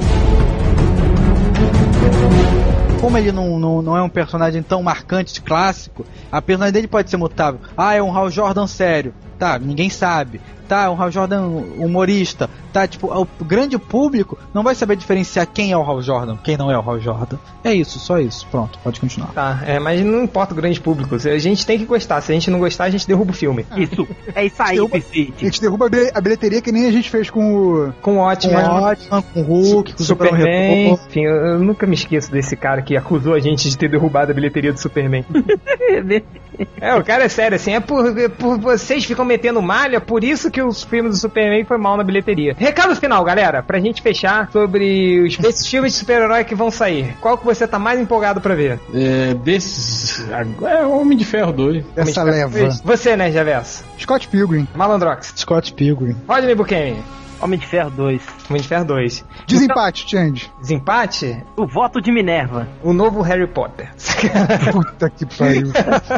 Como 3.02 3.18
ele 3.18 3.32
não, 3.32 3.58
não, 3.58 3.82
não 3.82 3.98
é 3.98 4.02
um 4.04 4.08
personagem 4.08 4.62
tão 4.62 4.84
marcante, 4.84 5.42
clássico, 5.42 6.06
a 6.32 6.40
personagem 6.40 6.74
dele 6.74 6.88
pode 6.88 7.10
ser 7.10 7.18
mutável. 7.18 7.60
Ah, 7.76 7.96
é 7.96 8.02
um 8.02 8.16
Hal 8.16 8.30
Jordan 8.30 8.68
sério. 8.68 9.12
Tá, 9.40 9.58
ninguém 9.58 9.90
sabe. 9.90 10.40
Tá, 10.72 10.84
é 10.86 10.90
um 10.90 11.02
Hal 11.02 11.12
Jordan 11.12 11.42
humorista. 11.78 12.50
Tá, 12.72 12.88
tipo, 12.88 13.08
o 13.14 13.28
grande 13.44 13.78
público 13.78 14.38
não 14.54 14.64
vai 14.64 14.74
saber 14.74 14.96
diferenciar 14.96 15.46
quem 15.46 15.74
é 15.74 15.78
o 15.78 15.82
Hal 15.84 16.02
Jordan, 16.02 16.38
quem 16.42 16.56
não 16.56 16.72
é 16.72 16.78
o 16.78 16.82
Hal 16.90 16.98
Jordan. 17.02 17.36
É 17.62 17.74
isso, 17.74 18.00
só 18.00 18.18
isso. 18.18 18.48
Pronto, 18.50 18.80
pode 18.82 18.98
continuar. 19.02 19.34
Tá, 19.34 19.60
é, 19.66 19.78
mas 19.80 20.00
não 20.00 20.24
importa 20.24 20.54
o 20.54 20.56
grande 20.56 20.80
público. 20.80 21.16
A 21.16 21.38
gente 21.38 21.66
tem 21.66 21.78
que 21.78 21.84
gostar. 21.84 22.22
Se 22.22 22.32
a 22.32 22.34
gente 22.36 22.50
não 22.50 22.58
gostar, 22.60 22.86
a 22.86 22.90
gente 22.90 23.06
derruba 23.06 23.32
o 23.32 23.34
filme. 23.34 23.66
Isso, 23.76 24.08
é 24.34 24.46
isso 24.46 24.64
aí, 24.64 24.76
Derruba- 24.76 24.98
A 24.98 25.44
gente 25.44 25.60
derruba 25.62 25.86
a 25.88 25.90
bil- 25.90 26.12
a 26.14 26.22
bilheteria 26.22 26.62
que 26.62 26.72
nem 26.72 26.86
a 26.88 26.92
gente 26.94 27.10
fez 27.10 27.30
com 27.30 27.54
o. 27.54 27.94
Com 28.02 28.14
o 28.14 28.16
Com 28.16 28.18
ótimo. 28.20 28.54
Batman, 28.54 29.22
com 29.22 29.42
o 29.42 29.44
Hulk, 29.44 29.94
com 29.96 30.02
o 30.02 30.06
Superman, 30.06 30.40
Superman. 30.40 30.94
enfim, 31.10 31.22
eu, 31.26 31.36
eu 31.48 31.60
nunca 31.60 31.86
me 31.86 31.96
esqueço 31.96 32.32
desse 32.32 32.56
cara 32.56 32.82
que 32.82 32.96
acusou 32.96 33.34
a 33.34 33.40
gente 33.42 33.70
de 33.70 33.78
ter 33.78 33.90
derrubado 33.90 34.32
a 34.32 34.34
bilheteria 34.34 34.72
do 34.72 34.80
Superman. 34.80 35.26
é, 36.80 36.96
o 36.96 37.04
cara 37.04 37.26
é 37.26 37.30
sério, 37.30 37.56
assim, 37.56 37.74
é 37.74 37.80
por, 37.80 38.18
é 38.18 38.30
por 38.30 38.58
vocês 38.58 39.04
ficam 39.04 39.26
metendo 39.26 39.62
malha, 39.62 40.00
por 40.00 40.24
isso 40.24 40.50
que 40.50 40.61
os 40.62 40.84
filmes 40.84 41.14
do 41.14 41.18
Superman 41.18 41.64
foi 41.66 41.78
mal 41.78 41.98
na 41.98 42.04
bilheteria. 42.04 42.56
Recado 42.58 42.96
final, 42.96 43.24
galera, 43.24 43.62
pra 43.62 43.80
gente 43.80 44.02
fechar 44.02 44.50
sobre 44.52 45.22
os, 45.22 45.40
esses 45.40 45.68
filmes 45.68 45.94
de 45.94 46.00
super-herói 46.00 46.44
que 46.44 46.56
vão 46.56 46.72
sair. 46.72 47.16
Qual 47.22 47.38
que 47.38 47.46
você 47.46 47.68
tá 47.68 47.80
mais 47.80 48.00
empolgado 48.00 48.42
pra 48.42 48.56
ver? 48.56 48.80
É, 48.94 49.34
desses. 49.34 50.30
agora 50.32 50.80
É 50.80 50.86
o 50.86 51.00
Homem 51.00 51.18
de 51.18 51.26
Ferro 51.26 51.52
2. 51.52 51.86
Essa 51.96 52.24
leva. 52.24 52.70
Você, 52.84 53.16
né, 53.16 53.32
Javerso? 53.32 53.84
Scott 54.00 54.28
Pilgrim. 54.28 54.68
Malandrox. 54.76 55.34
Scott 55.36 55.74
Pilgrim. 55.74 56.16
Rodney 56.28 56.56
Buchanan. 56.56 57.02
Homem 57.42 57.60
de 57.60 57.66
Ferro 57.66 57.90
2. 57.92 58.22
Homem 58.50 58.62
de 58.62 58.68
Ferro 58.68 58.86
2. 58.86 59.26
Desempate, 59.48 60.08
Change. 60.10 60.52
Desempate? 60.62 61.44
O 61.58 61.66
voto 61.66 62.00
de 62.02 62.12
Minerva. 62.12 62.68
O 62.84 62.94
novo 62.94 63.22
Harry 63.22 63.48
Potter. 63.48 63.90
Puta 64.72 65.10
que 65.10 65.26
pariu. 65.26 65.72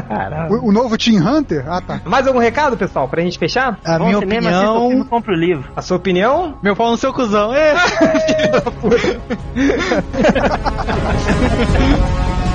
Caramba. 0.07 0.53
O, 0.55 0.67
o 0.69 0.71
novo 0.71 0.97
Team 0.97 1.26
Hunter? 1.26 1.63
Ah, 1.67 1.82
tá. 1.82 2.01
Mais 2.05 2.28
algum 2.28 2.39
recado, 2.39 2.76
pessoal, 2.78 3.07
pra 3.07 3.21
gente 3.21 3.39
fechar? 3.39 3.80
A 3.86 3.97
Bom 3.97 4.07
minha 4.07 4.19
cinema, 4.19 4.49
assista 4.49 4.69
o 4.71 4.74
filme, 4.74 4.86
opinião. 4.88 5.07
compra 5.07 5.32
o 5.34 5.36
livro. 5.38 5.71
A 5.76 5.82
sua 5.82 5.97
opinião? 5.97 6.57
Meu 6.61 6.76
pau 6.76 6.91
no 6.91 6.97
seu 6.97 7.13
cuzão. 7.13 7.53
É. 7.53 7.74